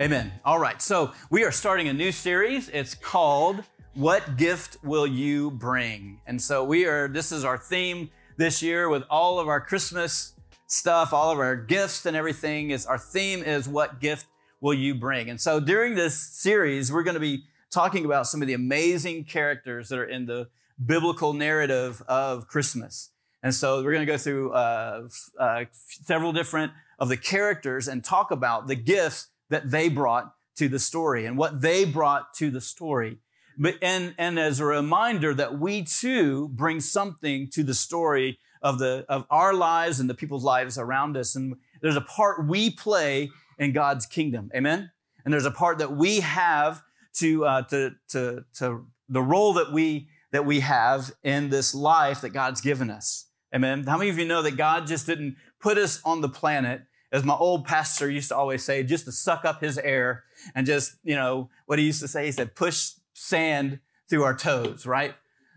Amen. 0.00 0.30
All 0.44 0.60
right. 0.60 0.80
So 0.80 1.10
we 1.28 1.42
are 1.42 1.50
starting 1.50 1.88
a 1.88 1.92
new 1.92 2.12
series. 2.12 2.68
It's 2.68 2.94
called 2.94 3.64
What 3.94 4.36
Gift 4.36 4.76
Will 4.84 5.08
You 5.08 5.50
Bring? 5.50 6.20
And 6.24 6.40
so 6.40 6.62
we 6.62 6.86
are, 6.86 7.08
this 7.08 7.32
is 7.32 7.44
our 7.44 7.58
theme 7.58 8.08
this 8.36 8.62
year 8.62 8.88
with 8.88 9.02
all 9.10 9.40
of 9.40 9.48
our 9.48 9.60
Christmas 9.60 10.34
stuff, 10.68 11.12
all 11.12 11.32
of 11.32 11.40
our 11.40 11.56
gifts 11.56 12.06
and 12.06 12.16
everything. 12.16 12.70
Is 12.70 12.86
our 12.86 12.96
theme 12.96 13.42
is 13.42 13.68
What 13.68 13.98
Gift 13.98 14.26
Will 14.60 14.72
You 14.72 14.94
Bring? 14.94 15.30
And 15.30 15.40
so 15.40 15.58
during 15.58 15.96
this 15.96 16.14
series, 16.16 16.92
we're 16.92 17.02
going 17.02 17.14
to 17.14 17.20
be 17.20 17.42
talking 17.72 18.04
about 18.04 18.28
some 18.28 18.40
of 18.40 18.46
the 18.46 18.54
amazing 18.54 19.24
characters 19.24 19.88
that 19.88 19.98
are 19.98 20.04
in 20.04 20.26
the 20.26 20.46
biblical 20.86 21.32
narrative 21.32 22.04
of 22.06 22.46
Christmas. 22.46 23.10
And 23.42 23.52
so 23.52 23.82
we're 23.82 23.94
going 23.94 24.06
to 24.06 24.12
go 24.12 24.18
through 24.18 24.52
uh, 24.52 25.08
uh, 25.40 25.64
several 25.72 26.32
different 26.32 26.70
of 27.00 27.08
the 27.08 27.16
characters 27.16 27.88
and 27.88 28.04
talk 28.04 28.30
about 28.30 28.68
the 28.68 28.76
gifts 28.76 29.26
that 29.50 29.70
they 29.70 29.88
brought 29.88 30.34
to 30.56 30.68
the 30.68 30.78
story 30.78 31.24
and 31.24 31.36
what 31.36 31.60
they 31.60 31.84
brought 31.84 32.34
to 32.34 32.50
the 32.50 32.60
story. 32.60 33.18
But, 33.56 33.76
and, 33.82 34.14
and 34.18 34.38
as 34.38 34.60
a 34.60 34.64
reminder 34.64 35.34
that 35.34 35.58
we 35.58 35.82
too 35.82 36.48
bring 36.48 36.80
something 36.80 37.48
to 37.50 37.62
the 37.62 37.74
story 37.74 38.38
of, 38.62 38.78
the, 38.78 39.04
of 39.08 39.26
our 39.30 39.54
lives 39.54 40.00
and 40.00 40.08
the 40.08 40.14
people's 40.14 40.44
lives 40.44 40.78
around 40.78 41.16
us. 41.16 41.34
And 41.34 41.56
there's 41.80 41.96
a 41.96 42.00
part 42.00 42.46
we 42.46 42.70
play 42.70 43.30
in 43.58 43.72
God's 43.72 44.06
kingdom. 44.06 44.50
Amen? 44.54 44.90
And 45.24 45.32
there's 45.32 45.44
a 45.44 45.50
part 45.50 45.78
that 45.78 45.92
we 45.92 46.20
have 46.20 46.82
to, 47.14 47.44
uh, 47.44 47.62
to, 47.62 47.92
to, 48.10 48.44
to 48.58 48.86
the 49.08 49.22
role 49.22 49.54
that 49.54 49.72
we, 49.72 50.08
that 50.32 50.44
we 50.44 50.60
have 50.60 51.12
in 51.22 51.48
this 51.48 51.74
life 51.74 52.20
that 52.20 52.30
God's 52.30 52.60
given 52.60 52.90
us. 52.90 53.26
Amen. 53.54 53.84
How 53.84 53.96
many 53.96 54.10
of 54.10 54.18
you 54.18 54.26
know 54.26 54.42
that 54.42 54.56
God 54.56 54.86
just 54.86 55.06
didn't 55.06 55.36
put 55.60 55.78
us 55.78 56.00
on 56.04 56.20
the 56.20 56.28
planet 56.28 56.82
as 57.10 57.24
my 57.24 57.34
old 57.34 57.64
pastor 57.64 58.10
used 58.10 58.28
to 58.28 58.36
always 58.36 58.62
say, 58.62 58.82
just 58.82 59.06
to 59.06 59.12
suck 59.12 59.44
up 59.44 59.60
his 59.62 59.78
air 59.78 60.24
and 60.54 60.66
just, 60.66 60.96
you 61.02 61.14
know, 61.14 61.48
what 61.66 61.78
he 61.78 61.84
used 61.86 62.00
to 62.00 62.08
say, 62.08 62.26
he 62.26 62.32
said, 62.32 62.54
push 62.54 62.92
sand 63.14 63.80
through 64.08 64.24
our 64.24 64.34
toes, 64.34 64.86
right? 64.86 65.14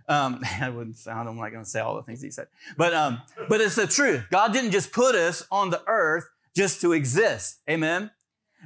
Um, 0.08 0.42
I 0.62 0.70
wouldn't 0.70 0.98
sound, 0.98 1.28
I'm 1.28 1.38
not 1.38 1.52
going 1.52 1.64
to 1.64 1.70
say 1.70 1.80
all 1.80 1.96
the 1.96 2.04
things 2.04 2.22
he 2.22 2.32
said, 2.32 2.48
but, 2.78 2.94
um, 2.94 3.22
but 3.50 3.62
it's 3.62 3.76
the 3.76 3.88
truth. 3.88 4.26
God 4.32 4.54
didn't 4.54 4.72
just 4.72 4.92
put 4.92 5.16
us 5.16 5.46
on 5.52 5.70
the 5.70 5.82
earth 5.88 6.30
just 6.56 6.82
to 6.82 6.94
exist. 6.94 7.60
Amen. 7.70 8.12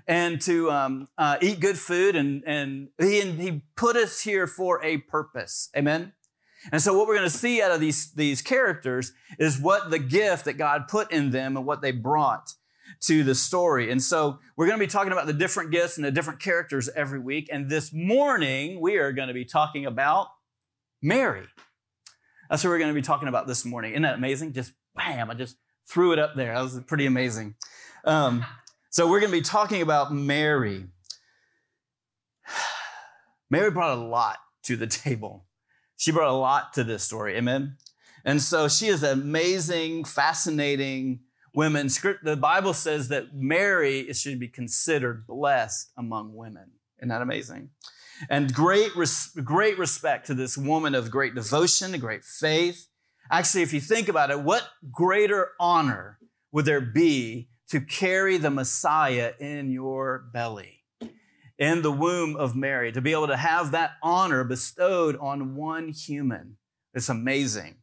And 0.08 0.42
to 0.42 0.70
um, 0.72 1.08
uh, 1.18 1.38
eat 1.42 1.62
good 1.62 1.78
food, 1.78 2.18
and, 2.18 2.44
and 2.46 2.90
he, 3.00 3.22
and 3.22 3.40
he 3.40 3.62
put 3.78 3.96
us 3.96 4.20
here 4.20 4.46
for 4.46 4.84
a 4.84 4.98
purpose. 4.98 5.70
Amen. 5.76 6.12
And 6.72 6.82
so 6.82 6.98
what 6.98 7.08
we're 7.08 7.16
going 7.16 7.30
to 7.30 7.38
see 7.38 7.62
out 7.62 7.72
of 7.72 7.80
these, 7.80 8.12
these 8.12 8.42
characters 8.42 9.14
is 9.40 9.58
what 9.58 9.90
the 9.92 10.00
gift 10.00 10.46
that 10.46 10.58
God 10.58 10.90
put 10.90 11.12
in 11.12 11.32
them 11.32 11.56
and 11.56 11.66
what 11.66 11.82
they 11.82 11.92
brought 11.92 12.54
to 13.02 13.24
the 13.24 13.36
story. 13.36 13.92
And 13.92 14.02
so 14.02 14.40
we're 14.56 14.68
going 14.68 14.80
to 14.80 14.86
be 14.86 14.90
talking 14.90 15.12
about 15.12 15.28
the 15.28 15.34
different 15.34 15.72
gifts 15.72 15.98
and 15.98 16.06
the 16.06 16.12
different 16.12 16.40
characters 16.40 16.90
every 16.96 17.20
week. 17.20 17.50
And 17.52 17.70
this 17.70 17.94
morning, 17.94 18.80
we 18.80 18.98
are 18.98 19.12
going 19.12 19.28
to 19.28 19.34
be 19.34 19.46
talking 19.46 19.86
about 19.86 20.28
Mary. 21.02 21.46
That's 22.50 22.64
what 22.64 22.70
we're 22.70 22.80
going 22.80 22.92
to 22.92 22.96
be 22.96 23.02
talking 23.02 23.28
about 23.28 23.48
this 23.48 23.66
morning. 23.66 23.92
Isn't 23.92 24.04
that 24.04 24.16
amazing? 24.16 24.54
Just 24.54 24.74
bam, 24.96 25.30
I 25.30 25.34
just 25.34 25.58
threw 25.88 26.14
it 26.14 26.20
up 26.20 26.36
there. 26.36 26.54
That 26.54 26.62
was 26.62 26.80
pretty 26.88 27.06
amazing. 27.06 27.56
Um, 28.06 28.46
so 28.90 29.10
we're 29.10 29.20
going 29.20 29.32
to 29.32 29.38
be 29.38 29.44
talking 29.44 29.82
about 29.82 30.14
Mary. 30.14 30.86
Mary 33.50 33.72
brought 33.72 33.98
a 33.98 34.02
lot 34.02 34.38
to 34.64 34.76
the 34.76 34.88
table. 34.88 35.46
She 35.98 36.12
brought 36.12 36.30
a 36.30 36.38
lot 36.38 36.74
to 36.74 36.84
this 36.84 37.04
story. 37.04 37.36
Amen. 37.38 37.78
And 38.26 38.42
so 38.42 38.68
she 38.68 38.88
is 38.88 39.04
an 39.04 39.22
amazing, 39.22 40.04
fascinating, 40.04 41.22
women. 41.56 41.88
The 42.24 42.38
Bible 42.38 42.74
says 42.74 43.08
that 43.10 43.34
Mary 43.34 44.02
is 44.02 44.20
should 44.20 44.40
be 44.40 44.48
considered 44.48 45.26
blessed 45.26 45.92
among 45.98 46.36
women. 46.36 46.72
Isn't 47.00 47.10
that 47.10 47.22
amazing? 47.22 47.70
And 48.30 48.54
great, 48.54 48.96
res- 48.96 49.32
great 49.44 49.78
respect 49.78 50.28
to 50.28 50.34
this 50.34 50.58
woman 50.58 50.96
of 50.96 51.12
great 51.12 51.36
devotion 51.36 51.98
great 52.00 52.24
faith. 52.24 52.88
Actually, 53.32 53.64
if 53.64 53.74
you 53.74 53.82
think 53.82 54.08
about 54.08 54.32
it, 54.32 54.40
what 54.40 54.68
greater 54.92 55.50
honor 55.60 56.20
would 56.52 56.66
there 56.66 56.82
be 56.82 57.50
to 57.70 57.82
carry 57.82 58.38
the 58.38 58.52
Messiah 58.52 59.34
in 59.40 59.72
your 59.72 60.30
belly, 60.32 60.84
in 61.58 61.82
the 61.82 61.92
womb 61.92 62.36
of 62.36 62.56
Mary, 62.56 62.92
to 62.92 63.02
be 63.02 63.12
able 63.12 63.28
to 63.28 63.38
have 63.38 63.72
that 63.72 63.94
honor 64.04 64.44
bestowed 64.44 65.18
on 65.18 65.56
one 65.56 65.90
human? 65.90 66.58
It's 66.94 67.10
amazing 67.10 67.78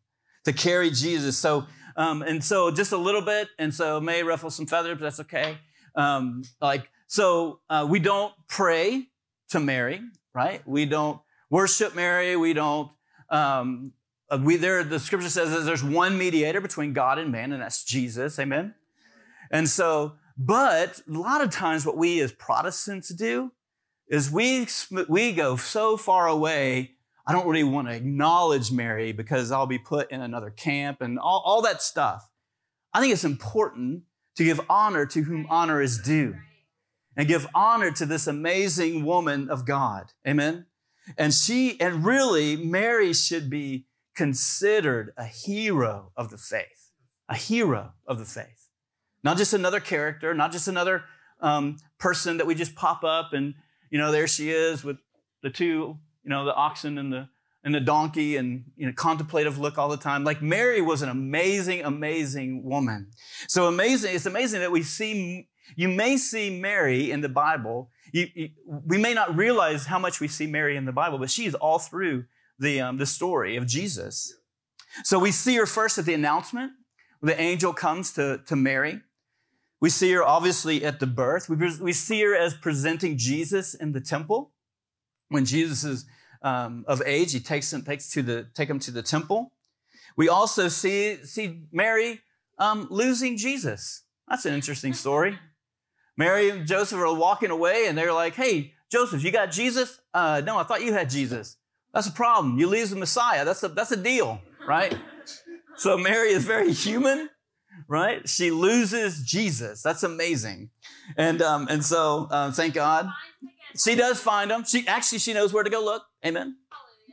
to 0.44 0.52
carry 0.52 0.90
Jesus. 0.90 1.36
So 1.36 1.66
um, 1.96 2.22
and 2.22 2.42
so 2.42 2.70
just 2.70 2.92
a 2.92 2.96
little 2.96 3.22
bit, 3.22 3.48
and 3.58 3.74
so 3.74 4.00
may 4.00 4.22
ruffle 4.22 4.50
some 4.50 4.66
feathers, 4.66 4.98
but 4.98 5.04
that's 5.04 5.20
okay. 5.20 5.58
Um, 5.94 6.42
like, 6.60 6.88
so 7.06 7.60
uh, 7.68 7.86
we 7.88 7.98
don't 7.98 8.32
pray 8.48 9.08
to 9.50 9.60
Mary, 9.60 10.00
right? 10.34 10.66
We 10.66 10.86
don't 10.86 11.20
worship 11.50 11.94
Mary. 11.94 12.36
We 12.36 12.54
don't, 12.54 12.90
um, 13.28 13.92
uh, 14.30 14.38
we 14.42 14.56
there, 14.56 14.82
the 14.82 14.98
scripture 14.98 15.28
says 15.28 15.50
that 15.50 15.60
there's 15.60 15.84
one 15.84 16.16
mediator 16.16 16.60
between 16.60 16.94
God 16.94 17.18
and 17.18 17.30
man, 17.30 17.52
and 17.52 17.60
that's 17.60 17.84
Jesus. 17.84 18.38
Amen. 18.38 18.74
And 19.50 19.68
so, 19.68 20.14
but 20.38 21.02
a 21.06 21.18
lot 21.18 21.42
of 21.42 21.50
times 21.50 21.84
what 21.84 21.98
we 21.98 22.20
as 22.20 22.32
Protestants 22.32 23.10
do 23.10 23.52
is 24.08 24.30
we, 24.30 24.66
we 25.08 25.32
go 25.32 25.56
so 25.56 25.98
far 25.98 26.26
away 26.26 26.92
I 27.26 27.32
don't 27.32 27.46
really 27.46 27.62
want 27.64 27.88
to 27.88 27.94
acknowledge 27.94 28.72
Mary 28.72 29.12
because 29.12 29.52
I'll 29.52 29.66
be 29.66 29.78
put 29.78 30.10
in 30.10 30.20
another 30.20 30.50
camp 30.50 31.00
and 31.00 31.18
all, 31.18 31.42
all 31.44 31.62
that 31.62 31.82
stuff. 31.82 32.28
I 32.92 33.00
think 33.00 33.12
it's 33.12 33.24
important 33.24 34.02
to 34.36 34.44
give 34.44 34.60
honor 34.68 35.06
to 35.06 35.22
whom 35.22 35.46
honor 35.48 35.80
is 35.80 35.98
due 35.98 36.34
and 37.16 37.28
give 37.28 37.46
honor 37.54 37.90
to 37.92 38.06
this 38.06 38.26
amazing 38.26 39.04
woman 39.04 39.48
of 39.50 39.66
God. 39.66 40.12
Amen. 40.26 40.66
And 41.16 41.32
she, 41.32 41.80
and 41.80 42.04
really, 42.04 42.56
Mary 42.56 43.12
should 43.12 43.50
be 43.50 43.86
considered 44.16 45.12
a 45.16 45.24
hero 45.24 46.12
of 46.16 46.30
the 46.30 46.38
faith, 46.38 46.92
a 47.28 47.36
hero 47.36 47.92
of 48.06 48.18
the 48.18 48.24
faith. 48.24 48.68
Not 49.24 49.36
just 49.36 49.52
another 49.52 49.80
character, 49.80 50.34
not 50.34 50.52
just 50.52 50.68
another 50.68 51.04
um, 51.40 51.76
person 51.98 52.38
that 52.38 52.46
we 52.46 52.54
just 52.54 52.74
pop 52.74 53.04
up 53.04 53.32
and, 53.32 53.54
you 53.90 53.98
know, 53.98 54.10
there 54.10 54.26
she 54.26 54.50
is 54.50 54.82
with 54.82 54.98
the 55.42 55.50
two 55.50 55.98
you 56.22 56.30
know, 56.30 56.44
the 56.44 56.54
oxen 56.54 56.98
and 56.98 57.12
the 57.12 57.28
and 57.64 57.74
the 57.74 57.80
donkey 57.80 58.36
and 58.36 58.64
you 58.76 58.86
know 58.86 58.92
contemplative 58.92 59.58
look 59.58 59.78
all 59.78 59.88
the 59.88 59.96
time. 59.96 60.24
Like 60.24 60.42
mary 60.42 60.80
was 60.80 61.02
an 61.02 61.08
amazing 61.08 61.82
amazing 61.82 62.64
woman. 62.64 63.10
So 63.48 63.66
amazing 63.66 64.14
it's 64.14 64.26
amazing 64.26 64.60
that 64.60 64.72
we 64.72 64.82
see 64.82 65.48
you 65.76 65.88
may 65.88 66.16
see 66.16 66.58
mary 66.58 67.10
in 67.10 67.20
the 67.20 67.28
bible. 67.28 67.90
You, 68.12 68.28
you, 68.34 68.48
we 68.66 68.98
may 68.98 69.14
not 69.14 69.34
realize 69.36 69.86
how 69.86 69.98
much 69.98 70.20
we 70.20 70.28
see 70.28 70.46
mary 70.46 70.76
in 70.76 70.84
the 70.84 70.92
bible 70.92 71.18
but 71.18 71.30
she's 71.30 71.54
all 71.54 71.78
through 71.78 72.24
the, 72.58 72.80
um, 72.80 72.98
the 72.98 73.06
story 73.06 73.56
of 73.56 73.66
jesus. 73.66 74.34
So 75.04 75.18
we 75.18 75.30
see 75.30 75.56
her 75.56 75.66
first 75.66 75.98
at 75.98 76.04
the 76.04 76.14
announcement. 76.14 76.72
The 77.22 77.40
angel 77.40 77.72
comes 77.72 78.12
to, 78.14 78.40
to 78.46 78.56
mary. 78.56 79.00
We 79.80 79.88
see 79.88 80.12
her 80.12 80.22
obviously 80.22 80.84
at 80.84 81.00
the 81.00 81.06
birth. 81.06 81.48
We, 81.48 81.56
we 81.80 81.92
see 81.92 82.22
her 82.22 82.36
as 82.36 82.54
presenting 82.54 83.16
jesus 83.16 83.74
in 83.74 83.92
the 83.92 84.00
temple 84.00 84.52
when 85.32 85.44
Jesus 85.44 85.84
is 85.84 86.06
um, 86.42 86.84
of 86.88 87.02
age, 87.06 87.32
he 87.32 87.40
takes 87.40 87.72
him, 87.72 87.82
takes 87.82 88.10
to 88.10 88.22
the, 88.22 88.46
take 88.54 88.68
him 88.68 88.78
to 88.80 88.90
the 88.90 89.02
temple. 89.02 89.52
We 90.16 90.28
also 90.28 90.68
see, 90.68 91.24
see 91.24 91.62
Mary 91.72 92.20
um, 92.58 92.86
losing 92.90 93.36
Jesus. 93.36 94.02
That's 94.28 94.44
an 94.44 94.54
interesting 94.54 94.92
story. 94.92 95.38
Mary 96.16 96.50
and 96.50 96.66
Joseph 96.66 96.98
are 96.98 97.14
walking 97.14 97.50
away 97.50 97.86
and 97.86 97.96
they're 97.96 98.12
like, 98.12 98.34
hey, 98.34 98.74
Joseph, 98.90 99.24
you 99.24 99.32
got 99.32 99.50
Jesus? 99.50 100.00
Uh, 100.12 100.42
no, 100.44 100.58
I 100.58 100.62
thought 100.64 100.82
you 100.82 100.92
had 100.92 101.08
Jesus. 101.08 101.56
That's 101.94 102.06
a 102.06 102.12
problem. 102.12 102.58
You 102.58 102.68
lose 102.68 102.90
the 102.90 102.96
Messiah. 102.96 103.44
That's 103.44 103.62
a, 103.62 103.68
that's 103.68 103.92
a 103.92 103.96
deal, 103.96 104.40
right? 104.66 104.94
so 105.76 105.96
Mary 105.96 106.32
is 106.32 106.44
very 106.44 106.72
human, 106.72 107.30
right? 107.88 108.28
She 108.28 108.50
loses 108.50 109.22
Jesus. 109.22 109.82
That's 109.82 110.02
amazing. 110.02 110.70
And, 111.16 111.40
um, 111.40 111.66
and 111.70 111.82
so 111.84 112.28
uh, 112.30 112.52
thank 112.52 112.74
God. 112.74 113.08
She 113.76 113.94
does 113.94 114.20
find 114.20 114.50
them. 114.50 114.64
She 114.64 114.86
actually 114.86 115.18
she 115.18 115.32
knows 115.32 115.52
where 115.52 115.64
to 115.64 115.70
go 115.70 115.84
look. 115.84 116.02
Amen. 116.24 116.56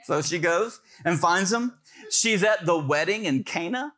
So 0.06 0.22
she 0.22 0.40
goes 0.40 0.80
and 1.06 1.20
finds 1.20 1.50
them. 1.50 1.78
She's 2.10 2.44
at 2.44 2.66
the 2.66 2.78
wedding 2.78 3.26
in 3.26 3.44
Cana. 3.44 3.94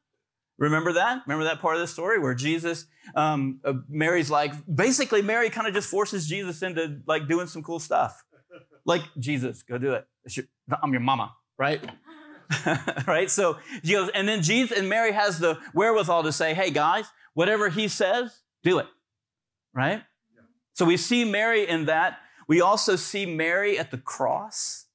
Remember 0.57 0.93
that? 0.93 1.23
Remember 1.25 1.45
that 1.45 1.59
part 1.59 1.75
of 1.75 1.81
the 1.81 1.87
story 1.87 2.19
where 2.19 2.35
Jesus, 2.35 2.85
um, 3.15 3.59
uh, 3.65 3.73
Mary's 3.89 4.29
like, 4.29 4.53
basically, 4.73 5.21
Mary 5.21 5.49
kind 5.49 5.67
of 5.67 5.73
just 5.73 5.89
forces 5.89 6.27
Jesus 6.27 6.61
into 6.61 6.99
like 7.07 7.27
doing 7.27 7.47
some 7.47 7.63
cool 7.63 7.79
stuff. 7.79 8.23
Like, 8.85 9.01
Jesus, 9.17 9.63
go 9.63 9.77
do 9.77 9.93
it. 9.93 10.05
Your, 10.29 10.45
I'm 10.83 10.91
your 10.91 11.01
mama, 11.01 11.33
right? 11.57 11.83
right? 13.07 13.29
So 13.29 13.57
she 13.83 13.93
goes, 13.93 14.09
and 14.13 14.27
then 14.27 14.43
Jesus 14.43 14.77
and 14.77 14.87
Mary 14.87 15.13
has 15.13 15.39
the 15.39 15.57
wherewithal 15.73 16.23
to 16.23 16.31
say, 16.31 16.53
hey 16.53 16.69
guys, 16.69 17.05
whatever 17.33 17.69
he 17.69 17.87
says, 17.87 18.41
do 18.63 18.79
it. 18.79 18.87
Right? 19.73 20.03
So 20.73 20.85
we 20.85 20.97
see 20.97 21.25
Mary 21.25 21.67
in 21.67 21.85
that 21.85 22.19
we 22.51 22.59
also 22.59 22.95
see 22.95 23.25
Mary 23.25 23.79
at 23.79 23.91
the 23.91 23.97
cross 23.97 24.85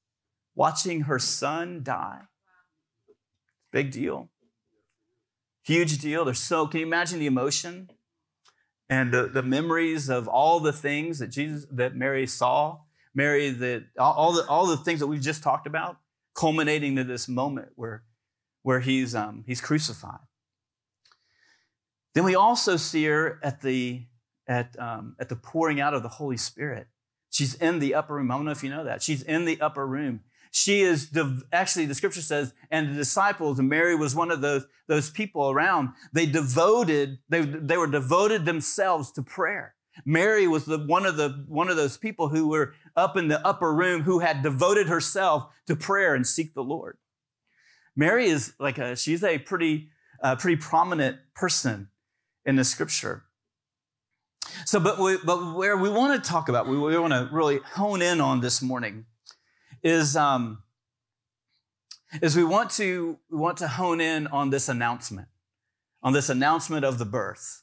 watching 0.55 1.03
her 1.03 1.19
son 1.19 1.83
die. 1.83 2.23
Big 3.73 3.91
deal. 3.91 4.29
Huge 5.63 5.99
deal. 5.99 6.25
There's 6.25 6.39
so, 6.39 6.67
can 6.67 6.81
you 6.81 6.87
imagine 6.87 7.19
the 7.19 7.27
emotion? 7.27 7.89
and 8.89 9.13
the, 9.13 9.27
the 9.27 9.43
memories 9.43 10.09
of 10.09 10.29
all 10.29 10.61
the 10.61 10.73
things 10.73 11.19
that 11.19 11.29
Jesus, 11.29 11.67
that 11.73 11.97
Mary 11.97 12.27
saw, 12.27 12.79
Mary, 13.15 13.51
that 13.51 13.85
all, 13.99 14.33
the, 14.33 14.47
all 14.47 14.67
the 14.67 14.77
things 14.77 15.01
that 15.01 15.07
we've 15.07 15.21
just 15.21 15.43
talked 15.43 15.67
about, 15.67 15.97
culminating 16.35 16.97
to 16.97 17.05
this 17.05 17.29
moment 17.29 17.69
where, 17.75 18.05
where 18.63 18.81
he's, 18.81 19.15
um, 19.15 19.43
he's 19.47 19.61
crucified. 19.61 20.21
Then 22.15 22.25
we 22.25 22.35
also 22.35 22.77
see 22.77 23.05
her 23.07 23.41
at 23.43 23.61
the, 23.61 24.05
at, 24.47 24.79
um, 24.79 25.17
at 25.19 25.29
the 25.29 25.37
pouring 25.37 25.81
out 25.81 25.95
of 25.95 26.03
the 26.03 26.09
Holy 26.09 26.37
Spirit. 26.37 26.87
She's 27.37 27.55
in 27.57 27.81
the 27.81 27.95
upper 27.95 28.15
room. 28.15 28.31
I 28.31 28.37
don't 28.37 28.47
know 28.47 28.51
if 28.51 28.65
you 28.65 28.71
know 28.71 28.85
that. 28.85 29.03
She's 29.03 29.23
in 29.23 29.45
the 29.45 29.61
upper 29.61 29.87
room. 29.87 30.21
She 30.51 30.81
is 30.81 31.15
actually, 31.53 31.85
the 31.85 31.95
scripture 31.95 32.23
says, 32.23 32.55
and 32.71 32.89
the 32.89 32.95
disciples, 32.95 33.59
and 33.59 33.69
Mary 33.69 33.95
was 33.95 34.15
one 34.15 34.31
of 34.31 34.41
those, 34.41 34.65
those 34.87 35.11
people 35.11 35.51
around. 35.51 35.91
They 36.15 36.25
devoted, 36.25 37.19
they, 37.29 37.43
they 37.43 37.77
were 37.77 37.89
devoted 37.89 38.47
themselves 38.47 39.13
to 39.13 39.23
prayer. 39.23 39.75
Mary 40.07 40.47
was 40.47 40.65
the, 40.65 40.79
one, 40.79 41.05
of 41.05 41.19
the, 41.19 41.45
one 41.47 41.69
of 41.69 41.77
those 41.77 41.99
people 41.99 42.31
who 42.31 42.49
were 42.49 42.73
up 42.97 43.19
in 43.19 43.29
the 43.29 43.47
upper 43.47 43.75
room 43.75 44.05
who 44.05 44.21
had 44.21 44.43
devoted 44.43 44.87
herself 44.87 45.53
to 45.67 45.77
prayer 45.77 46.15
and 46.15 46.27
seek 46.27 46.55
the 46.55 46.65
Lord. 46.65 46.97
Mary 47.95 48.29
is 48.29 48.55
like 48.59 48.79
a, 48.79 48.97
she's 48.97 49.23
a 49.23 49.37
pretty, 49.37 49.91
uh, 50.23 50.37
pretty 50.37 50.57
prominent 50.57 51.19
person 51.35 51.89
in 52.47 52.57
the 52.57 52.65
scripture. 52.65 53.26
So, 54.65 54.81
but, 54.81 54.99
we, 54.99 55.17
but 55.25 55.55
where 55.55 55.77
we 55.77 55.89
want 55.89 56.23
to 56.23 56.29
talk 56.29 56.49
about, 56.49 56.67
we, 56.67 56.79
we 56.79 56.99
want 56.99 57.13
to 57.13 57.29
really 57.33 57.59
hone 57.75 58.03
in 58.03 58.21
on 58.21 58.41
this 58.41 58.63
morning 58.63 59.07
is, 59.83 60.17
um, 60.17 60.63
is 62.23 62.37
we 62.37 62.45
want 62.45 62.71
to 62.71 63.19
we 63.31 63.39
want 63.39 63.59
to 63.59 63.69
hone 63.69 64.01
in 64.01 64.27
on 64.29 64.51
this 64.51 64.69
announcement, 64.69 65.29
on 66.03 66.13
this 66.13 66.29
announcement 66.29 66.85
of 66.85 66.99
the 66.99 67.05
birth. 67.05 67.63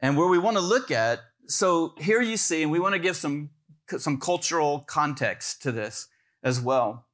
And 0.00 0.16
where 0.16 0.28
we 0.28 0.38
want 0.38 0.56
to 0.56 0.62
look 0.62 0.90
at, 0.90 1.20
so 1.46 1.94
here 1.98 2.20
you 2.20 2.36
see, 2.36 2.62
and 2.62 2.70
we 2.70 2.78
want 2.78 2.94
to 2.94 2.98
give 2.98 3.16
some, 3.16 3.50
some 3.98 4.18
cultural 4.18 4.80
context 4.80 5.62
to 5.62 5.72
this 5.72 6.08
as 6.42 6.60
well. 6.60 7.06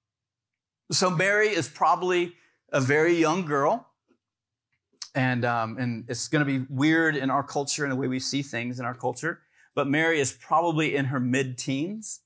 So 0.91 1.11
Mary 1.11 1.49
is 1.49 1.69
probably 1.69 2.35
a 2.73 2.81
very 2.81 3.15
young 3.15 3.47
girl. 3.47 3.89
And, 5.17 5.45
um, 5.45 5.79
and 5.79 6.05
it's 6.09 6.29
going 6.29 6.47
to 6.47 6.59
be 6.59 6.65
weird 6.69 7.17
in 7.17 7.31
our 7.31 7.43
culture 7.43 7.83
and 7.85 7.91
the 7.91 7.97
way 7.97 8.07
we 8.07 8.21
see 8.21 8.43
things 8.43 8.79
in 8.79 8.85
our 8.85 8.95
culture. 8.95 9.41
But 9.75 9.89
Mary 9.89 10.21
is 10.21 10.33
probably 10.33 10.95
in 10.95 11.07
her 11.07 11.19
mid 11.19 11.59
teens 11.59 12.21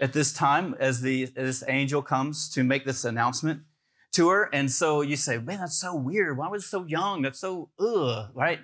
at 0.00 0.12
this 0.12 0.32
time 0.32 0.74
as 0.78 1.00
the 1.00 1.24
as 1.24 1.60
this 1.60 1.64
angel 1.68 2.02
comes 2.02 2.48
to 2.50 2.64
make 2.64 2.84
this 2.84 3.04
announcement 3.04 3.62
to 4.12 4.28
her. 4.30 4.48
And 4.52 4.70
so 4.70 5.00
you 5.02 5.16
say, 5.16 5.38
man, 5.38 5.58
that's 5.58 5.80
so 5.80 5.94
weird. 5.94 6.38
Why 6.38 6.48
was 6.48 6.64
it 6.64 6.68
so 6.68 6.84
young? 6.84 7.22
That's 7.22 7.40
so 7.40 7.70
ugh, 7.78 8.30
right? 8.34 8.60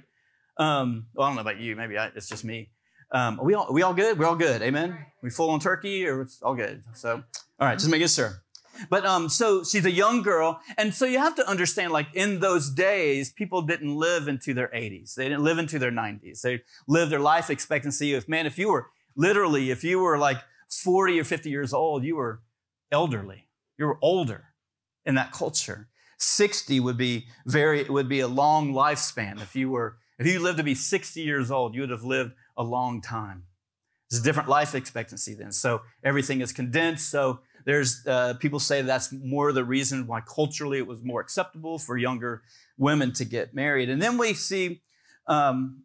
Um, 0.57 1.07
well, 1.15 1.27
I 1.27 1.31
don't 1.31 1.37
know 1.37 1.43
about 1.43 1.59
you. 1.59 1.77
Maybe 1.77 1.99
I, 1.99 2.07
it's 2.15 2.29
just 2.29 2.45
me. 2.45 2.71
Um, 3.11 3.39
are 3.41 3.45
we 3.45 3.55
all 3.55 3.67
are 3.67 3.73
we 3.73 3.83
all 3.83 3.95
good? 3.95 4.19
We're 4.19 4.27
all 4.27 4.37
good. 4.37 4.63
Amen. 4.63 4.97
We 5.23 5.31
full 5.31 5.51
on 5.51 5.61
turkey, 5.61 6.07
or 6.07 6.23
it's 6.23 6.43
all 6.43 6.55
good. 6.55 6.83
So, 6.95 7.23
all 7.61 7.69
right, 7.69 7.79
just 7.79 7.91
making 7.91 8.09
sure. 8.09 8.44
But 8.91 9.05
um, 9.05 9.29
so 9.29 9.65
she's 9.65 9.85
a 9.85 9.91
young 9.91 10.23
girl, 10.23 10.61
and 10.77 10.95
so 10.95 11.05
you 11.05 11.19
have 11.19 11.35
to 11.37 11.49
understand, 11.49 11.93
like 11.93 12.09
in 12.15 12.41
those 12.41 12.71
days, 12.71 13.33
people 13.33 13.63
didn't 13.63 13.95
live 13.95 14.29
into 14.29 14.55
their 14.55 14.69
80s. 14.69 15.15
They 15.15 15.29
didn't 15.29 15.45
live 15.45 15.59
into 15.59 15.79
their 15.79 15.93
90s. 15.93 16.41
They 16.41 16.63
lived 16.87 17.13
their 17.13 17.21
life 17.21 17.51
expectancy. 17.51 18.15
If 18.15 18.29
man, 18.29 18.47
if 18.47 18.59
you 18.59 18.71
were 18.71 18.91
literally, 19.17 19.71
if 19.71 19.85
you 19.85 20.01
were 20.01 20.19
like 20.19 20.39
40 20.69 21.21
or 21.21 21.25
50 21.25 21.51
years 21.51 21.73
old, 21.73 22.05
you 22.05 22.17
were 22.17 22.41
elderly. 22.91 23.49
You 23.79 23.87
were 23.87 23.99
older 24.03 24.47
in 25.05 25.15
that 25.17 25.33
culture. 25.33 25.89
60 26.19 26.81
would 26.81 26.97
be 26.97 27.27
very 27.47 27.81
It 27.81 27.91
would 27.91 28.09
be 28.09 28.21
a 28.21 28.29
long 28.29 28.73
lifespan. 28.73 29.41
If 29.43 29.57
you 29.57 29.71
were 29.71 29.99
if 30.19 30.27
you 30.27 30.39
lived 30.39 30.59
to 30.59 30.65
be 30.65 30.77
60 30.77 31.21
years 31.21 31.51
old, 31.51 31.75
you 31.75 31.81
would 31.81 31.91
have 31.91 32.05
lived 32.05 32.35
a 32.57 32.63
long 32.63 33.01
time. 33.01 33.45
It's 34.09 34.21
a 34.21 34.23
different 34.23 34.49
life 34.49 34.75
expectancy 34.75 35.35
then. 35.35 35.51
So 35.51 35.83
everything 36.05 36.41
is 36.41 36.53
condensed. 36.53 37.11
So 37.11 37.41
there's 37.65 38.07
uh, 38.07 38.35
people 38.35 38.61
say 38.61 38.83
that's 38.83 39.13
more 39.13 39.53
the 39.53 39.65
reason 39.65 40.07
why 40.07 40.21
culturally 40.21 40.79
it 40.79 40.87
was 40.87 41.03
more 41.03 41.21
acceptable 41.21 41.79
for 41.79 41.97
younger 41.97 42.43
women 42.77 43.13
to 43.15 43.25
get 43.25 43.55
married. 43.55 43.89
And 43.89 44.01
then 44.01 44.19
we 44.19 44.35
see, 44.35 44.83
um, 45.27 45.85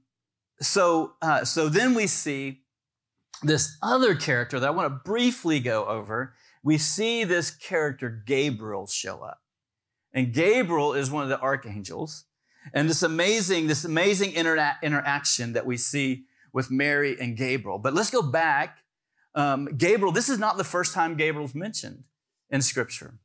so 0.59 1.13
uh, 1.21 1.45
so 1.45 1.69
then 1.69 1.93
we 1.93 2.07
see 2.07 2.61
this 3.43 3.77
other 3.81 4.15
character 4.15 4.59
that 4.59 4.67
I 4.67 4.71
want 4.71 4.87
to 4.87 5.09
briefly 5.09 5.59
go 5.59 5.85
over, 5.85 6.33
we 6.63 6.77
see 6.77 7.23
this 7.23 7.51
character 7.51 8.23
Gabriel 8.25 8.87
show 8.87 9.21
up. 9.21 9.39
And 10.13 10.33
Gabriel 10.33 10.93
is 10.93 11.09
one 11.09 11.23
of 11.23 11.29
the 11.29 11.39
archangels. 11.39 12.25
And 12.73 12.89
this 12.89 13.03
amazing, 13.03 13.67
this 13.67 13.85
amazing 13.85 14.31
intera- 14.31 14.75
interaction 14.83 15.53
that 15.53 15.65
we 15.65 15.77
see 15.77 16.25
with 16.51 16.69
Mary 16.69 17.15
and 17.19 17.37
Gabriel. 17.37 17.79
But 17.79 17.93
let's 17.93 18.09
go 18.09 18.21
back. 18.21 18.79
Um, 19.35 19.77
Gabriel, 19.77 20.11
this 20.11 20.29
is 20.29 20.39
not 20.39 20.57
the 20.57 20.63
first 20.63 20.93
time 20.93 21.15
Gabriel's 21.15 21.55
mentioned 21.55 22.03
in 22.49 22.61
Scripture. 22.61 23.19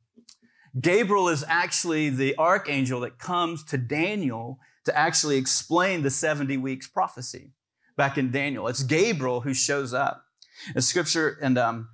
Gabriel 0.79 1.29
is 1.29 1.43
actually 1.47 2.09
the 2.09 2.37
archangel 2.37 2.99
that 3.01 3.17
comes 3.17 3.63
to 3.65 3.77
Daniel 3.77 4.59
to 4.85 4.97
actually 4.97 5.37
explain 5.37 6.01
the 6.01 6.09
70 6.09 6.57
weeks 6.57 6.87
prophecy 6.87 7.51
back 7.95 8.17
in 8.17 8.31
Daniel. 8.31 8.67
It's 8.67 8.83
Gabriel 8.83 9.41
who 9.41 9.53
shows 9.53 9.93
up 9.93 10.25
in 10.75 10.81
scripture. 10.81 11.37
And, 11.41 11.57
um, 11.57 11.89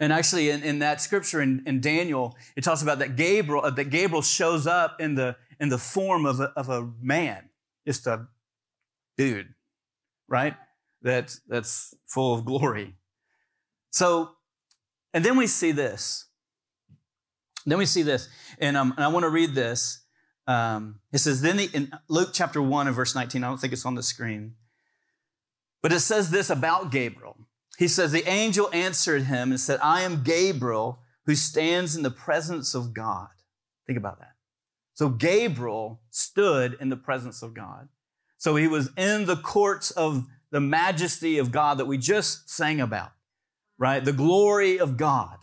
and 0.00 0.12
actually 0.12 0.50
in, 0.50 0.62
in 0.62 0.78
that 0.78 1.00
scripture 1.00 1.40
in, 1.40 1.62
in 1.66 1.80
Daniel, 1.80 2.36
it 2.56 2.62
talks 2.62 2.82
about 2.82 3.00
that 3.00 3.16
Gabriel, 3.16 3.64
uh, 3.64 3.70
that 3.70 3.90
Gabriel 3.90 4.22
shows 4.22 4.66
up 4.66 5.00
in 5.00 5.14
the, 5.14 5.36
in 5.58 5.68
the 5.68 5.78
form 5.78 6.26
of 6.26 6.40
a, 6.40 6.52
of 6.56 6.68
a 6.68 6.90
man, 7.00 7.50
just 7.86 8.06
a 8.06 8.28
dude, 9.18 9.52
right? 10.28 10.54
That, 11.04 11.36
that's 11.46 11.94
full 12.06 12.34
of 12.34 12.44
glory. 12.44 12.96
So, 13.90 14.30
and 15.12 15.24
then 15.24 15.36
we 15.36 15.46
see 15.46 15.70
this. 15.70 16.26
Then 17.66 17.78
we 17.78 17.86
see 17.86 18.02
this, 18.02 18.28
and, 18.58 18.76
um, 18.76 18.92
and 18.96 19.04
I 19.04 19.08
want 19.08 19.22
to 19.22 19.30
read 19.30 19.54
this. 19.54 20.02
Um, 20.46 21.00
it 21.12 21.18
says, 21.18 21.40
then 21.40 21.56
the, 21.56 21.70
in 21.72 21.92
Luke 22.08 22.30
chapter 22.32 22.60
1 22.60 22.88
and 22.88 22.96
verse 22.96 23.14
19, 23.14 23.42
I 23.42 23.48
don't 23.48 23.58
think 23.58 23.72
it's 23.72 23.86
on 23.86 23.94
the 23.94 24.02
screen. 24.02 24.54
But 25.82 25.92
it 25.92 26.00
says 26.00 26.30
this 26.30 26.50
about 26.50 26.90
Gabriel. 26.90 27.36
He 27.78 27.88
says, 27.88 28.12
The 28.12 28.28
angel 28.28 28.68
answered 28.72 29.24
him 29.24 29.50
and 29.50 29.60
said, 29.60 29.80
I 29.82 30.02
am 30.02 30.22
Gabriel 30.22 31.00
who 31.26 31.34
stands 31.34 31.96
in 31.96 32.02
the 32.02 32.10
presence 32.10 32.74
of 32.74 32.92
God. 32.94 33.28
Think 33.86 33.98
about 33.98 34.18
that. 34.18 34.32
So 34.94 35.08
Gabriel 35.08 36.00
stood 36.10 36.76
in 36.80 36.88
the 36.88 36.96
presence 36.96 37.42
of 37.42 37.54
God. 37.54 37.88
So 38.38 38.56
he 38.56 38.68
was 38.68 38.90
in 38.96 39.26
the 39.26 39.36
courts 39.36 39.90
of 39.90 40.26
the 40.54 40.60
majesty 40.60 41.38
of 41.38 41.50
God 41.50 41.78
that 41.78 41.86
we 41.86 41.98
just 41.98 42.48
sang 42.48 42.80
about, 42.80 43.10
right? 43.76 44.04
The 44.04 44.12
glory 44.12 44.78
of 44.78 44.96
God. 44.96 45.38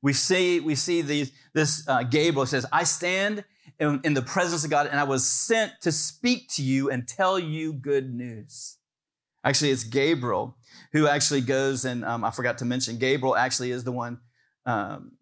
We 0.00 0.14
see, 0.14 0.60
we 0.60 0.74
see 0.76 1.02
these, 1.02 1.30
this 1.52 1.86
uh, 1.86 2.04
Gabriel 2.04 2.46
says, 2.46 2.64
I 2.72 2.84
stand 2.84 3.44
in, 3.78 4.00
in 4.02 4.14
the 4.14 4.22
presence 4.22 4.64
of 4.64 4.70
God 4.70 4.86
and 4.86 4.98
I 4.98 5.04
was 5.04 5.26
sent 5.26 5.72
to 5.82 5.92
speak 5.92 6.48
to 6.52 6.62
you 6.62 6.88
and 6.88 7.06
tell 7.06 7.38
you 7.38 7.74
good 7.74 8.14
news. 8.14 8.78
Actually, 9.44 9.72
it's 9.72 9.84
Gabriel 9.84 10.56
who 10.92 11.06
actually 11.06 11.42
goes 11.42 11.84
and 11.84 12.02
um, 12.02 12.24
I 12.24 12.30
forgot 12.30 12.56
to 12.58 12.64
mention, 12.64 12.96
Gabriel 12.96 13.36
actually 13.36 13.72
is 13.72 13.84
the 13.84 13.92
one. 13.92 14.20
Um, 14.64 15.18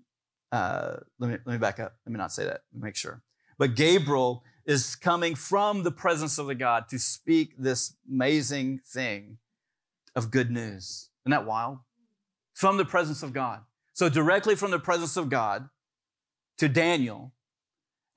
uh, 0.52 0.98
let, 1.18 1.28
me, 1.28 1.38
let 1.44 1.52
me 1.54 1.58
back 1.58 1.80
up. 1.80 1.96
Let 2.06 2.12
me 2.12 2.18
not 2.18 2.30
say 2.30 2.44
that. 2.44 2.60
Make 2.72 2.94
sure. 2.94 3.20
But 3.58 3.74
Gabriel 3.74 4.44
is 4.68 4.94
coming 4.94 5.34
from 5.34 5.82
the 5.82 5.90
presence 5.90 6.38
of 6.38 6.46
the 6.46 6.54
God 6.54 6.88
to 6.90 6.98
speak 7.00 7.54
this 7.58 7.96
amazing 8.08 8.80
thing 8.86 9.38
of 10.14 10.30
good 10.30 10.52
news. 10.52 11.08
Isn't 11.24 11.30
that 11.30 11.46
wild? 11.46 11.78
From 12.54 12.76
the 12.76 12.84
presence 12.84 13.24
of 13.24 13.32
God. 13.32 13.62
So, 13.94 14.08
directly 14.08 14.54
from 14.54 14.70
the 14.70 14.78
presence 14.78 15.16
of 15.16 15.28
God 15.28 15.68
to 16.58 16.68
Daniel. 16.68 17.32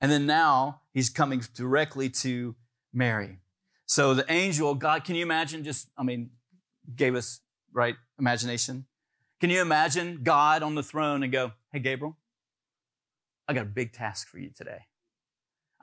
And 0.00 0.12
then 0.12 0.26
now 0.26 0.82
he's 0.92 1.08
coming 1.08 1.42
directly 1.54 2.08
to 2.10 2.54
Mary. 2.92 3.38
So 3.86 4.14
the 4.14 4.30
angel, 4.32 4.74
God, 4.74 5.04
can 5.04 5.14
you 5.14 5.22
imagine 5.22 5.64
just, 5.64 5.90
I 5.96 6.02
mean, 6.02 6.30
gave 6.96 7.14
us, 7.14 7.40
right, 7.72 7.94
imagination? 8.18 8.86
Can 9.40 9.50
you 9.50 9.60
imagine 9.60 10.20
God 10.22 10.62
on 10.62 10.74
the 10.74 10.82
throne 10.82 11.22
and 11.22 11.32
go, 11.32 11.52
hey, 11.72 11.80
Gabriel, 11.80 12.16
I 13.46 13.52
got 13.52 13.62
a 13.62 13.66
big 13.66 13.92
task 13.92 14.28
for 14.28 14.38
you 14.38 14.50
today. 14.56 14.86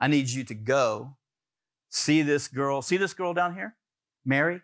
I 0.00 0.08
need 0.08 0.28
you 0.28 0.44
to 0.44 0.54
go 0.54 1.16
see 1.88 2.22
this 2.22 2.48
girl, 2.48 2.82
see 2.82 2.96
this 2.96 3.12
girl 3.14 3.34
down 3.34 3.54
here, 3.54 3.76
Mary? 4.24 4.62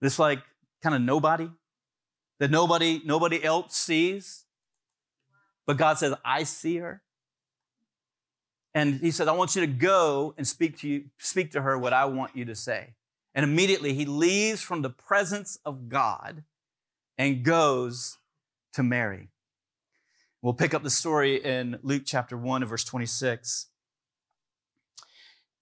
This 0.00 0.18
like 0.18 0.40
kind 0.82 0.94
of 0.94 1.00
nobody 1.00 1.48
that 2.38 2.50
nobody, 2.50 3.00
nobody 3.04 3.42
else 3.42 3.76
sees. 3.76 4.44
But 5.66 5.76
God 5.76 5.98
says, 5.98 6.14
I 6.24 6.44
see 6.44 6.78
her. 6.78 7.02
And 8.74 9.00
he 9.00 9.10
said, 9.10 9.28
I 9.28 9.32
want 9.32 9.56
you 9.56 9.60
to 9.62 9.66
go 9.66 10.34
and 10.36 10.46
speak 10.46 10.78
to 10.78 10.88
you, 10.88 11.04
speak 11.18 11.50
to 11.52 11.62
her 11.62 11.76
what 11.76 11.92
I 11.92 12.04
want 12.04 12.36
you 12.36 12.44
to 12.44 12.54
say. 12.54 12.94
And 13.34 13.44
immediately 13.44 13.92
he 13.94 14.04
leaves 14.04 14.62
from 14.62 14.82
the 14.82 14.90
presence 14.90 15.58
of 15.64 15.88
God 15.88 16.44
and 17.16 17.42
goes 17.42 18.18
to 18.74 18.82
Mary. 18.82 19.28
We'll 20.42 20.54
pick 20.54 20.74
up 20.74 20.84
the 20.84 20.90
story 20.90 21.42
in 21.42 21.78
Luke 21.82 22.02
chapter 22.04 22.36
1 22.36 22.62
and 22.62 22.70
verse 22.70 22.84
26. 22.84 23.66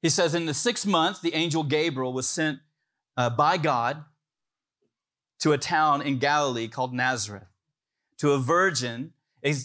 He 0.03 0.09
says, 0.09 0.35
In 0.35 0.47
the 0.47 0.55
sixth 0.55 0.87
month, 0.87 1.23
the 1.23 1.35
angel 1.35 1.63
Gabriel 1.63 2.13
was 2.13 2.29
sent 2.29 2.61
uh, 3.17 3.31
by 3.31 3.57
God 3.57 4.05
to 5.41 5.53
a 5.53 5.59
town 5.59 6.03
in 6.03 6.19
Galilee 6.19 6.69
called 6.69 6.95
Nazareth, 6.95 7.49
to 8.19 8.33
a 8.33 8.39
virgin 8.39 9.13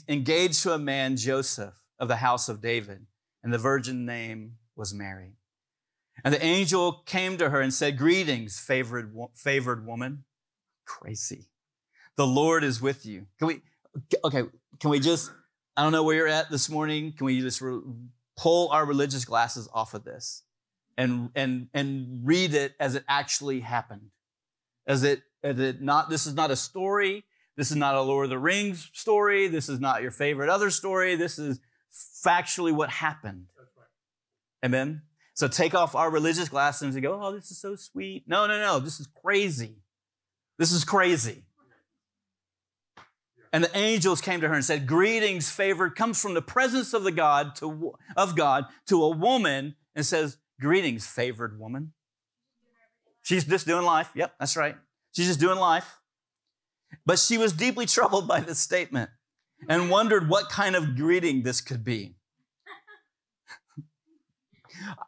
engaged 0.07 0.61
to 0.63 0.73
a 0.73 0.77
man, 0.77 1.17
Joseph, 1.17 1.73
of 2.00 2.07
the 2.07 2.17
house 2.17 2.50
of 2.50 2.61
David, 2.61 3.05
and 3.43 3.53
the 3.53 3.57
virgin 3.57 4.05
name 4.05 4.57
was 4.75 4.93
Mary. 4.93 5.33
And 6.23 6.33
the 6.33 6.43
angel 6.43 7.03
came 7.05 7.38
to 7.38 7.50
her 7.50 7.61
and 7.61 7.73
said, 7.73 7.97
Greetings, 7.97 8.59
favored, 8.59 9.13
favored 9.33 9.85
woman. 9.85 10.23
Crazy. 10.85 11.47
The 12.17 12.27
Lord 12.27 12.63
is 12.63 12.81
with 12.81 13.05
you. 13.05 13.25
Can 13.39 13.47
we, 13.47 13.61
okay, 14.23 14.43
can 14.79 14.89
we 14.89 15.00
just, 15.00 15.31
I 15.75 15.83
don't 15.83 15.91
know 15.91 16.03
where 16.03 16.15
you're 16.15 16.27
at 16.27 16.51
this 16.51 16.69
morning. 16.69 17.13
Can 17.13 17.25
we 17.25 17.41
just 17.41 17.61
re- 17.61 17.81
pull 18.38 18.69
our 18.69 18.85
religious 18.85 19.25
glasses 19.25 19.67
off 19.73 19.93
of 19.93 20.03
this 20.03 20.43
and, 20.97 21.29
and, 21.35 21.67
and 21.73 22.21
read 22.23 22.53
it 22.53 22.73
as 22.79 22.95
it 22.95 23.03
actually 23.07 23.61
happened? 23.61 24.11
As 24.88 25.03
it, 25.03 25.21
as 25.43 25.59
it 25.59 25.81
not, 25.81 26.09
this 26.09 26.25
is 26.25 26.33
not 26.33 26.51
a 26.51 26.55
story. 26.55 27.25
This 27.57 27.69
is 27.69 27.77
not 27.77 27.95
a 27.95 28.01
Lord 28.01 28.25
of 28.25 28.29
the 28.29 28.39
Rings 28.39 28.89
story. 28.93 29.47
This 29.47 29.69
is 29.69 29.79
not 29.79 30.01
your 30.01 30.11
favorite 30.11 30.50
other 30.50 30.69
story. 30.69 31.15
This 31.15 31.38
is 31.38 31.59
factually 32.25 32.73
what 32.73 32.89
happened. 32.89 33.47
Amen. 34.63 35.01
So 35.33 35.47
take 35.47 35.73
off 35.73 35.95
our 35.95 36.09
religious 36.09 36.50
glasses 36.50 36.93
and 36.95 37.03
go, 37.03 37.19
oh, 37.21 37.33
this 37.33 37.51
is 37.51 37.57
so 37.57 37.75
sweet. 37.75 38.23
No, 38.27 38.47
no, 38.47 38.59
no. 38.59 38.79
This 38.79 39.00
is 39.00 39.07
crazy. 39.07 39.77
This 40.57 40.71
is 40.71 40.83
crazy. 40.83 41.43
And 43.53 43.63
the 43.63 43.77
angels 43.77 44.22
came 44.22 44.41
to 44.41 44.48
her 44.48 44.53
and 44.53 44.63
said, 44.63 44.88
Greetings, 44.88 45.50
favored, 45.50 45.96
comes 45.96 46.22
from 46.22 46.34
the 46.34 46.41
presence 46.41 46.93
of 46.93 47.03
the 47.03 47.12
God 47.12 47.55
to, 47.58 47.96
of 48.15 48.36
God 48.36 48.65
to 48.88 49.03
a 49.03 49.10
woman 49.10 49.75
and 49.96 50.05
says, 50.05 50.38
Greetings, 50.60 51.05
favored 51.05 51.60
woman. 51.60 51.93
She's 53.22 53.43
just 53.43 53.67
doing 53.67 53.86
life. 53.86 54.10
Yep, 54.15 54.36
that's 54.39 54.55
right. 54.55 54.75
She's 55.12 55.27
just 55.27 55.39
doing 55.39 55.60
life. 55.60 56.00
But 57.05 57.20
she 57.20 57.38
was 57.38 57.53
deeply 57.53 57.86
troubled 57.86 58.27
by 58.27 58.39
this 58.39 58.60
statement 58.60 59.10
and 59.67 59.89
wondered 59.89 60.29
what 60.29 60.50
kind 60.50 60.75
of 60.75 60.96
greeting 60.96 61.43
this 61.43 61.62
could 61.62 61.84
be. 61.84 62.15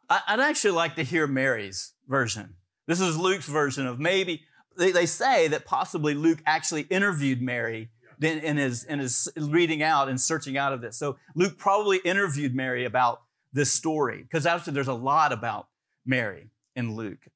I'd 0.10 0.40
actually 0.40 0.72
like 0.72 0.96
to 0.96 1.04
hear 1.04 1.26
Mary's 1.28 1.94
version. 2.08 2.56
This 2.88 3.00
is 3.02 3.18
Luke's 3.18 3.48
version 3.48 3.88
of 3.88 4.00
maybe, 4.00 4.44
they, 4.78 5.06
say 5.06 5.48
that 5.48 5.66
possibly 5.66 6.14
Luke 6.14 6.40
actually 6.46 6.82
interviewed 6.84 7.42
Mary 7.42 7.90
in, 8.26 8.58
his, 8.58 8.84
in 8.84 9.00
his 9.00 9.30
reading 9.38 9.84
out 9.84 10.10
and 10.10 10.20
searching 10.20 10.58
out 10.58 10.74
of 10.74 10.82
this. 10.82 10.98
So 10.98 11.18
Luke 11.36 11.58
probably 11.58 11.98
interviewed 11.98 12.56
Mary 12.56 12.86
about 12.86 13.22
this 13.52 13.72
story 13.72 14.24
because 14.24 14.46
actually 14.46 14.74
there's 14.74 14.88
a 14.88 14.94
lot 14.94 15.32
about 15.32 15.68
Mary 16.06 16.50
in 16.76 16.96
Luke. 16.96 17.28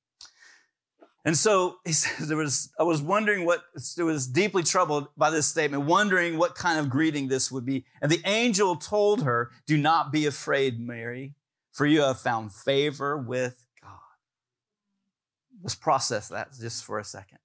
And 1.27 1.37
so 1.37 1.79
he 1.83 1.91
says, 1.93 2.29
there 2.29 2.37
was, 2.37 2.71
I 2.79 2.83
was 2.83 3.01
wondering 3.01 3.45
what, 3.45 3.61
I 3.99 4.03
was 4.03 4.27
deeply 4.27 4.63
troubled 4.63 5.09
by 5.17 5.29
this 5.29 5.45
statement, 5.45 5.83
wondering 5.83 6.37
what 6.37 6.55
kind 6.55 6.79
of 6.79 6.89
greeting 6.89 7.27
this 7.27 7.51
would 7.51 7.65
be. 7.65 7.85
And 8.01 8.11
the 8.11 8.21
angel 8.25 8.77
told 8.77 9.23
her, 9.23 9.51
Do 9.65 9.77
not 9.77 10.11
be 10.11 10.25
afraid, 10.25 10.79
Mary, 10.79 11.33
for 11.73 11.85
you 11.85 12.01
have 12.01 12.19
found 12.19 12.53
favor 12.53 13.17
with 13.17 13.65
God. 13.81 13.99
Let's 15.61 15.75
process 15.75 16.29
that 16.29 16.53
just 16.59 16.85
for 16.85 16.97
a 16.97 17.03
second. 17.03 17.39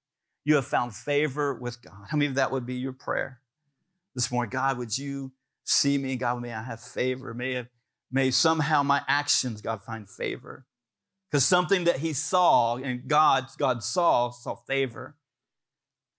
You 0.45 0.55
have 0.55 0.65
found 0.65 0.93
favor 0.93 1.53
with 1.53 1.81
God. 1.81 2.07
How 2.09 2.17
many 2.17 2.27
of 2.27 2.35
that 2.35 2.51
would 2.51 2.65
be 2.65 2.75
your 2.75 2.93
prayer 2.93 3.39
this 4.15 4.31
morning? 4.31 4.49
God, 4.49 4.77
would 4.77 4.97
you 4.97 5.31
see 5.63 5.97
me? 5.97 6.15
God, 6.15 6.41
may 6.41 6.53
I 6.53 6.63
have 6.63 6.81
favor? 6.81 7.33
May, 7.33 7.53
have, 7.53 7.67
may 8.11 8.31
somehow 8.31 8.83
my 8.83 9.01
actions, 9.07 9.61
God, 9.61 9.81
find 9.81 10.09
favor. 10.09 10.65
Because 11.29 11.45
something 11.45 11.85
that 11.85 11.97
he 11.97 12.13
saw 12.13 12.75
and 12.75 13.07
God, 13.07 13.47
God 13.57 13.83
saw, 13.83 14.29
saw 14.29 14.55
favor. 14.55 15.15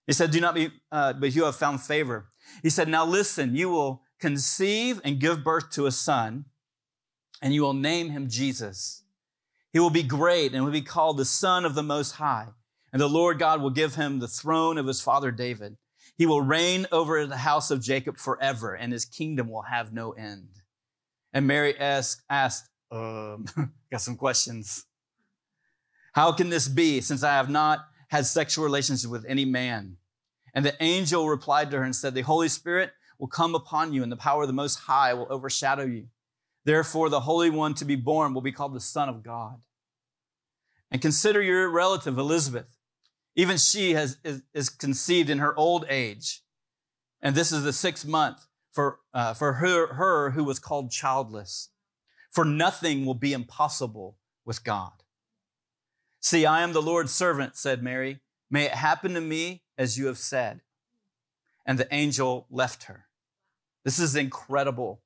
He 0.07 0.13
said, 0.13 0.31
Do 0.31 0.41
not 0.41 0.55
be, 0.55 0.71
uh, 0.91 1.13
but 1.13 1.35
you 1.35 1.45
have 1.45 1.55
found 1.55 1.81
favor. 1.81 2.27
He 2.63 2.69
said, 2.69 2.89
Now 2.89 3.05
listen, 3.05 3.55
you 3.55 3.69
will 3.69 4.01
conceive 4.19 4.99
and 5.03 5.19
give 5.19 5.43
birth 5.43 5.69
to 5.71 5.85
a 5.85 5.91
son 5.91 6.45
and 7.41 7.53
you 7.53 7.61
will 7.61 7.73
name 7.73 8.09
him 8.09 8.27
Jesus. 8.27 9.03
He 9.71 9.79
will 9.79 9.89
be 9.89 10.03
great 10.03 10.53
and 10.53 10.63
will 10.63 10.71
be 10.71 10.81
called 10.81 11.17
the 11.17 11.25
Son 11.25 11.65
of 11.65 11.75
the 11.75 11.83
Most 11.83 12.13
High. 12.13 12.47
And 12.95 13.01
the 13.01 13.09
Lord 13.09 13.39
God 13.39 13.61
will 13.61 13.71
give 13.71 13.95
him 13.95 14.19
the 14.19 14.27
throne 14.29 14.77
of 14.77 14.87
his 14.87 15.01
father 15.01 15.29
David. 15.29 15.75
He 16.17 16.25
will 16.25 16.39
reign 16.39 16.87
over 16.93 17.25
the 17.25 17.35
house 17.35 17.69
of 17.69 17.81
Jacob 17.81 18.15
forever, 18.15 18.73
and 18.73 18.93
his 18.93 19.03
kingdom 19.03 19.49
will 19.49 19.63
have 19.63 19.91
no 19.91 20.13
end. 20.13 20.47
And 21.33 21.45
Mary 21.45 21.77
asked, 21.77 22.21
asked 22.29 22.69
um, 22.93 23.47
got 23.91 23.99
some 23.99 24.15
questions. 24.15 24.85
How 26.13 26.31
can 26.31 26.49
this 26.49 26.69
be 26.69 27.01
since 27.01 27.21
I 27.21 27.33
have 27.33 27.49
not 27.49 27.79
had 28.07 28.25
sexual 28.25 28.63
relations 28.63 29.05
with 29.05 29.25
any 29.27 29.43
man? 29.43 29.97
And 30.53 30.65
the 30.65 30.81
angel 30.81 31.27
replied 31.27 31.71
to 31.71 31.79
her 31.79 31.83
and 31.83 31.93
said, 31.93 32.15
The 32.15 32.21
Holy 32.21 32.47
Spirit 32.47 32.93
will 33.19 33.27
come 33.27 33.55
upon 33.55 33.91
you, 33.91 34.03
and 34.03 34.11
the 34.11 34.15
power 34.15 34.43
of 34.43 34.47
the 34.47 34.53
Most 34.53 34.75
High 34.79 35.13
will 35.13 35.27
overshadow 35.29 35.83
you. 35.83 36.07
Therefore, 36.63 37.09
the 37.09 37.19
Holy 37.19 37.49
One 37.49 37.73
to 37.73 37.83
be 37.83 37.97
born 37.97 38.33
will 38.33 38.41
be 38.41 38.53
called 38.53 38.73
the 38.73 38.79
Son 38.79 39.09
of 39.09 39.21
God. 39.21 39.59
And 40.89 41.01
consider 41.01 41.41
your 41.41 41.67
relative 41.69 42.17
Elizabeth. 42.17 42.71
Even 43.35 43.57
she 43.57 43.93
has, 43.93 44.17
is, 44.23 44.41
is 44.53 44.69
conceived 44.69 45.29
in 45.29 45.39
her 45.39 45.57
old 45.57 45.85
age. 45.89 46.41
And 47.21 47.35
this 47.35 47.51
is 47.51 47.63
the 47.63 47.73
sixth 47.73 48.05
month 48.05 48.47
for, 48.71 48.99
uh, 49.13 49.33
for 49.33 49.53
her, 49.53 49.95
her 49.95 50.31
who 50.31 50.43
was 50.43 50.59
called 50.59 50.91
childless. 50.91 51.69
For 52.31 52.45
nothing 52.45 53.05
will 53.05 53.13
be 53.15 53.33
impossible 53.33 54.17
with 54.45 54.63
God. 54.63 54.91
See, 56.19 56.45
I 56.45 56.61
am 56.61 56.73
the 56.73 56.81
Lord's 56.81 57.11
servant, 57.11 57.55
said 57.55 57.83
Mary. 57.83 58.19
May 58.49 58.65
it 58.65 58.71
happen 58.71 59.13
to 59.13 59.21
me 59.21 59.63
as 59.77 59.97
you 59.97 60.07
have 60.07 60.17
said. 60.17 60.61
And 61.65 61.77
the 61.77 61.93
angel 61.93 62.47
left 62.49 62.83
her. 62.83 63.07
This 63.83 63.99
is 63.99 64.15
incredible. 64.15 65.01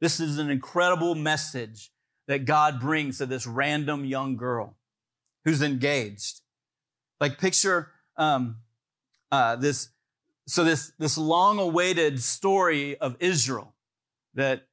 This 0.00 0.20
is 0.20 0.38
an 0.38 0.50
incredible 0.50 1.14
message 1.14 1.90
that 2.26 2.44
God 2.44 2.80
brings 2.80 3.18
to 3.18 3.26
this 3.26 3.46
random 3.46 4.04
young 4.04 4.36
girl 4.36 4.76
who's 5.44 5.62
engaged. 5.62 6.40
Like 7.20 7.38
picture 7.38 7.90
um, 8.16 8.56
uh, 9.30 9.56
this. 9.56 9.90
So 10.46 10.62
this 10.62 10.92
this 10.98 11.16
long 11.16 11.58
awaited 11.58 12.22
story 12.22 12.98
of 12.98 13.16
Israel 13.18 13.74
that 14.34 14.66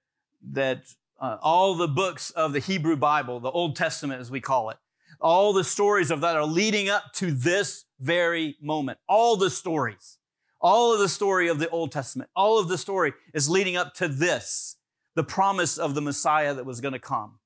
that 0.51 0.83
uh, 1.19 1.37
all 1.41 1.75
the 1.75 1.87
books 1.87 2.29
of 2.31 2.51
the 2.51 2.59
Hebrew 2.59 2.97
Bible, 2.97 3.39
the 3.39 3.51
Old 3.51 3.75
Testament 3.75 4.19
as 4.19 4.29
we 4.29 4.41
call 4.41 4.69
it, 4.69 4.77
all 5.21 5.53
the 5.53 5.63
stories 5.63 6.11
of 6.11 6.21
that 6.21 6.35
are 6.35 6.45
leading 6.45 6.89
up 6.89 7.13
to 7.13 7.31
this 7.31 7.85
very 7.99 8.57
moment. 8.61 8.97
All 9.07 9.37
the 9.37 9.49
stories, 9.49 10.17
all 10.59 10.93
of 10.93 10.99
the 10.99 11.07
story 11.07 11.47
of 11.47 11.59
the 11.59 11.69
Old 11.69 11.91
Testament, 11.91 12.29
all 12.35 12.59
of 12.59 12.67
the 12.67 12.77
story 12.77 13.13
is 13.33 13.49
leading 13.49 13.77
up 13.77 13.93
to 13.95 14.07
this 14.07 14.77
the 15.15 15.23
promise 15.23 15.77
of 15.77 15.93
the 15.93 16.01
Messiah 16.01 16.53
that 16.53 16.65
was 16.65 16.81
going 16.81 16.93
to 16.93 16.99
come. 16.99 17.39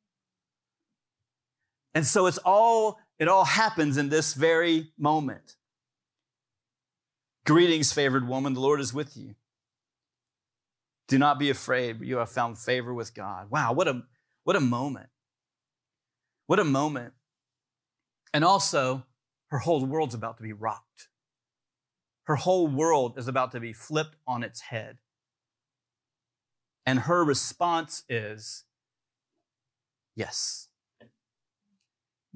And 1.94 2.06
so 2.06 2.28
it's 2.28 2.38
all, 2.40 3.00
it 3.20 3.28
all 3.28 3.46
happens 3.46 3.98
in 3.98 4.10
this 4.10 4.34
very 4.34 4.92
moment. 4.98 5.56
Greetings, 7.46 7.94
favored 7.94 8.28
woman, 8.28 8.54
the 8.54 8.60
Lord 8.60 8.82
is 8.82 8.94
with 8.94 9.16
you. 9.16 9.36
Do 11.08 11.20
not 11.20 11.38
be 11.38 11.50
afraid, 11.50 12.02
you 12.02 12.18
have 12.18 12.32
found 12.32 12.58
favor 12.58 12.94
with 12.94 13.14
God. 13.14 13.52
Wow, 13.52 13.74
what 13.74 13.88
a, 13.88 14.04
what 14.44 14.56
a 14.56 14.62
moment. 14.62 15.10
What 16.48 16.60
a 16.60 16.64
moment. 16.64 17.14
And 18.34 18.44
also, 18.44 19.06
her 19.50 19.60
whole 19.60 19.86
world's 19.86 20.16
about 20.16 20.38
to 20.38 20.44
be 20.44 20.54
rocked. 20.54 21.10
Her 22.24 22.36
whole 22.36 22.68
world 22.68 23.18
is 23.18 23.28
about 23.28 23.52
to 23.52 23.60
be 23.60 23.72
flipped 23.72 24.16
on 24.28 24.44
its 24.44 24.62
head. 24.62 24.98
And 26.86 27.02
her 27.02 27.24
response 27.24 28.04
is, 28.10 28.64
Yes. 30.16 30.65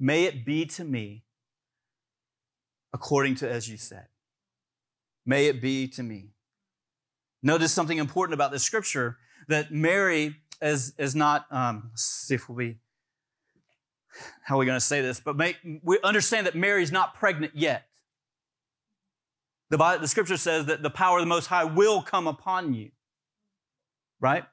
May 0.00 0.24
it 0.24 0.44
be 0.44 0.64
to 0.66 0.82
me 0.84 1.24
according 2.92 3.36
to 3.36 3.48
as 3.50 3.68
you 3.68 3.76
said. 3.76 4.06
May 5.24 5.46
it 5.46 5.60
be 5.60 5.86
to 5.88 6.02
me. 6.02 6.30
Notice 7.42 7.72
something 7.72 7.98
important 7.98 8.34
about 8.34 8.50
this 8.50 8.64
scripture 8.64 9.18
that 9.48 9.70
Mary 9.70 10.36
is, 10.60 10.94
is 10.98 11.14
not, 11.14 11.46
um, 11.50 11.90
see 11.94 12.34
if 12.34 12.48
we, 12.48 12.78
how 14.42 14.56
are 14.56 14.58
we 14.58 14.66
going 14.66 14.76
to 14.76 14.84
say 14.84 15.02
this? 15.02 15.20
But 15.20 15.36
make, 15.36 15.56
we 15.84 15.98
understand 16.02 16.46
that 16.46 16.56
Mary's 16.56 16.90
not 16.90 17.14
pregnant 17.14 17.52
yet. 17.54 17.84
The, 19.68 19.76
the 19.76 20.08
scripture 20.08 20.36
says 20.36 20.66
that 20.66 20.82
the 20.82 20.90
power 20.90 21.18
of 21.18 21.22
the 21.22 21.28
Most 21.28 21.46
High 21.46 21.64
will 21.64 22.02
come 22.02 22.26
upon 22.26 22.74
you 22.74 22.90
right? 24.20 24.44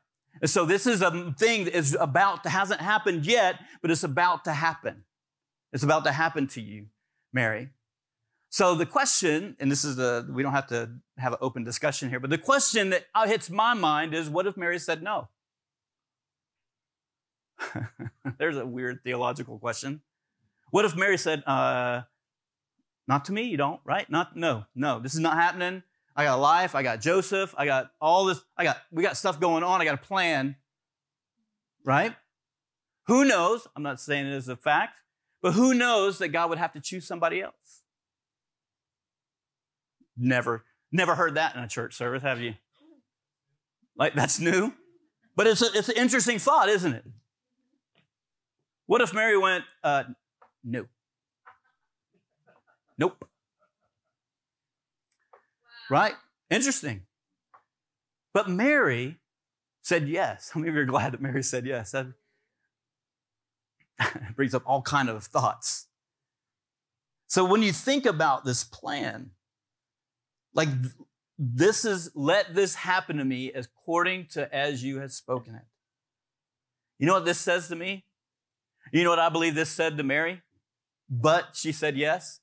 And 0.42 0.50
so 0.50 0.66
this 0.66 0.88
is 0.88 1.02
a 1.02 1.34
thing 1.38 1.66
that 1.66 1.76
is 1.76 1.96
about 2.00 2.44
to, 2.44 2.50
hasn't 2.50 2.82
happened 2.82 3.26
yet, 3.26 3.60
but 3.82 3.92
it's 3.92 4.04
about 4.04 4.46
to 4.46 4.54
happen. 4.54 5.04
It's 5.78 5.84
about 5.84 6.06
to 6.06 6.12
happen 6.12 6.48
to 6.48 6.60
you, 6.60 6.88
Mary. 7.32 7.70
So 8.50 8.74
the 8.74 8.88
question, 8.88 9.56
and 9.60 9.72
this 9.72 9.86
is 9.86 9.96
the, 9.96 10.28
we 10.28 10.42
don't 10.42 10.54
have 10.54 10.66
to 10.70 10.90
have 11.20 11.34
an 11.34 11.38
open 11.40 11.64
discussion 11.64 12.10
here, 12.10 12.20
but 12.20 12.32
the 12.32 12.38
question 12.40 12.90
that 12.90 13.06
hits 13.28 13.52
my 13.52 13.76
mind 13.76 14.16
is 14.16 14.28
what 14.28 14.48
if 14.48 14.58
Mary 14.58 14.80
said 14.80 15.04
no? 15.04 15.28
There's 18.40 18.58
a 18.58 18.66
weird 18.66 19.04
theological 19.04 19.60
question. 19.60 20.02
What 20.72 20.84
if 20.84 20.96
Mary 20.96 21.16
said, 21.16 21.44
uh, 21.46 22.02
Not 23.08 23.26
to 23.26 23.32
me, 23.32 23.44
you 23.44 23.58
don't, 23.58 23.80
right? 23.86 24.10
Not, 24.10 24.36
no, 24.36 24.66
no, 24.74 24.98
this 24.98 25.14
is 25.14 25.20
not 25.20 25.36
happening. 25.36 25.84
I 26.16 26.24
got 26.24 26.40
a 26.40 26.42
life. 26.42 26.74
I 26.74 26.82
got 26.82 27.02
Joseph. 27.02 27.54
I 27.56 27.68
got 27.68 27.92
all 28.02 28.26
this. 28.26 28.42
I 28.58 28.64
got, 28.64 28.78
we 28.92 29.04
got 29.04 29.16
stuff 29.16 29.40
going 29.40 29.62
on. 29.64 29.80
I 29.80 29.86
got 29.86 29.94
a 29.94 30.04
plan, 30.04 30.56
right? 31.86 32.16
Who 33.06 33.26
knows? 33.26 33.68
I'm 33.76 33.84
not 33.84 34.02
saying 34.02 34.26
it 34.26 34.34
is 34.34 34.50
a 34.50 34.56
fact, 34.56 35.02
but 35.48 35.54
who 35.54 35.74
knows 35.74 36.18
that 36.18 36.28
God 36.28 36.50
would 36.50 36.58
have 36.58 36.74
to 36.74 36.82
choose 36.82 37.08
somebody 37.08 37.42
else? 37.42 37.82
Never, 40.18 40.66
never 40.92 41.16
heard 41.16 41.36
that 41.36 41.56
in 41.56 41.64
a 41.64 41.70
church 41.70 41.96
service, 41.96 42.22
have 42.22 42.42
you? 42.42 42.56
Like 43.96 44.14
that's 44.14 44.42
new, 44.42 44.74
but 45.38 45.48
it's 45.48 45.62
a, 45.62 45.68
it's 45.74 45.88
an 45.88 45.96
interesting 45.96 46.38
thought, 46.38 46.68
isn't 46.68 46.92
it? 46.92 47.06
What 48.88 49.00
if 49.00 49.14
Mary 49.14 49.38
went, 49.38 49.64
uh, 49.86 50.04
no, 50.66 50.86
nope, 52.98 53.24
right? 55.90 56.16
Interesting. 56.50 57.04
But 58.34 58.50
Mary 58.50 59.16
said 59.82 60.10
yes. 60.10 60.50
How 60.54 60.60
many 60.60 60.72
of 60.72 60.76
you 60.76 60.82
are 60.82 60.86
glad 60.86 61.14
that 61.14 61.22
Mary 61.22 61.42
said 61.42 61.66
yes? 61.66 61.92
That 61.92 62.08
brings 64.36 64.54
up 64.54 64.64
all 64.66 64.82
kind 64.82 65.10
of 65.10 65.24
thoughts. 65.24 65.88
So 67.28 67.44
when 67.44 67.62
you 67.62 67.72
think 67.74 68.06
about 68.06 68.46
this 68.46 68.64
plan, 68.64 69.32
like 70.54 70.70
this 71.38 71.86
is, 71.86 72.12
let 72.16 72.56
this 72.56 72.76
happen 72.76 73.18
to 73.18 73.26
me 73.26 73.52
according 73.52 74.28
to 74.28 74.54
as 74.54 74.84
you 74.84 75.00
have 75.00 75.12
spoken 75.12 75.56
it. 75.56 75.66
You 77.00 77.06
know 77.06 77.14
what 77.14 77.26
this 77.26 77.40
says 77.40 77.68
to 77.68 77.76
me? 77.76 78.06
You 78.92 79.04
know 79.04 79.10
what 79.10 79.20
I 79.20 79.30
believe 79.30 79.54
this 79.54 79.70
said 79.70 79.98
to 79.98 80.04
Mary? 80.04 80.42
But 81.10 81.50
she 81.54 81.72
said 81.72 81.98
yes, 81.98 82.40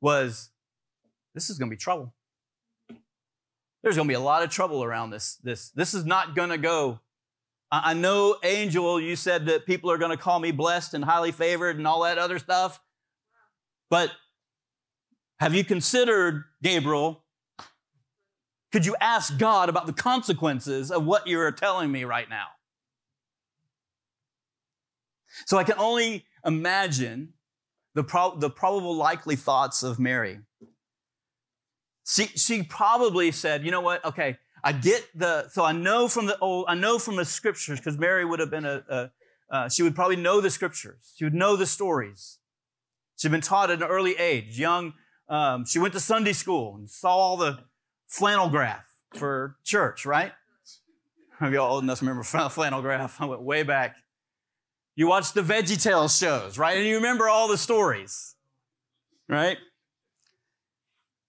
was 0.00 0.50
this 1.34 1.50
is 1.50 1.58
going 1.58 1.70
to 1.70 1.74
be 1.74 1.78
trouble. 1.78 2.14
There's 3.82 3.96
going 3.96 4.08
to 4.08 4.12
be 4.12 4.16
a 4.16 4.20
lot 4.20 4.42
of 4.42 4.50
trouble 4.50 4.82
around 4.82 5.10
this. 5.10 5.36
This, 5.36 5.70
this 5.70 5.94
is 5.94 6.04
not 6.04 6.34
going 6.34 6.50
to 6.50 6.58
go. 6.58 7.00
I 7.70 7.92
know, 7.92 8.36
Angel, 8.44 8.98
you 8.98 9.14
said 9.14 9.46
that 9.46 9.66
people 9.66 9.90
are 9.90 9.98
going 9.98 10.10
to 10.10 10.16
call 10.16 10.38
me 10.40 10.52
blessed 10.52 10.94
and 10.94 11.04
highly 11.04 11.32
favored 11.32 11.76
and 11.76 11.86
all 11.86 12.02
that 12.02 12.16
other 12.16 12.38
stuff. 12.38 12.80
But 13.90 14.10
have 15.38 15.54
you 15.54 15.64
considered, 15.64 16.44
Gabriel, 16.62 17.24
could 18.72 18.86
you 18.86 18.96
ask 19.00 19.38
God 19.38 19.68
about 19.68 19.86
the 19.86 19.92
consequences 19.92 20.90
of 20.90 21.04
what 21.04 21.26
you're 21.26 21.52
telling 21.52 21.92
me 21.92 22.04
right 22.04 22.28
now? 22.28 22.46
So 25.46 25.58
I 25.58 25.64
can 25.64 25.78
only 25.78 26.24
imagine 26.44 27.34
the, 27.94 28.02
the 28.38 28.50
probable 28.50 28.94
likely 28.94 29.36
thoughts 29.36 29.82
of 29.82 29.98
Mary. 29.98 30.40
She, 32.06 32.26
she 32.26 32.62
probably 32.62 33.30
said, 33.30 33.64
you 33.64 33.70
know 33.70 33.82
what? 33.82 34.04
Okay, 34.04 34.38
I 34.62 34.72
get 34.72 35.06
the, 35.14 35.48
so 35.48 35.64
I 35.64 35.72
know 35.72 36.08
from 36.08 36.26
the 36.26 36.38
old, 36.38 36.66
I 36.68 36.74
know 36.74 36.98
from 36.98 37.16
the 37.16 37.24
scriptures, 37.24 37.78
because 37.78 37.98
Mary 37.98 38.24
would 38.24 38.40
have 38.40 38.50
been 38.50 38.64
a, 38.64 38.82
a 38.88 39.10
uh, 39.50 39.68
she 39.68 39.82
would 39.82 39.94
probably 39.94 40.16
know 40.16 40.40
the 40.40 40.50
scriptures. 40.50 41.14
She 41.16 41.24
would 41.24 41.34
know 41.34 41.56
the 41.56 41.66
stories. 41.66 42.38
She'd 43.16 43.30
been 43.30 43.40
taught 43.40 43.70
at 43.70 43.82
an 43.82 43.88
early 43.88 44.14
age, 44.16 44.58
young. 44.58 44.94
Um, 45.28 45.64
she 45.64 45.78
went 45.78 45.94
to 45.94 46.00
Sunday 46.00 46.32
school 46.32 46.76
and 46.76 46.88
saw 46.88 47.10
all 47.10 47.36
the 47.36 47.60
flannel 48.06 48.48
graph 48.48 48.86
for 49.14 49.56
church, 49.64 50.04
right? 50.04 50.32
Maybe 51.40 51.54
y'all 51.54 51.72
old 51.72 51.84
enough 51.84 52.00
to 52.00 52.04
remember 52.04 52.24
flannel 52.24 52.82
graph. 52.82 53.20
I 53.20 53.26
went 53.26 53.42
way 53.42 53.62
back. 53.62 53.96
You 54.96 55.06
watched 55.06 55.34
the 55.34 55.42
Veggie 55.42 55.80
Tales 55.80 56.16
shows, 56.16 56.58
right? 56.58 56.76
And 56.76 56.86
you 56.86 56.96
remember 56.96 57.28
all 57.28 57.48
the 57.48 57.58
stories, 57.58 58.34
right? 59.28 59.56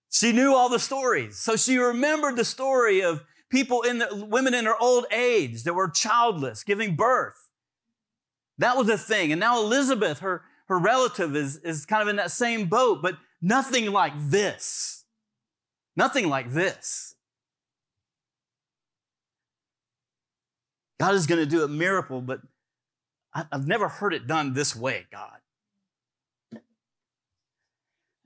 She 0.10 0.32
knew 0.32 0.54
all 0.54 0.70
the 0.70 0.80
stories. 0.80 1.38
So 1.38 1.56
she 1.56 1.78
remembered 1.78 2.36
the 2.36 2.46
story 2.46 3.02
of 3.02 3.24
people 3.50 3.84
in 3.84 4.00
the 4.00 4.26
women 4.30 4.54
in 4.54 4.66
their 4.66 4.82
old 4.82 5.06
age 5.12 5.64
that 5.64 5.74
were 5.74 5.90
childless, 5.90 6.64
giving 6.64 6.96
birth. 6.96 7.50
That 8.58 8.76
was 8.76 8.90
a 8.90 8.98
thing. 8.98 9.32
And 9.32 9.40
now 9.40 9.62
Elizabeth, 9.62 10.20
her, 10.20 10.44
her 10.68 10.78
relative, 10.78 11.36
is, 11.36 11.58
is 11.58 11.86
kind 11.86 12.02
of 12.02 12.08
in 12.08 12.18
that 12.18 12.32
same 12.32 12.68
boat, 12.68 13.02
but 13.02 13.18
nothing 13.42 13.92
like 13.92 14.14
this. 14.18 15.06
Nothing 15.96 16.28
like 16.28 16.52
this. 16.52 17.16
God 21.00 21.16
is 21.16 21.28
going 21.28 21.40
to 21.40 21.46
do 21.46 21.64
a 21.64 21.68
miracle, 21.68 22.22
but 22.22 22.42
I've 23.34 23.68
never 23.68 23.88
heard 23.88 24.14
it 24.14 24.28
done 24.28 24.54
this 24.54 24.76
way, 24.76 25.06
God. 25.12 25.38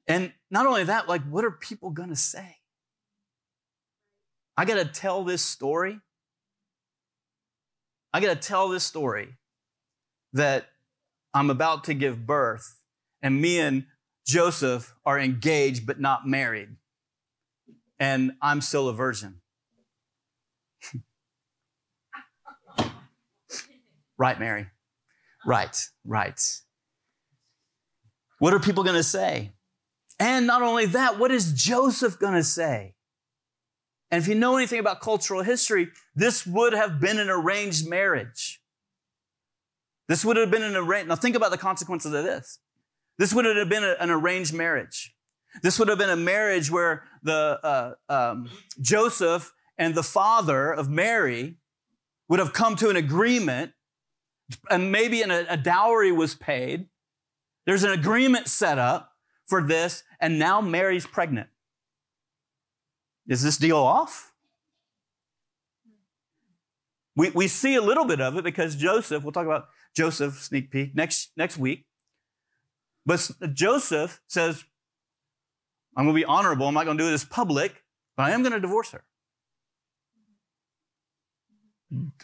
And 0.07 0.33
not 0.51 0.65
only 0.65 0.83
that, 0.83 1.07
like, 1.07 1.23
what 1.23 1.45
are 1.45 1.51
people 1.51 1.91
going 1.91 2.09
to 2.09 2.15
say? 2.15 2.57
I 4.57 4.65
got 4.65 4.75
to 4.75 4.85
tell 4.85 5.23
this 5.23 5.41
story. 5.41 5.99
I 8.13 8.19
got 8.19 8.39
to 8.39 8.47
tell 8.47 8.69
this 8.69 8.83
story 8.83 9.35
that 10.33 10.67
I'm 11.33 11.49
about 11.49 11.85
to 11.85 11.93
give 11.93 12.27
birth, 12.27 12.77
and 13.21 13.41
me 13.41 13.59
and 13.59 13.85
Joseph 14.27 14.93
are 15.05 15.19
engaged 15.19 15.85
but 15.85 15.99
not 15.99 16.27
married 16.27 16.75
and 18.03 18.33
I'm 18.41 18.59
still 18.59 18.89
a 18.89 18.93
virgin. 18.93 19.39
right, 24.17 24.37
Mary. 24.37 24.67
Right, 25.45 25.77
right. 26.05 26.39
What 28.39 28.53
are 28.53 28.59
people 28.59 28.83
going 28.83 28.97
to 28.97 29.03
say? 29.03 29.53
And 30.23 30.47
not 30.47 30.62
only 30.62 30.86
that, 30.86 31.19
what 31.19 31.31
is 31.31 31.51
Joseph 31.51 32.17
going 32.17 32.36
to 32.36 32.45
say? 32.45 32.95
And 34.09 34.23
if 34.23 34.29
you 34.29 34.36
know 34.36 34.55
anything 34.55 34.79
about 34.79 35.01
cultural 35.01 35.41
history, 35.41 35.89
this 36.15 36.47
would 36.47 36.71
have 36.71 37.01
been 37.01 37.19
an 37.19 37.29
arranged 37.29 37.89
marriage. 37.89 38.62
This 40.07 40.23
would 40.23 40.38
have 40.38 40.49
been 40.49 40.63
an 40.63 40.77
arranged. 40.77 41.09
Now 41.09 41.15
think 41.15 41.36
about 41.36 41.51
the 41.51 41.57
consequences 41.57 42.13
of 42.13 42.23
this. 42.23 42.59
This 43.17 43.33
would 43.33 43.43
have 43.43 43.67
been 43.67 43.83
a, 43.83 43.97
an 43.99 44.09
arranged 44.12 44.53
marriage. 44.53 45.13
This 45.62 45.77
would 45.77 45.89
have 45.89 45.97
been 45.97 46.09
a 46.09 46.15
marriage 46.15 46.71
where 46.71 47.03
the 47.21 47.59
uh, 47.62 47.93
um, 48.07 48.49
Joseph 48.79 49.51
and 49.77 49.93
the 49.93 50.03
father 50.03 50.71
of 50.71 50.89
Mary 50.89 51.57
would 52.29 52.39
have 52.39 52.53
come 52.53 52.77
to 52.77 52.89
an 52.89 52.95
agreement, 52.95 53.73
and 54.69 54.89
maybe 54.89 55.21
an, 55.21 55.31
a 55.31 55.57
dowry 55.57 56.13
was 56.13 56.33
paid. 56.33 56.88
There's 57.65 57.83
an 57.83 57.91
agreement 57.91 58.47
set 58.47 58.79
up 58.79 59.12
for 59.45 59.62
this, 59.62 60.03
and 60.19 60.39
now 60.39 60.62
Mary's 60.62 61.06
pregnant. 61.06 61.49
Is 63.27 63.43
this 63.43 63.58
deal 63.58 63.77
off? 63.77 64.34
We, 67.15 67.29
we 67.29 67.47
see 67.47 67.75
a 67.75 67.82
little 67.82 68.06
bit 68.06 68.19
of 68.19 68.38
it 68.38 68.43
because 68.43 68.75
Joseph, 68.75 69.23
we'll 69.23 69.32
talk 69.32 69.45
about 69.45 69.67
Joseph 69.95 70.41
sneak 70.41 70.71
peek 70.71 70.95
next, 70.95 71.32
next 71.38 71.58
week. 71.58 71.86
But 73.06 73.29
Joseph 73.53 74.21
says, 74.27 74.63
I'm 75.95 76.06
going 76.06 76.15
to 76.15 76.19
be 76.19 76.25
honorable. 76.25 76.67
I'm 76.67 76.73
not 76.73 76.86
going 76.86 76.97
to 76.97 77.03
do 77.03 77.10
this 77.10 77.23
public, 77.23 77.84
but 78.17 78.23
I 78.23 78.32
am 78.32 78.41
going 78.41 78.53
to 78.53 78.60
divorce 78.60 78.91
her. 78.91 79.03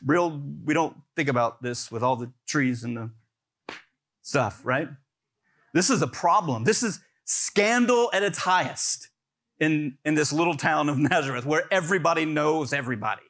Real, 0.03 0.41
we 0.65 0.73
don't 0.73 0.97
think 1.15 1.29
about 1.29 1.61
this 1.61 1.91
with 1.91 2.01
all 2.01 2.15
the 2.15 2.31
trees 2.47 2.83
and 2.83 2.97
the 2.97 3.11
stuff, 4.23 4.61
right? 4.63 4.89
This 5.73 5.91
is 5.91 6.01
a 6.01 6.07
problem. 6.07 6.63
This 6.63 6.81
is 6.81 6.99
scandal 7.29 8.09
at 8.11 8.23
its 8.23 8.39
highest 8.39 9.09
in, 9.59 9.97
in 10.03 10.15
this 10.15 10.33
little 10.33 10.55
town 10.55 10.89
of 10.89 10.97
Nazareth 10.97 11.45
where 11.45 11.71
everybody 11.71 12.25
knows 12.25 12.73
everybody. 12.73 13.21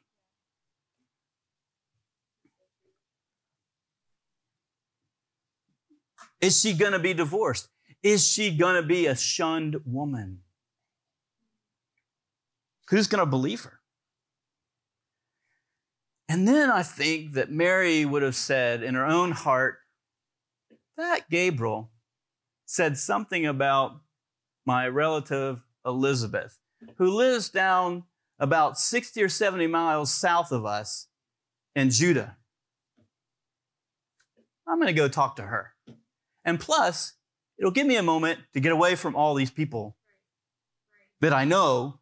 Is 6.40 6.58
she 6.58 6.72
going 6.72 6.92
to 6.92 6.98
be 6.98 7.12
divorced? 7.12 7.68
Is 8.02 8.26
she 8.26 8.56
going 8.56 8.76
to 8.76 8.82
be 8.82 9.06
a 9.06 9.14
shunned 9.14 9.76
woman? 9.84 10.40
Who's 12.88 13.06
going 13.06 13.20
to 13.20 13.26
believe 13.26 13.64
her? 13.64 13.80
And 16.30 16.48
then 16.48 16.70
I 16.70 16.82
think 16.82 17.34
that 17.34 17.50
Mary 17.50 18.06
would 18.06 18.22
have 18.22 18.34
said 18.34 18.82
in 18.82 18.94
her 18.94 19.04
own 19.04 19.32
heart, 19.32 19.80
that 20.96 21.28
Gabriel 21.28 21.90
said 22.70 22.96
something 22.96 23.46
about 23.46 24.00
my 24.64 24.86
relative 24.86 25.64
Elizabeth, 25.84 26.56
who 26.98 27.10
lives 27.10 27.48
down 27.48 28.04
about 28.38 28.78
60 28.78 29.20
or 29.24 29.28
70 29.28 29.66
miles 29.66 30.14
south 30.14 30.52
of 30.52 30.64
us 30.64 31.08
in 31.74 31.90
Judah. 31.90 32.36
I'm 34.68 34.76
going 34.76 34.86
to 34.86 34.92
go 34.92 35.08
talk 35.08 35.34
to 35.36 35.42
her. 35.42 35.72
And 36.44 36.60
plus, 36.60 37.14
it'll 37.58 37.72
give 37.72 37.88
me 37.88 37.96
a 37.96 38.04
moment 38.04 38.38
to 38.54 38.60
get 38.60 38.70
away 38.70 38.94
from 38.94 39.16
all 39.16 39.34
these 39.34 39.50
people 39.50 39.96
that 41.20 41.32
I 41.32 41.44
know 41.44 41.98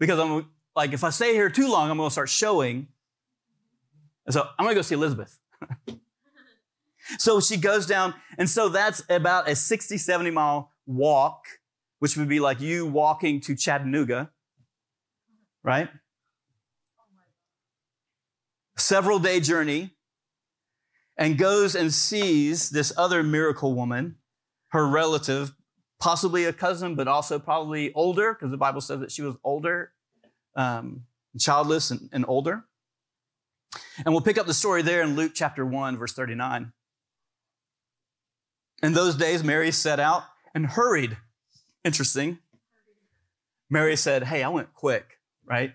because 0.00 0.18
I'm 0.18 0.50
like, 0.74 0.92
if 0.92 1.04
I 1.04 1.10
stay 1.10 1.32
here 1.32 1.48
too 1.48 1.70
long, 1.70 1.88
I'm 1.88 1.96
going 1.96 2.08
to 2.08 2.12
start 2.12 2.28
showing. 2.28 2.88
And 4.26 4.34
so 4.34 4.48
I'm 4.58 4.64
going 4.64 4.74
to 4.74 4.78
go 4.78 4.82
see 4.82 4.96
Elizabeth. 4.96 5.38
so 7.18 7.40
she 7.40 7.56
goes 7.56 7.86
down. 7.86 8.14
And 8.38 8.48
so 8.48 8.68
that's 8.68 9.02
about 9.08 9.48
a 9.48 9.56
60, 9.56 9.98
70 9.98 10.30
mile 10.30 10.70
walk 10.86 11.44
which 12.02 12.16
would 12.16 12.28
be 12.28 12.40
like 12.40 12.60
you 12.60 12.84
walking 12.84 13.40
to 13.40 13.54
Chattanooga, 13.54 14.32
right? 15.62 15.88
Several 18.76 19.20
day 19.20 19.38
journey, 19.38 19.92
and 21.16 21.38
goes 21.38 21.76
and 21.76 21.94
sees 21.94 22.70
this 22.70 22.92
other 22.96 23.22
miracle 23.22 23.76
woman, 23.76 24.16
her 24.72 24.84
relative, 24.84 25.54
possibly 26.00 26.44
a 26.44 26.52
cousin, 26.52 26.96
but 26.96 27.06
also 27.06 27.38
probably 27.38 27.92
older, 27.94 28.34
because 28.34 28.50
the 28.50 28.56
Bible 28.56 28.80
says 28.80 28.98
that 28.98 29.12
she 29.12 29.22
was 29.22 29.36
older, 29.44 29.92
um, 30.56 31.02
childless, 31.38 31.92
and, 31.92 32.08
and 32.12 32.24
older. 32.26 32.64
And 33.98 34.12
we'll 34.12 34.22
pick 34.22 34.38
up 34.38 34.46
the 34.46 34.54
story 34.54 34.82
there 34.82 35.02
in 35.02 35.14
Luke 35.14 35.34
chapter 35.36 35.64
1, 35.64 35.98
verse 35.98 36.14
39. 36.14 36.72
In 38.82 38.92
those 38.92 39.14
days, 39.14 39.44
Mary 39.44 39.70
set 39.70 40.00
out 40.00 40.24
and 40.54 40.66
hurried. 40.66 41.16
Interesting. 41.84 42.38
Mary 43.70 43.96
said, 43.96 44.24
Hey, 44.24 44.42
I 44.42 44.48
went 44.48 44.74
quick, 44.74 45.18
right? 45.44 45.72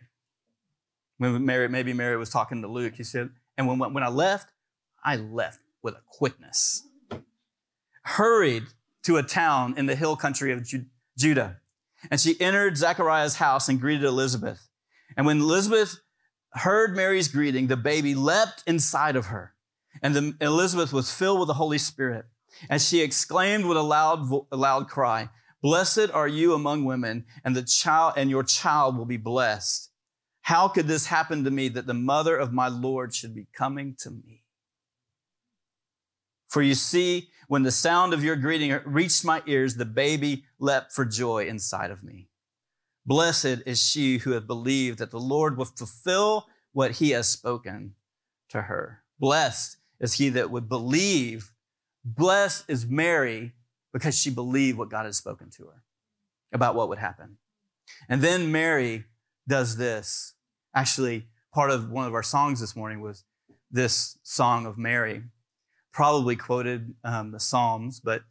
When 1.17 1.46
Mary, 1.46 1.67
maybe 1.67 1.93
Mary 1.93 2.17
was 2.17 2.30
talking 2.30 2.62
to 2.62 2.67
Luke, 2.67 2.96
he 2.96 3.04
said, 3.04 3.30
And 3.58 3.67
when, 3.67 3.93
when 3.93 4.04
I 4.04 4.10
left, 4.10 4.52
I 5.04 5.15
left 5.15 5.60
with 5.82 5.96
a 5.96 6.02
quickness. 6.06 6.84
Hurried 8.04 8.63
to 9.04 9.17
a 9.17 9.24
town 9.24 9.74
in 9.78 9.86
the 9.86 9.96
hill 9.96 10.15
country 10.15 10.52
of 10.52 10.67
Judah. 11.17 11.58
And 12.12 12.20
she 12.20 12.39
entered 12.39 12.78
Zechariah's 12.78 13.36
house 13.36 13.70
and 13.70 13.80
greeted 13.80 14.04
Elizabeth. 14.04 14.67
And 15.15 15.26
when 15.26 15.39
Elizabeth 15.39 16.00
heard 16.52 16.96
Mary's 16.96 17.28
greeting, 17.28 17.67
the 17.67 17.78
baby 17.78 18.15
leapt 18.15 18.63
inside 18.67 19.15
of 19.15 19.28
her. 19.28 19.54
And 20.02 20.15
the, 20.15 20.36
Elizabeth 20.41 20.93
was 20.93 21.12
filled 21.12 21.39
with 21.39 21.48
the 21.48 21.56
Holy 21.56 21.78
Spirit. 21.78 22.26
And 22.70 22.82
she 22.82 23.02
exclaimed 23.02 23.65
with 23.65 23.78
a 23.78 23.82
loud, 23.82 24.30
loud 24.52 24.88
cry, 24.88 25.30
Blessed 25.62 26.12
are 26.13 26.28
you 26.28 26.54
among 26.54 26.86
women, 26.86 27.26
and 27.43 27.56
the 27.56 27.63
child 27.63 28.13
and 28.15 28.30
your 28.30 28.43
child 28.43 28.98
will 28.98 29.06
be 29.06 29.17
blessed. 29.17 29.89
How 30.41 30.67
could 30.67 30.88
this 30.88 31.08
happen 31.08 31.43
to 31.43 31.52
me 31.52 31.67
that 31.70 31.88
the 31.88 31.93
mother 31.93 32.38
of 32.38 32.54
my 32.54 32.67
Lord 32.67 33.13
should 33.13 33.36
be 33.36 33.48
coming 33.54 33.96
to 34.00 34.12
me? 34.12 34.43
For 36.48 36.62
you 36.62 36.76
see, 36.76 37.30
when 37.48 37.63
the 37.63 37.72
sound 37.72 38.13
of 38.13 38.24
your 38.24 38.36
greeting 38.36 38.78
reached 38.86 39.26
my 39.26 39.41
ears, 39.46 39.76
the 39.76 39.86
baby 39.86 40.46
leapt 40.60 40.93
for 40.93 41.06
joy 41.06 41.48
inside 41.48 41.91
of 41.91 42.04
me. 42.04 42.30
Blessed 43.06 43.63
is 43.65 43.82
she 43.82 44.20
who 44.20 44.32
has 44.32 44.43
believed 44.43 45.00
that 45.00 45.12
the 45.12 45.20
Lord 45.20 45.58
will 45.58 45.65
fulfill 45.65 46.48
what 46.74 46.91
he 46.91 47.12
has 47.12 47.28
spoken 47.28 47.96
to 48.50 48.63
her. 48.63 49.04
Blessed 49.20 49.78
is 50.00 50.13
he 50.13 50.30
that 50.30 50.52
would 50.52 50.70
believe. 50.70 51.52
Blessed 52.15 52.63
is 52.70 52.86
Mary 52.86 53.52
because 53.91 54.17
she 54.17 54.30
believed 54.30 54.78
what 54.78 54.89
God 54.89 55.04
had 55.04 55.15
spoken 55.15 55.50
to 55.58 55.65
her 55.65 55.84
about 56.54 56.74
what 56.74 56.88
would 56.88 57.00
happen. 57.00 57.38
And 58.08 58.22
then 58.22 58.50
Mary 58.50 59.04
does 59.46 59.76
this. 59.76 60.34
Actually, 60.74 61.28
part 61.54 61.70
of 61.70 61.89
one 61.89 62.08
of 62.08 62.13
our 62.13 62.24
songs 62.24 62.62
this 62.62 62.78
morning 62.78 63.02
was 63.02 63.26
this 63.70 64.17
song 64.24 64.65
of 64.65 64.78
Mary. 64.78 65.24
Probably 65.91 66.38
quoted 66.38 66.96
um, 67.04 67.32
the 67.32 67.41
Psalms, 67.41 68.00
but 68.00 68.22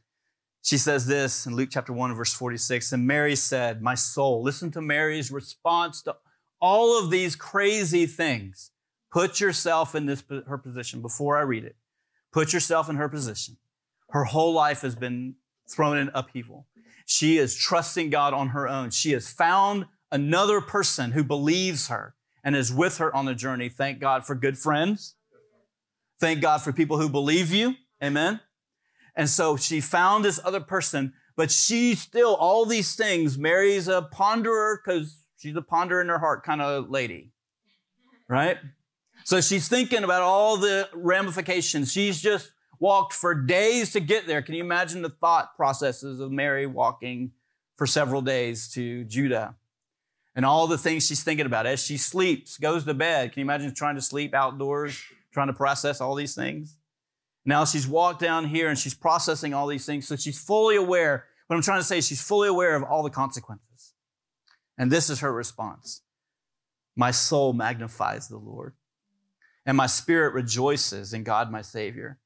she 0.62 0.78
says 0.78 1.06
this 1.06 1.44
in 1.44 1.54
Luke 1.54 1.68
chapter 1.70 1.92
1, 1.92 2.14
verse 2.14 2.32
46. 2.32 2.92
And 2.92 3.06
Mary 3.06 3.36
said, 3.36 3.82
My 3.82 3.94
soul, 3.94 4.42
listen 4.42 4.70
to 4.70 4.80
Mary's 4.80 5.30
response 5.30 6.00
to 6.02 6.16
all 6.62 6.98
of 6.98 7.10
these 7.10 7.36
crazy 7.36 8.06
things. 8.06 8.70
Put 9.12 9.38
yourself 9.38 9.94
in 9.94 10.06
this, 10.06 10.24
her 10.46 10.56
position 10.56 11.02
before 11.02 11.36
I 11.36 11.42
read 11.42 11.64
it. 11.64 11.76
Put 12.32 12.54
yourself 12.54 12.88
in 12.88 12.96
her 12.96 13.08
position. 13.08 13.58
Her 14.10 14.24
whole 14.24 14.52
life 14.52 14.82
has 14.82 14.94
been 14.94 15.34
thrown 15.68 15.98
in 15.98 16.10
upheaval. 16.14 16.66
She 17.04 17.38
is 17.38 17.54
trusting 17.54 18.10
God 18.10 18.34
on 18.34 18.48
her 18.48 18.68
own. 18.68 18.90
She 18.90 19.12
has 19.12 19.30
found 19.30 19.86
another 20.10 20.60
person 20.60 21.12
who 21.12 21.24
believes 21.24 21.88
her 21.88 22.14
and 22.44 22.54
is 22.54 22.72
with 22.72 22.98
her 22.98 23.14
on 23.14 23.24
the 23.24 23.34
journey. 23.34 23.68
Thank 23.68 24.00
God 24.00 24.24
for 24.24 24.34
good 24.34 24.58
friends. 24.58 25.14
Thank 26.20 26.40
God 26.40 26.62
for 26.62 26.72
people 26.72 26.98
who 26.98 27.08
believe 27.08 27.52
you. 27.52 27.74
Amen. 28.02 28.40
And 29.14 29.28
so 29.28 29.56
she 29.56 29.80
found 29.80 30.24
this 30.24 30.40
other 30.44 30.60
person, 30.60 31.12
but 31.36 31.50
she 31.50 31.94
still, 31.94 32.34
all 32.34 32.66
these 32.66 32.94
things, 32.94 33.38
Mary's 33.38 33.88
a 33.88 34.08
ponderer 34.12 34.76
because 34.76 35.18
she's 35.36 35.56
a 35.56 35.62
ponder 35.62 36.00
in 36.00 36.08
her 36.08 36.18
heart 36.18 36.44
kind 36.44 36.60
of 36.62 36.90
lady, 36.90 37.32
right? 38.28 38.58
So 39.24 39.40
she's 39.40 39.68
thinking 39.68 40.04
about 40.04 40.22
all 40.22 40.56
the 40.56 40.88
ramifications. 40.94 41.90
She's 41.92 42.20
just 42.20 42.52
walked 42.78 43.12
for 43.12 43.34
days 43.34 43.92
to 43.92 44.00
get 44.00 44.26
there. 44.26 44.42
Can 44.42 44.54
you 44.54 44.62
imagine 44.62 45.02
the 45.02 45.10
thought 45.10 45.56
processes 45.56 46.20
of 46.20 46.30
Mary 46.30 46.66
walking 46.66 47.32
for 47.76 47.86
several 47.86 48.22
days 48.22 48.68
to 48.72 49.04
Judah? 49.04 49.56
And 50.34 50.44
all 50.44 50.66
the 50.66 50.78
things 50.78 51.06
she's 51.06 51.22
thinking 51.22 51.46
about 51.46 51.66
as 51.66 51.82
she 51.82 51.96
sleeps, 51.96 52.58
goes 52.58 52.84
to 52.84 52.94
bed. 52.94 53.32
Can 53.32 53.40
you 53.40 53.44
imagine 53.46 53.72
trying 53.74 53.94
to 53.94 54.02
sleep 54.02 54.34
outdoors, 54.34 55.00
trying 55.32 55.46
to 55.46 55.54
process 55.54 56.00
all 56.00 56.14
these 56.14 56.34
things? 56.34 56.76
Now 57.44 57.64
she's 57.64 57.86
walked 57.86 58.20
down 58.20 58.46
here 58.46 58.68
and 58.68 58.78
she's 58.78 58.94
processing 58.94 59.54
all 59.54 59.66
these 59.66 59.86
things. 59.86 60.06
So 60.06 60.16
she's 60.16 60.38
fully 60.38 60.76
aware. 60.76 61.24
What 61.46 61.56
I'm 61.56 61.62
trying 61.62 61.80
to 61.80 61.84
say 61.84 61.98
is 61.98 62.06
she's 62.06 62.20
fully 62.20 62.48
aware 62.48 62.74
of 62.74 62.82
all 62.82 63.02
the 63.02 63.10
consequences. 63.10 63.94
And 64.76 64.90
this 64.90 65.08
is 65.08 65.20
her 65.20 65.32
response. 65.32 66.02
My 66.96 67.12
soul 67.12 67.52
magnifies 67.52 68.28
the 68.28 68.36
Lord 68.36 68.74
and 69.66 69.76
my 69.76 69.86
spirit 69.86 70.32
rejoices 70.32 71.12
in 71.12 71.24
God, 71.24 71.50
my 71.50 71.60
Savior. 71.60 72.18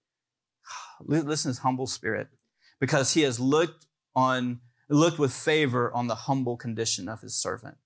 Listen 1.00 1.26
to 1.26 1.48
his 1.48 1.58
humble 1.58 1.86
spirit 1.86 2.28
because 2.80 3.14
he 3.14 3.22
has 3.22 3.40
looked 3.40 3.86
on, 4.14 4.60
looked 4.88 5.18
with 5.18 5.32
favor 5.32 5.92
on 5.92 6.06
the 6.06 6.14
humble 6.14 6.56
condition 6.56 7.08
of 7.08 7.20
his 7.20 7.34
servant. 7.34 7.76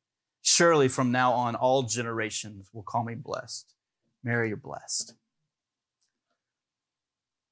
Surely 0.43 0.89
from 0.89 1.11
now 1.11 1.33
on, 1.33 1.55
all 1.55 1.85
generations 1.85 2.69
will 2.73 2.83
call 2.83 3.05
me 3.05 3.15
blessed. 3.15 3.75
Mary, 4.23 4.49
you're 4.49 4.57
blessed 4.57 5.15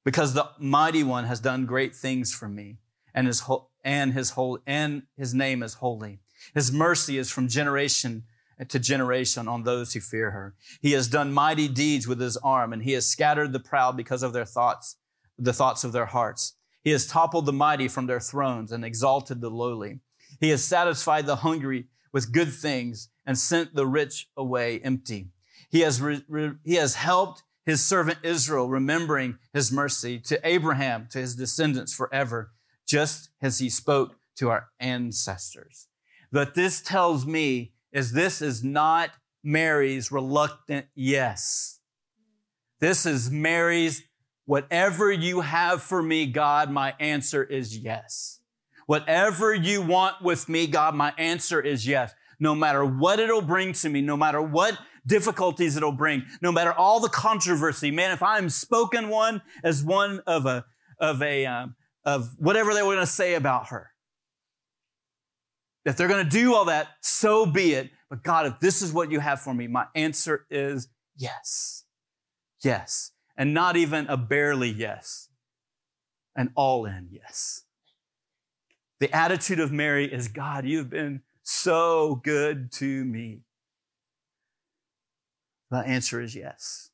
because 0.05 0.35
the 0.35 0.49
mighty 0.59 1.03
one 1.03 1.25
has 1.25 1.41
done 1.41 1.67
great 1.67 1.95
things 1.95 2.33
for 2.33 2.49
me 2.49 2.79
and 3.15 3.27
his 3.27 3.41
ho- 3.41 3.69
and 3.85 4.13
his 4.13 4.31
whole 4.31 4.59
and 4.67 5.03
his 5.17 5.35
name 5.35 5.63
is 5.63 5.75
holy 5.75 6.21
his 6.55 6.73
mercy 6.73 7.19
is 7.19 7.31
from 7.31 7.49
generation 7.49 8.25
to 8.69 8.79
generation 8.79 9.49
on 9.49 9.65
those 9.65 9.93
who 9.93 10.01
fear 10.01 10.31
her 10.31 10.55
he 10.81 10.93
has 10.93 11.09
done 11.09 11.33
mighty 11.33 11.69
deeds 11.69 12.07
with 12.07 12.21
his 12.21 12.37
arm 12.39 12.73
and 12.73 12.83
he 12.83 12.93
has 12.93 13.07
scattered 13.07 13.53
the 13.53 13.61
proud 13.61 13.97
because 13.97 14.23
of 14.23 14.33
their 14.33 14.45
thoughts 14.45 14.97
the 15.39 15.53
thoughts 15.53 15.85
of 15.85 15.93
their 15.93 16.07
hearts 16.07 16.55
he 16.83 16.91
has 16.91 17.07
toppled 17.07 17.47
the 17.47 17.53
mighty 17.53 17.89
from 17.89 18.07
their 18.07 18.21
thrones 18.21 18.73
and 18.73 18.85
exalted 18.85 19.41
the 19.41 19.51
lowly 19.51 20.01
he 20.41 20.51
has 20.51 20.65
satisfied 20.65 21.27
the 21.27 21.37
hungry 21.37 21.87
with 22.13 22.33
good 22.33 22.53
things 22.53 23.09
and 23.25 23.39
sent 23.39 23.75
the 23.75 23.87
rich 23.87 24.29
away 24.37 24.81
empty 24.81 25.29
he 25.71 25.81
has 25.81 26.01
re- 26.01 26.25
re- 26.29 26.53
he 26.65 26.75
has 26.75 26.95
helped 26.95 27.43
his 27.65 27.85
servant 27.85 28.19
Israel, 28.23 28.69
remembering 28.69 29.39
his 29.53 29.71
mercy 29.71 30.19
to 30.19 30.41
Abraham, 30.47 31.07
to 31.11 31.19
his 31.19 31.37
descendants 31.37 31.95
forever, 31.95 32.53
just 32.87 33.31
as 33.41 33.59
he 33.59 33.71
spoke 33.71 34.17
to 34.37 34.51
our 34.51 34.69
ancestors. 34.81 35.89
But 36.31 36.55
this 36.55 36.81
tells 36.81 37.27
me 37.27 37.73
is 37.93 38.13
this 38.13 38.43
is 38.43 38.65
not 38.65 39.11
Mary's 39.45 40.11
reluctant 40.11 40.87
yes. 40.95 41.81
This 42.81 43.07
is 43.07 43.31
Mary's, 43.31 44.03
whatever 44.45 45.11
you 45.11 45.41
have 45.41 45.83
for 45.83 46.03
me, 46.03 46.27
God, 46.27 46.71
my 46.71 46.95
answer 46.99 47.43
is 47.43 47.77
yes. 47.77 48.41
Whatever 48.87 49.55
you 49.55 49.83
want 49.83 50.23
with 50.23 50.49
me, 50.49 50.67
God, 50.67 50.95
my 50.95 51.13
answer 51.17 51.61
is 51.61 51.87
yes. 51.87 52.13
No 52.39 52.55
matter 52.55 52.85
what 52.85 53.21
it'll 53.21 53.43
bring 53.43 53.73
to 53.75 53.89
me, 53.89 54.01
no 54.01 54.17
matter 54.17 54.43
what 54.43 54.79
difficulties 55.07 55.77
it'll 55.77 55.93
bring, 55.93 56.25
no 56.41 56.53
matter 56.53 56.73
all 56.73 57.01
the 57.01 57.09
controversy. 57.09 57.91
Man, 57.91 58.11
if 58.11 58.23
I'm 58.23 58.49
spoken 58.49 59.09
one 59.09 59.43
as 59.63 59.85
one 59.85 60.21
of 60.27 60.47
a, 60.47 60.65
of 60.99 61.23
a, 61.23 61.47
um, 61.47 61.77
of 62.05 62.31
whatever 62.39 62.75
they 62.75 62.83
were 62.83 62.95
going 62.95 63.07
to 63.07 63.07
say 63.07 63.35
about 63.35 63.69
her. 63.69 63.91
If 65.85 65.97
they're 65.97 66.09
going 66.09 66.25
to 66.25 66.31
do 66.31 66.55
all 66.55 66.67
that, 66.67 66.89
so 67.01 67.47
be 67.47 67.75
it. 67.75 67.91
But 68.09 68.23
God, 68.23 68.47
if 68.47 68.61
this 68.61 68.83
is 68.83 68.93
what 68.93 69.11
you 69.11 69.21
have 69.21 69.41
for 69.41 69.55
me, 69.55 69.67
my 69.67 69.87
answer 69.95 70.47
is 70.51 70.89
yes. 71.17 71.85
Yes. 72.63 73.13
And 73.43 73.55
not 73.55 73.77
even 73.77 74.07
a 74.07 74.17
barely 74.17 74.71
yes, 74.71 75.29
an 76.37 76.53
all 76.55 76.87
in 76.87 77.09
yes. 77.11 77.65
The 79.01 79.11
attitude 79.13 79.59
of 79.59 79.73
Mary 79.73 80.05
is 80.05 80.29
God, 80.29 80.65
you've 80.65 80.91
been 80.91 81.23
so 81.43 82.21
good 82.23 82.71
to 82.75 83.05
me. 83.05 83.41
The 85.73 85.79
answer 85.79 86.21
is 86.21 86.37
yes. 86.37 86.91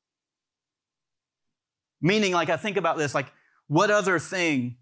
Meaning, 2.01 2.33
like, 2.33 2.49
I 2.49 2.57
think 2.57 2.79
about 2.79 2.97
this, 2.97 3.15
like, 3.15 3.31
what 3.67 3.91
other 3.91 4.19
thing, 4.19 4.79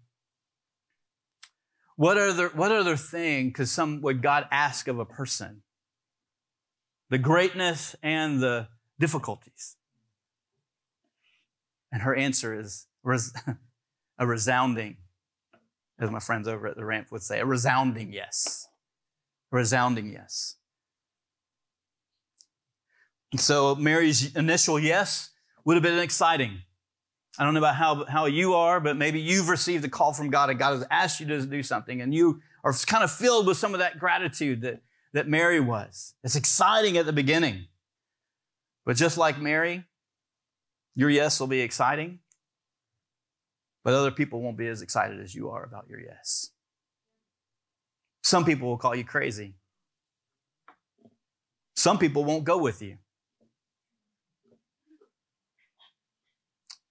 what 1.97 2.17
other, 2.17 2.47
what 2.47 2.71
other 2.71 2.95
thing 2.95 3.51
could 3.51 3.67
some, 3.67 3.99
would 4.03 4.21
God 4.21 4.47
ask 4.51 4.87
of 4.87 4.99
a 4.99 5.05
person? 5.05 5.63
The 7.09 7.17
greatness 7.17 7.93
and 8.01 8.39
the 8.39 8.69
difficulties. 9.01 9.76
And 11.91 12.01
her 12.01 12.15
answer 12.15 12.59
is 12.59 12.87
res- 13.03 13.33
a 14.19 14.27
resounding 14.27 14.97
as 15.99 16.11
my 16.11 16.19
friends 16.19 16.47
over 16.47 16.67
at 16.67 16.75
the 16.75 16.85
ramp 16.85 17.07
would 17.11 17.23
say, 17.23 17.39
a 17.39 17.45
resounding 17.45 18.13
yes. 18.13 18.67
A 19.51 19.55
resounding 19.55 20.11
yes. 20.11 20.55
And 23.31 23.41
so 23.41 23.75
Mary's 23.75 24.35
initial 24.35 24.79
yes 24.79 25.31
would 25.65 25.75
have 25.75 25.83
been 25.83 25.99
exciting. 25.99 26.59
I 27.39 27.43
don't 27.43 27.53
know 27.53 27.59
about 27.59 27.75
how, 27.75 28.05
how 28.05 28.25
you 28.25 28.53
are, 28.53 28.79
but 28.79 28.95
maybe 28.95 29.19
you've 29.19 29.49
received 29.49 29.85
a 29.85 29.89
call 29.89 30.13
from 30.13 30.29
God 30.29 30.49
and 30.49 30.57
God 30.57 30.73
has 30.73 30.87
asked 30.89 31.19
you 31.19 31.27
to 31.27 31.45
do 31.45 31.61
something 31.61 32.01
and 32.01 32.13
you 32.13 32.41
are 32.63 32.73
kind 32.85 33.03
of 33.03 33.11
filled 33.11 33.47
with 33.47 33.57
some 33.57 33.73
of 33.73 33.79
that 33.79 33.99
gratitude 33.99 34.61
that, 34.61 34.81
that 35.13 35.27
Mary 35.27 35.59
was. 35.59 36.13
It's 36.23 36.35
exciting 36.35 36.97
at 36.97 37.05
the 37.05 37.13
beginning. 37.13 37.65
But 38.85 38.95
just 38.95 39.17
like 39.17 39.39
Mary, 39.39 39.83
your 40.97 41.11
yes 41.11 41.39
will 41.39 41.47
be 41.47 41.61
exciting, 41.61 42.17
but 43.83 43.93
other 43.93 44.09
people 44.09 44.41
won't 44.41 44.57
be 44.57 44.67
as 44.67 44.81
excited 44.81 45.21
as 45.21 45.35
you 45.35 45.51
are 45.51 45.63
about 45.63 45.87
your 45.87 45.99
yes. 45.99 46.49
Some 48.23 48.43
people 48.43 48.67
will 48.67 48.79
call 48.79 48.95
you 48.95 49.05
crazy. 49.05 49.53
Some 51.75 51.99
people 51.99 52.25
won't 52.25 52.45
go 52.45 52.57
with 52.57 52.81
you. 52.81 52.97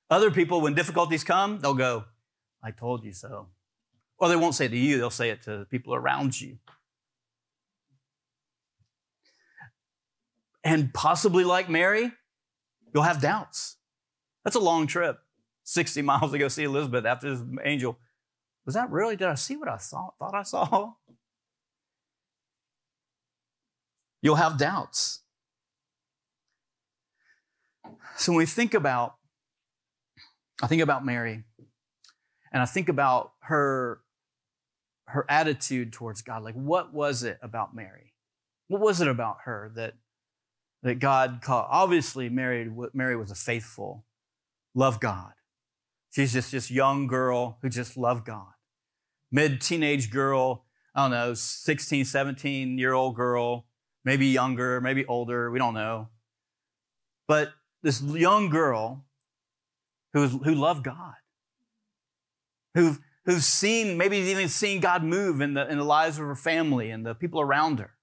Other 0.08 0.30
people, 0.30 0.60
when 0.60 0.74
difficulties 0.74 1.24
come, 1.24 1.58
they'll 1.58 1.74
go, 1.74 2.04
I 2.62 2.70
told 2.70 3.04
you 3.04 3.12
so. 3.12 3.48
Or 4.18 4.28
they 4.28 4.36
won't 4.36 4.54
say 4.54 4.66
it 4.66 4.68
to 4.68 4.78
you, 4.78 4.98
they'll 4.98 5.10
say 5.10 5.30
it 5.30 5.42
to 5.42 5.58
the 5.58 5.64
people 5.64 5.96
around 5.96 6.40
you. 6.40 6.58
And 10.62 10.94
possibly 10.94 11.42
like 11.42 11.68
Mary, 11.68 12.12
you'll 12.94 13.02
have 13.02 13.20
doubts. 13.20 13.75
That's 14.46 14.54
a 14.54 14.60
long 14.60 14.86
trip, 14.86 15.18
60 15.64 16.02
miles 16.02 16.30
to 16.30 16.38
go 16.38 16.46
see 16.46 16.62
Elizabeth 16.62 17.04
after 17.04 17.34
this 17.34 17.44
angel. 17.64 17.98
Was 18.64 18.76
that 18.76 18.92
really? 18.92 19.16
Did 19.16 19.26
I 19.26 19.34
see 19.34 19.56
what 19.56 19.68
I 19.68 19.76
saw, 19.76 20.10
thought 20.20 20.36
I 20.36 20.44
saw? 20.44 20.92
You'll 24.22 24.36
have 24.36 24.56
doubts. 24.56 25.22
So 28.16 28.30
when 28.30 28.38
we 28.38 28.46
think 28.46 28.72
about 28.72 29.16
I 30.62 30.68
think 30.68 30.80
about 30.80 31.04
Mary 31.04 31.42
and 32.52 32.62
I 32.62 32.66
think 32.66 32.88
about 32.88 33.32
her 33.40 34.00
her 35.06 35.26
attitude 35.28 35.92
towards 35.92 36.22
God. 36.22 36.44
Like 36.44 36.54
what 36.54 36.94
was 36.94 37.24
it 37.24 37.38
about 37.42 37.74
Mary? 37.74 38.14
What 38.68 38.80
was 38.80 39.00
it 39.00 39.08
about 39.08 39.38
her 39.44 39.72
that 39.74 39.94
that 40.84 41.00
God 41.00 41.40
called? 41.42 41.66
Obviously, 41.68 42.28
Mary 42.28 42.70
Mary 42.94 43.16
was 43.16 43.32
a 43.32 43.34
faithful, 43.34 44.05
love 44.76 45.00
God. 45.00 45.32
She's 46.10 46.34
just 46.34 46.52
this 46.52 46.70
young 46.70 47.08
girl 47.08 47.58
who 47.62 47.68
just 47.68 47.96
loved 47.96 48.24
God. 48.26 48.52
Mid 49.32 49.60
teenage 49.60 50.10
girl, 50.10 50.64
I 50.94 51.04
don't 51.04 51.10
know, 51.10 51.34
16, 51.34 52.04
17 52.04 52.78
year 52.78 52.92
old 52.92 53.16
girl, 53.16 53.66
maybe 54.04 54.26
younger, 54.26 54.80
maybe 54.80 55.04
older, 55.06 55.50
we 55.50 55.58
don't 55.58 55.74
know. 55.74 56.10
But 57.26 57.52
this 57.82 58.00
young 58.02 58.50
girl 58.50 59.04
who, 60.12 60.28
who 60.28 60.54
love 60.54 60.82
God, 60.82 61.14
who've, 62.74 63.00
who've 63.24 63.42
seen, 63.42 63.98
maybe 63.98 64.18
even 64.18 64.48
seen 64.48 64.80
God 64.80 65.02
move 65.02 65.40
in 65.40 65.54
the, 65.54 65.68
in 65.68 65.78
the 65.78 65.84
lives 65.84 66.18
of 66.18 66.26
her 66.26 66.36
family 66.36 66.90
and 66.90 67.04
the 67.04 67.14
people 67.14 67.40
around 67.40 67.78
her. 67.80 67.94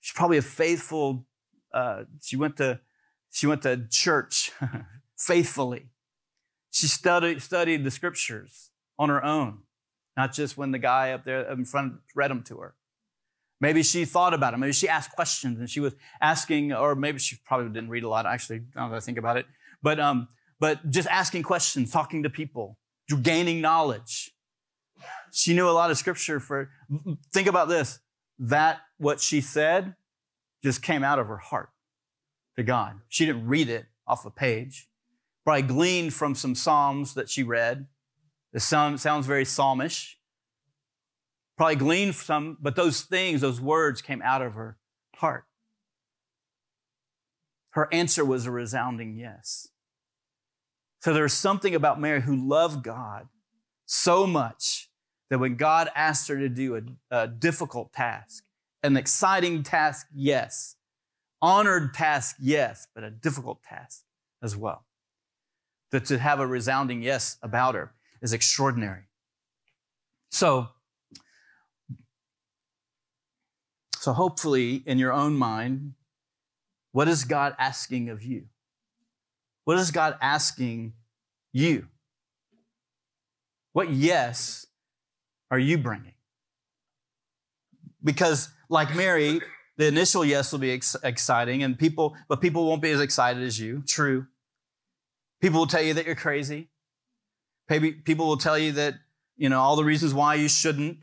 She's 0.00 0.14
probably 0.14 0.38
a 0.38 0.42
faithful, 0.42 1.24
uh, 1.72 2.04
she 2.20 2.36
went 2.36 2.56
to, 2.56 2.80
she 3.30 3.46
went 3.46 3.62
to 3.62 3.86
church 3.88 4.50
faithfully. 5.26 5.86
She 6.70 6.86
studied, 6.86 7.42
studied 7.42 7.84
the 7.84 7.90
scriptures 7.90 8.70
on 8.98 9.08
her 9.08 9.24
own, 9.24 9.58
not 10.16 10.32
just 10.32 10.56
when 10.56 10.72
the 10.72 10.78
guy 10.78 11.12
up 11.12 11.24
there 11.24 11.50
in 11.50 11.64
front 11.64 11.94
read 12.14 12.30
them 12.30 12.42
to 12.44 12.58
her. 12.58 12.74
Maybe 13.60 13.82
she 13.84 14.04
thought 14.04 14.34
about 14.34 14.54
it. 14.54 14.56
Maybe 14.56 14.72
she 14.72 14.88
asked 14.88 15.12
questions 15.12 15.60
and 15.60 15.70
she 15.70 15.78
was 15.78 15.94
asking, 16.20 16.72
or 16.72 16.96
maybe 16.96 17.18
she 17.18 17.36
probably 17.44 17.68
didn't 17.68 17.90
read 17.90 18.02
a 18.02 18.08
lot, 18.08 18.26
actually, 18.26 18.62
now 18.74 18.88
that 18.88 18.96
I 18.96 19.00
think 19.00 19.18
about 19.18 19.36
it. 19.36 19.46
But 19.82 20.00
um, 20.00 20.28
but 20.58 20.90
just 20.90 21.08
asking 21.08 21.44
questions, 21.44 21.90
talking 21.90 22.22
to 22.24 22.30
people, 22.30 22.78
gaining 23.22 23.60
knowledge. 23.60 24.32
She 25.32 25.54
knew 25.54 25.68
a 25.68 25.70
lot 25.70 25.90
of 25.90 25.98
scripture 25.98 26.40
for, 26.40 26.70
think 27.32 27.48
about 27.48 27.68
this, 27.68 27.98
that 28.38 28.80
what 28.98 29.20
she 29.20 29.40
said 29.40 29.94
just 30.62 30.82
came 30.82 31.02
out 31.02 31.18
of 31.18 31.26
her 31.26 31.38
heart 31.38 31.70
to 32.56 32.62
God. 32.62 33.00
She 33.08 33.26
didn't 33.26 33.46
read 33.46 33.68
it 33.68 33.86
off 34.06 34.24
a 34.24 34.30
page. 34.30 34.88
Probably 35.44 35.62
gleaned 35.62 36.14
from 36.14 36.34
some 36.34 36.54
Psalms 36.54 37.14
that 37.14 37.28
she 37.28 37.42
read. 37.42 37.86
The 38.52 38.60
sound 38.60 39.00
sounds 39.00 39.26
very 39.26 39.44
psalmish. 39.44 40.18
Probably 41.56 41.76
gleaned 41.76 42.14
from 42.14 42.24
some, 42.24 42.58
but 42.60 42.76
those 42.76 43.02
things, 43.02 43.40
those 43.40 43.60
words 43.60 44.02
came 44.02 44.22
out 44.22 44.42
of 44.42 44.54
her 44.54 44.78
heart. 45.16 45.44
Her 47.70 47.88
answer 47.92 48.24
was 48.24 48.46
a 48.46 48.50
resounding 48.50 49.16
yes. 49.16 49.68
So 51.00 51.12
there's 51.12 51.32
something 51.32 51.74
about 51.74 52.00
Mary 52.00 52.20
who 52.20 52.36
loved 52.36 52.84
God 52.84 53.28
so 53.86 54.26
much 54.26 54.90
that 55.30 55.38
when 55.38 55.56
God 55.56 55.88
asked 55.94 56.28
her 56.28 56.38
to 56.38 56.48
do 56.48 56.76
a, 56.76 56.82
a 57.10 57.26
difficult 57.26 57.92
task, 57.92 58.44
an 58.82 58.96
exciting 58.96 59.62
task, 59.62 60.06
yes, 60.14 60.76
honored 61.40 61.94
task, 61.94 62.36
yes, 62.40 62.86
but 62.94 63.02
a 63.02 63.10
difficult 63.10 63.62
task 63.62 64.04
as 64.42 64.56
well. 64.56 64.84
That 65.92 66.06
to 66.06 66.18
have 66.18 66.40
a 66.40 66.46
resounding 66.46 67.02
yes 67.02 67.36
about 67.42 67.74
her 67.74 67.92
is 68.22 68.32
extraordinary. 68.32 69.02
So, 70.30 70.68
so 73.98 74.12
hopefully 74.14 74.82
in 74.86 74.98
your 74.98 75.12
own 75.12 75.34
mind, 75.34 75.92
what 76.92 77.08
is 77.08 77.24
God 77.24 77.54
asking 77.58 78.08
of 78.08 78.22
you? 78.22 78.46
What 79.64 79.78
is 79.78 79.90
God 79.90 80.16
asking 80.20 80.94
you? 81.52 81.88
What 83.74 83.90
yes 83.90 84.66
are 85.50 85.58
you 85.58 85.78
bringing? 85.78 86.14
Because, 88.02 88.48
like 88.68 88.94
Mary, 88.94 89.40
the 89.76 89.86
initial 89.86 90.24
yes 90.24 90.52
will 90.52 90.58
be 90.58 90.72
ex- 90.72 90.96
exciting, 91.04 91.62
and 91.62 91.78
people, 91.78 92.16
but 92.28 92.40
people 92.40 92.66
won't 92.66 92.82
be 92.82 92.90
as 92.90 93.00
excited 93.00 93.42
as 93.42 93.60
you. 93.60 93.82
True. 93.86 94.26
People 95.42 95.58
will 95.58 95.66
tell 95.66 95.82
you 95.82 95.92
that 95.94 96.06
you're 96.06 96.14
crazy. 96.14 96.68
Maybe 97.68 97.90
people 97.90 98.28
will 98.28 98.36
tell 98.36 98.56
you 98.56 98.72
that 98.72 98.94
you 99.36 99.48
know 99.48 99.60
all 99.60 99.74
the 99.74 99.84
reasons 99.84 100.14
why 100.14 100.36
you 100.36 100.48
shouldn't. 100.48 100.98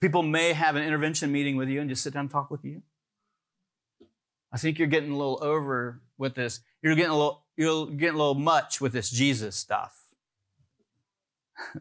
People 0.00 0.22
may 0.22 0.52
have 0.52 0.76
an 0.76 0.82
intervention 0.82 1.32
meeting 1.32 1.56
with 1.56 1.70
you 1.70 1.80
and 1.80 1.88
just 1.88 2.02
sit 2.02 2.12
down 2.12 2.22
and 2.22 2.30
talk 2.30 2.50
with 2.50 2.64
you. 2.64 2.82
I 4.52 4.58
think 4.58 4.78
you're 4.78 4.88
getting 4.88 5.10
a 5.10 5.16
little 5.16 5.38
over 5.42 6.02
with 6.18 6.34
this. 6.34 6.60
You're 6.82 6.94
getting 6.94 7.12
a 7.12 7.16
little, 7.16 7.44
you're 7.56 7.86
getting 7.86 8.16
a 8.16 8.18
little 8.18 8.34
much 8.34 8.80
with 8.80 8.92
this 8.92 9.08
Jesus 9.08 9.56
stuff. 9.56 9.96
you 11.74 11.80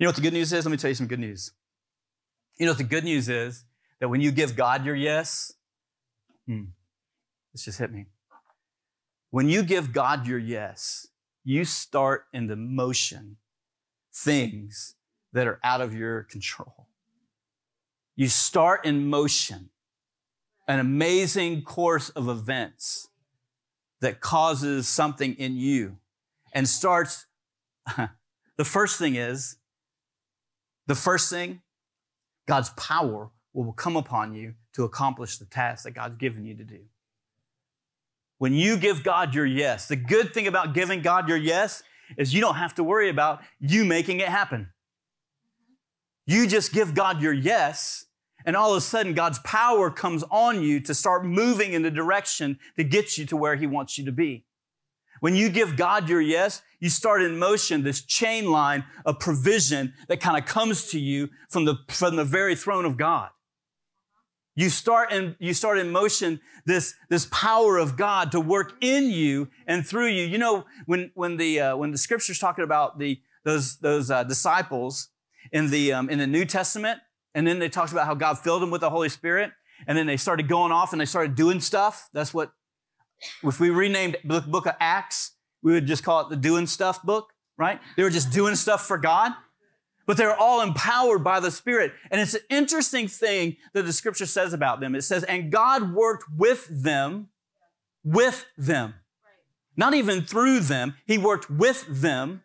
know 0.00 0.08
what 0.08 0.16
the 0.16 0.22
good 0.22 0.32
news 0.32 0.54
is? 0.54 0.64
Let 0.64 0.70
me 0.70 0.78
tell 0.78 0.88
you 0.88 0.94
some 0.94 1.06
good 1.06 1.20
news. 1.20 1.52
You 2.58 2.64
know 2.64 2.72
what 2.72 2.78
the 2.78 2.84
good 2.84 3.04
news 3.04 3.28
is? 3.28 3.64
That 4.00 4.08
when 4.08 4.22
you 4.22 4.30
give 4.30 4.56
God 4.56 4.86
your 4.86 4.94
yes, 4.94 5.52
hmm, 6.46 6.64
this 7.56 7.64
just 7.64 7.78
hit 7.78 7.90
me. 7.90 8.04
When 9.30 9.48
you 9.48 9.62
give 9.62 9.94
God 9.94 10.26
your 10.26 10.38
yes, 10.38 11.06
you 11.42 11.64
start 11.64 12.26
into 12.34 12.54
motion 12.54 13.38
things 14.14 14.94
that 15.32 15.46
are 15.46 15.58
out 15.64 15.80
of 15.80 15.94
your 15.94 16.24
control. 16.24 16.86
You 18.14 18.28
start 18.28 18.84
in 18.84 19.08
motion 19.08 19.70
an 20.68 20.80
amazing 20.80 21.62
course 21.62 22.10
of 22.10 22.28
events 22.28 23.08
that 24.02 24.20
causes 24.20 24.86
something 24.86 25.32
in 25.34 25.56
you 25.56 25.96
and 26.52 26.68
starts. 26.68 27.24
the 27.96 28.64
first 28.64 28.98
thing 28.98 29.14
is, 29.14 29.56
the 30.86 30.94
first 30.94 31.30
thing, 31.30 31.62
God's 32.46 32.68
power 32.70 33.30
will 33.54 33.72
come 33.72 33.96
upon 33.96 34.34
you 34.34 34.54
to 34.74 34.84
accomplish 34.84 35.38
the 35.38 35.46
task 35.46 35.84
that 35.84 35.92
God's 35.92 36.16
given 36.16 36.44
you 36.44 36.54
to 36.54 36.64
do. 36.64 36.80
When 38.38 38.52
you 38.52 38.76
give 38.76 39.02
God 39.02 39.34
your 39.34 39.46
yes, 39.46 39.88
the 39.88 39.96
good 39.96 40.34
thing 40.34 40.46
about 40.46 40.74
giving 40.74 41.02
God 41.02 41.28
your 41.28 41.38
yes 41.38 41.82
is 42.16 42.34
you 42.34 42.40
don't 42.40 42.56
have 42.56 42.74
to 42.76 42.84
worry 42.84 43.08
about 43.08 43.40
you 43.58 43.84
making 43.84 44.20
it 44.20 44.28
happen. 44.28 44.68
You 46.26 46.46
just 46.46 46.72
give 46.72 46.94
God 46.94 47.22
your 47.22 47.32
yes 47.32 48.06
and 48.46 48.54
all 48.54 48.70
of 48.70 48.76
a 48.76 48.80
sudden, 48.80 49.12
God's 49.12 49.40
power 49.40 49.90
comes 49.90 50.22
on 50.30 50.62
you 50.62 50.78
to 50.80 50.94
start 50.94 51.26
moving 51.26 51.72
in 51.72 51.82
the 51.82 51.90
direction 51.90 52.60
to 52.76 52.84
get 52.84 53.18
you 53.18 53.26
to 53.26 53.36
where 53.36 53.56
He 53.56 53.66
wants 53.66 53.98
you 53.98 54.04
to 54.04 54.12
be. 54.12 54.44
When 55.18 55.34
you 55.34 55.48
give 55.48 55.76
God 55.76 56.08
your 56.08 56.20
yes, 56.20 56.62
you 56.78 56.88
start 56.88 57.22
in 57.22 57.38
motion 57.38 57.82
this 57.82 58.02
chain 58.02 58.50
line 58.50 58.84
of 59.04 59.18
provision 59.18 59.94
that 60.08 60.20
kind 60.20 60.38
of 60.38 60.46
comes 60.46 60.90
to 60.90 61.00
you 61.00 61.30
from 61.48 61.64
the, 61.64 61.76
from 61.88 62.14
the 62.14 62.24
very 62.24 62.54
throne 62.54 62.84
of 62.84 62.96
God. 62.96 63.30
You 64.56 64.70
start 64.70 65.12
in, 65.12 65.36
you 65.38 65.52
start 65.52 65.78
in 65.78 65.90
motion 65.90 66.40
this, 66.64 66.94
this 67.10 67.28
power 67.30 67.76
of 67.76 67.96
God 67.96 68.32
to 68.32 68.40
work 68.40 68.72
in 68.80 69.10
you 69.10 69.48
and 69.66 69.86
through 69.86 70.08
you. 70.08 70.24
You 70.24 70.38
know, 70.38 70.64
when, 70.86 71.12
when 71.14 71.36
the, 71.36 71.60
uh, 71.60 71.76
when 71.76 71.92
the 71.92 71.98
scripture's 71.98 72.38
talking 72.38 72.64
about 72.64 72.98
the, 72.98 73.20
those, 73.44 73.76
those, 73.76 74.10
uh, 74.10 74.24
disciples 74.24 75.10
in 75.52 75.70
the, 75.70 75.92
um, 75.92 76.08
in 76.08 76.18
the 76.18 76.26
New 76.26 76.46
Testament, 76.46 77.00
and 77.34 77.46
then 77.46 77.58
they 77.58 77.68
talked 77.68 77.92
about 77.92 78.06
how 78.06 78.14
God 78.14 78.38
filled 78.38 78.62
them 78.62 78.70
with 78.70 78.80
the 78.80 78.90
Holy 78.90 79.10
Spirit, 79.10 79.52
and 79.86 79.96
then 79.96 80.06
they 80.06 80.16
started 80.16 80.48
going 80.48 80.72
off 80.72 80.92
and 80.92 81.00
they 81.00 81.06
started 81.06 81.34
doing 81.34 81.60
stuff. 81.60 82.08
That's 82.14 82.32
what, 82.32 82.50
if 83.42 83.60
we 83.60 83.68
renamed 83.68 84.16
the 84.24 84.40
book 84.40 84.66
of 84.66 84.74
Acts, 84.80 85.32
we 85.62 85.72
would 85.72 85.86
just 85.86 86.02
call 86.02 86.22
it 86.22 86.30
the 86.30 86.36
doing 86.36 86.66
stuff 86.66 87.02
book, 87.02 87.28
right? 87.58 87.78
They 87.96 88.02
were 88.02 88.10
just 88.10 88.32
doing 88.32 88.54
stuff 88.54 88.86
for 88.86 88.96
God 88.96 89.32
but 90.06 90.16
they're 90.16 90.36
all 90.36 90.60
empowered 90.60 91.22
by 91.24 91.40
the 91.40 91.50
Spirit. 91.50 91.92
And 92.10 92.20
it's 92.20 92.34
an 92.34 92.42
interesting 92.48 93.08
thing 93.08 93.56
that 93.72 93.82
the 93.82 93.92
scripture 93.92 94.26
says 94.26 94.52
about 94.52 94.80
them. 94.80 94.94
It 94.94 95.02
says, 95.02 95.24
and 95.24 95.50
God 95.50 95.92
worked 95.92 96.24
with 96.34 96.66
them, 96.70 97.28
with 98.04 98.46
them. 98.56 98.94
Not 99.76 99.94
even 99.94 100.22
through 100.22 100.60
them, 100.60 100.94
He 101.06 101.18
worked 101.18 101.50
with 101.50 101.84
them 101.88 102.44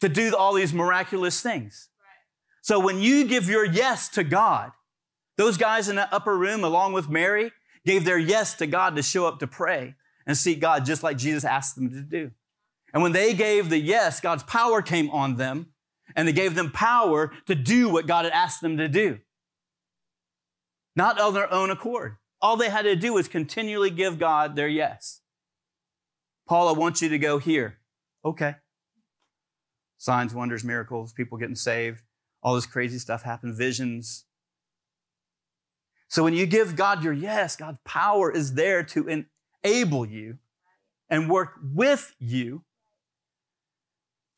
to 0.00 0.08
do 0.08 0.36
all 0.36 0.52
these 0.52 0.74
miraculous 0.74 1.40
things. 1.40 1.88
So 2.60 2.78
when 2.78 3.00
you 3.00 3.26
give 3.26 3.48
your 3.48 3.64
yes 3.64 4.08
to 4.10 4.24
God, 4.24 4.72
those 5.36 5.56
guys 5.56 5.88
in 5.88 5.96
the 5.96 6.12
upper 6.14 6.36
room, 6.36 6.62
along 6.62 6.92
with 6.92 7.08
Mary, 7.08 7.50
gave 7.84 8.04
their 8.04 8.18
yes 8.18 8.54
to 8.54 8.66
God 8.66 8.96
to 8.96 9.02
show 9.02 9.26
up 9.26 9.40
to 9.40 9.46
pray 9.46 9.94
and 10.26 10.36
seek 10.36 10.60
God 10.60 10.84
just 10.84 11.02
like 11.02 11.18
Jesus 11.18 11.44
asked 11.44 11.74
them 11.74 11.90
to 11.90 12.00
do. 12.00 12.30
And 12.92 13.02
when 13.02 13.12
they 13.12 13.34
gave 13.34 13.68
the 13.68 13.78
yes, 13.78 14.20
God's 14.20 14.44
power 14.44 14.80
came 14.80 15.10
on 15.10 15.36
them 15.36 15.73
and 16.14 16.26
they 16.28 16.32
gave 16.32 16.54
them 16.54 16.70
power 16.70 17.32
to 17.46 17.54
do 17.54 17.88
what 17.88 18.06
God 18.06 18.24
had 18.24 18.32
asked 18.32 18.60
them 18.60 18.76
to 18.76 18.88
do. 18.88 19.18
Not 20.96 21.18
of 21.18 21.34
their 21.34 21.52
own 21.52 21.70
accord. 21.70 22.16
All 22.40 22.56
they 22.56 22.70
had 22.70 22.82
to 22.82 22.94
do 22.94 23.14
was 23.14 23.26
continually 23.26 23.90
give 23.90 24.18
God 24.18 24.54
their 24.54 24.68
yes. 24.68 25.20
Paul, 26.46 26.68
I 26.68 26.72
want 26.72 27.00
you 27.00 27.08
to 27.08 27.18
go 27.18 27.38
here. 27.38 27.78
Okay. 28.24 28.56
Signs, 29.96 30.34
wonders, 30.34 30.64
miracles, 30.64 31.12
people 31.12 31.38
getting 31.38 31.54
saved, 31.54 32.02
all 32.42 32.54
this 32.54 32.66
crazy 32.66 32.98
stuff 32.98 33.22
happened, 33.22 33.56
visions. 33.56 34.26
So 36.08 36.22
when 36.22 36.34
you 36.34 36.46
give 36.46 36.76
God 36.76 37.02
your 37.02 37.12
yes, 37.12 37.56
God's 37.56 37.78
power 37.84 38.30
is 38.30 38.54
there 38.54 38.82
to 38.84 39.24
enable 39.64 40.06
you 40.06 40.38
and 41.08 41.30
work 41.30 41.54
with 41.62 42.14
you 42.18 42.62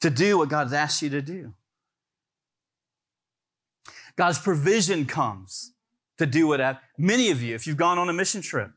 to 0.00 0.10
do 0.10 0.38
what 0.38 0.48
God's 0.48 0.72
asked 0.72 1.02
you 1.02 1.10
to 1.10 1.22
do. 1.22 1.54
God's 4.16 4.38
provision 4.38 5.04
comes 5.06 5.72
to 6.18 6.26
do 6.26 6.46
what 6.46 6.80
many 6.96 7.30
of 7.30 7.42
you, 7.42 7.54
if 7.54 7.66
you've 7.66 7.76
gone 7.76 7.98
on 7.98 8.08
a 8.08 8.12
mission 8.12 8.40
trip, 8.40 8.70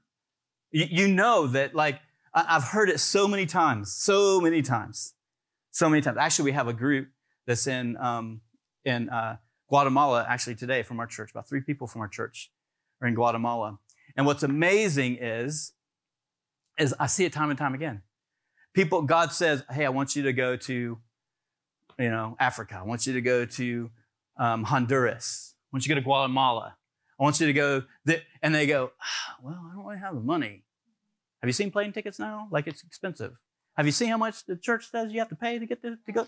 you, 0.72 1.08
know 1.08 1.48
that 1.48 1.74
like 1.74 2.00
I've 2.34 2.64
heard 2.64 2.90
it 2.90 3.00
so 3.00 3.28
many 3.28 3.46
times, 3.46 3.94
so 3.94 4.40
many 4.40 4.62
times, 4.62 5.16
so 5.72 5.90
many 5.90 6.02
times. 6.02 6.18
Actually, 6.18 6.46
we 6.46 6.52
have 6.52 6.68
a 6.68 6.74
group 6.74 7.08
that's 7.48 7.66
in 7.66 7.98
um, 7.98 8.42
in 8.86 9.10
uh, 9.10 9.38
Guatemala 9.68 10.26
actually 10.30 10.56
today 10.56 10.84
from 10.84 11.00
our 11.00 11.08
church. 11.08 11.32
About 11.32 11.50
three 11.50 11.62
people 11.62 11.88
from 11.88 12.02
our 12.02 12.08
church 12.08 12.52
are 13.02 13.08
in 13.08 13.16
Guatemala, 13.16 13.80
and 14.16 14.26
what's 14.26 14.44
amazing 14.44 15.18
is 15.20 15.74
is 16.78 16.94
I 17.00 17.08
see 17.08 17.26
it 17.26 17.34
time 17.34 17.50
and 17.50 17.58
time 17.58 17.74
again. 17.74 18.02
People, 18.74 19.02
God 19.02 19.32
says, 19.32 19.64
"Hey, 19.72 19.86
I 19.86 19.90
want 19.90 20.16
you 20.16 20.24
to 20.24 20.34
go 20.34 20.56
to, 20.56 20.74
you 21.98 22.10
know, 22.10 22.36
Africa. 22.40 22.78
I 22.80 22.84
want 22.84 23.08
you 23.08 23.14
to 23.14 23.22
go 23.22 23.46
to 23.46 23.90
um, 24.40 24.64
Honduras. 24.64 25.54
I 25.72 25.76
want 25.76 25.86
you 25.86 25.94
to 25.94 25.96
go 25.96 26.02
to 26.02 26.06
Guatemala. 26.06 26.76
I 27.20 27.24
want 27.24 27.40
you 27.40 27.48
to 27.48 27.54
go, 27.54 27.84
and 28.42 28.56
they 28.56 28.66
go, 28.66 28.92
ah, 29.00 29.36
well, 29.44 29.70
I 29.70 29.76
don't 29.76 29.86
really 29.86 30.00
have 30.00 30.16
the 30.16 30.22
money. 30.22 30.64
Have 31.42 31.48
you 31.48 31.54
seen 31.54 31.70
plane 31.70 31.92
tickets 31.92 32.18
now? 32.18 32.48
Like 32.50 32.66
it's 32.66 32.84
expensive. 32.84 33.34
Have 33.76 33.86
you 33.86 33.92
seen 33.92 34.10
how 34.10 34.18
much 34.18 34.46
the 34.46 34.56
church 34.56 34.90
says 34.90 35.12
you 35.12 35.20
have 35.20 35.30
to 35.30 35.36
pay 35.36 35.60
to 35.60 35.66
get 35.66 35.82
to, 35.84 35.98
to 36.06 36.12
go? 36.12 36.28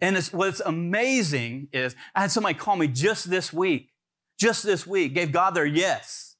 And 0.00 0.16
it's, 0.16 0.32
what's 0.32 0.60
amazing 0.60 1.68
is 1.72 1.94
I 2.14 2.22
had 2.22 2.32
somebody 2.32 2.54
call 2.54 2.74
me 2.74 2.88
just 2.88 3.30
this 3.30 3.52
week, 3.52 3.90
just 4.38 4.64
this 4.64 4.84
week, 4.84 5.14
gave 5.14 5.30
God 5.30 5.54
their 5.54 5.66
yes 5.66 6.34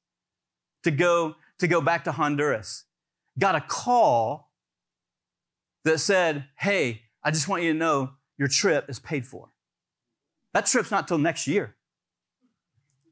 to 0.83 0.91
go, 0.91 1.35
to 1.59 1.67
go 1.67 1.79
back 1.79 2.03
to 2.03 2.11
Honduras. 2.11 2.83
Got 3.39 3.55
a 3.55 3.61
call 3.61 4.51
that 5.85 5.99
said, 5.99 6.45
Hey, 6.57 7.03
I 7.23 7.31
just 7.31 7.47
want 7.47 7.63
you 7.63 7.71
to 7.71 7.79
know 7.79 8.11
your 8.37 8.49
trip 8.49 8.89
is 8.89 8.99
paid 8.99 9.25
for. 9.25 9.52
That 10.53 10.65
trip's 10.65 10.91
not 10.91 11.07
till 11.07 11.17
next 11.17 11.47
year. 11.47 11.75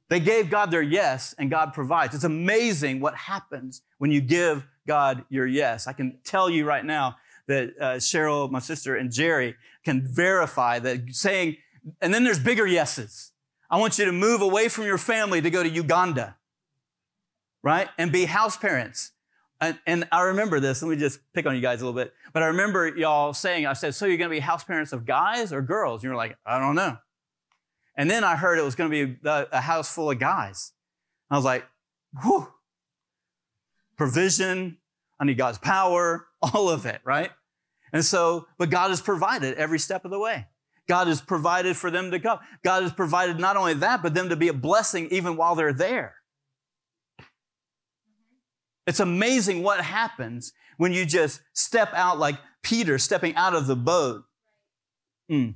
They 0.10 0.19
gave 0.19 0.49
God 0.49 0.71
their 0.71 0.82
yes, 0.82 1.34
and 1.38 1.49
God 1.49 1.73
provides. 1.73 2.13
It's 2.13 2.25
amazing 2.25 2.99
what 2.99 3.15
happens 3.15 3.82
when 3.97 4.12
you 4.12 4.19
give 4.19 4.67
God 4.86 5.23
your 5.30 5.47
yes. 5.47 5.88
I 5.88 5.93
can 5.93 6.19
tell 6.25 6.49
you 6.49 6.65
right 6.65 6.84
now 6.84 7.15
that 7.47 7.73
uh, 7.80 7.86
Cheryl, 7.95 8.51
my 8.51 8.60
sister, 8.60 8.95
and 8.95 9.12
Jerry 9.12 9.56
can 9.86 10.06
verify 10.06 10.80
that 10.80 11.12
saying, 11.12 11.58
and 12.01 12.13
then 12.13 12.23
there's 12.23 12.39
bigger 12.39 12.67
yeses. 12.67 13.32
I 13.69 13.77
want 13.77 13.97
you 13.97 14.06
to 14.06 14.12
move 14.12 14.41
away 14.41 14.67
from 14.67 14.84
your 14.84 14.97
family 14.97 15.41
to 15.41 15.49
go 15.49 15.63
to 15.63 15.69
Uganda, 15.69 16.36
right? 17.63 17.88
And 17.97 18.12
be 18.12 18.25
house 18.25 18.58
parents. 18.58 19.12
And, 19.62 19.80
and, 19.88 20.08
I 20.12 20.23
remember 20.23 20.60
this. 20.60 20.82
Let 20.82 20.89
me 20.89 20.97
just 20.97 21.19
pick 21.34 21.45
on 21.45 21.56
you 21.56 21.62
guys 21.62 21.82
a 21.82 21.86
little 21.86 21.97
bit. 21.97 22.13
But 22.34 22.41
I 22.43 22.47
remember 22.47 22.88
y'all 22.88 23.32
saying, 23.32 23.67
I 23.67 23.73
said, 23.73 23.93
so 23.93 24.08
you're 24.08 24.17
going 24.17 24.30
to 24.30 24.36
be 24.36 24.39
house 24.39 24.63
parents 24.63 24.91
of 24.91 25.06
guys 25.06 25.54
or 25.54 25.62
girls? 25.62 26.01
And 26.01 26.10
you're 26.10 26.17
like, 26.17 26.36
I 26.45 26.60
don't 26.60 26.75
know. 26.75 26.97
And 27.95 28.10
then 28.10 28.23
I 28.23 28.36
heard 28.36 28.58
it 28.58 28.63
was 28.63 28.75
going 28.75 28.89
to 28.89 29.06
be 29.06 29.17
a, 29.25 29.62
house 29.62 29.93
full 29.93 30.10
of 30.10 30.19
guys. 30.19 30.71
I 31.30 31.36
was 31.36 31.45
like, 31.45 31.65
whew. 32.21 32.47
Provision, 33.97 34.77
I 35.19 35.25
need 35.25 35.38
God's 35.38 35.58
power, 35.58 36.27
all 36.41 36.69
of 36.69 36.86
it, 36.86 37.01
right? 37.04 37.32
And 37.93 38.04
so, 38.04 38.47
but 38.58 38.69
God 38.69 38.89
has 38.89 39.01
provided 39.01 39.56
every 39.58 39.80
step 39.80 40.06
of 40.06 40.12
the 40.12 40.19
way. 40.19 40.47
God 40.88 41.08
has 41.08 41.21
provided 41.21 41.77
for 41.77 41.91
them 41.91 42.12
to 42.12 42.19
come. 42.19 42.39
God 42.63 42.84
has 42.84 42.91
provided 42.91 43.39
not 43.39 43.58
only 43.58 43.73
that, 43.75 44.01
but 44.01 44.13
them 44.13 44.30
to 44.30 44.36
be 44.36 44.47
a 44.47 44.54
blessing 44.54 45.08
even 45.12 45.38
while 45.38 45.56
they're 45.56 45.73
there. 45.73 46.15
It's 48.88 48.99
amazing 48.99 49.62
what 49.62 49.82
happens 49.82 50.54
when 50.77 50.91
you 50.91 51.06
just 51.06 51.41
step 51.54 51.93
out 51.93 52.17
like 52.17 52.39
Peter 52.63 52.97
stepping 52.97 53.36
out 53.36 53.54
of 53.54 53.67
the 53.67 53.75
boat. 53.75 54.23
Mm. 55.30 55.56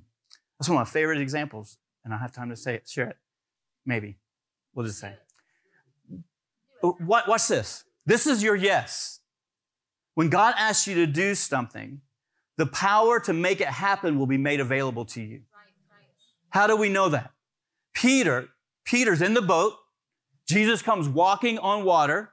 That's 0.60 0.70
one 0.70 0.78
of 0.78 0.88
my 0.88 0.92
favorite 0.92 1.20
examples 1.20 1.78
and 2.06 2.14
I'll 2.14 2.20
have 2.20 2.32
time 2.32 2.50
to 2.50 2.56
say 2.56 2.76
it, 2.76 2.88
share 2.88 3.10
it. 3.10 3.18
Maybe. 3.86 4.18
We'll 4.74 4.86
just 4.86 5.00
say. 5.00 5.16
What, 6.82 7.28
Watch 7.28 7.48
this. 7.48 7.84
This 8.06 8.28
is 8.28 8.44
your 8.44 8.56
yes. 8.56 9.20
When 10.14 10.30
God 10.30 10.54
asks 10.58 10.88
you 10.88 10.96
to 10.96 11.08
do 11.08 11.34
something, 11.34 12.02
the 12.58 12.68
power 12.68 13.20
to 13.22 13.34
make 13.34 13.60
it 13.60 13.68
happen 13.68 14.18
will 14.18 14.28
be 14.28 14.38
made 14.38 14.60
available 14.60 15.04
to 15.06 15.22
you. 15.22 15.42
How 16.50 16.68
do 16.68 16.76
we 16.78 16.88
know 16.88 17.10
that? 17.10 17.32
Peter, 17.94 18.50
Peter's 18.86 19.22
in 19.22 19.34
the 19.34 19.42
boat. 19.42 19.74
Jesus 20.48 20.82
comes 20.82 21.10
walking 21.10 21.58
on 21.58 21.84
water. 21.84 22.32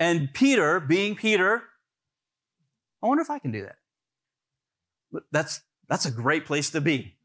And 0.00 0.32
Peter, 0.32 0.80
being 0.80 1.14
Peter, 1.14 1.62
I 3.02 3.06
wonder 3.06 3.22
if 3.22 3.30
I 3.30 3.38
can 3.38 3.52
do 3.52 3.62
that. 3.62 3.76
That's, 5.30 5.60
that's 5.88 6.06
a 6.06 6.10
great 6.10 6.46
place 6.46 6.70
to 6.70 6.80
be. 6.80 7.16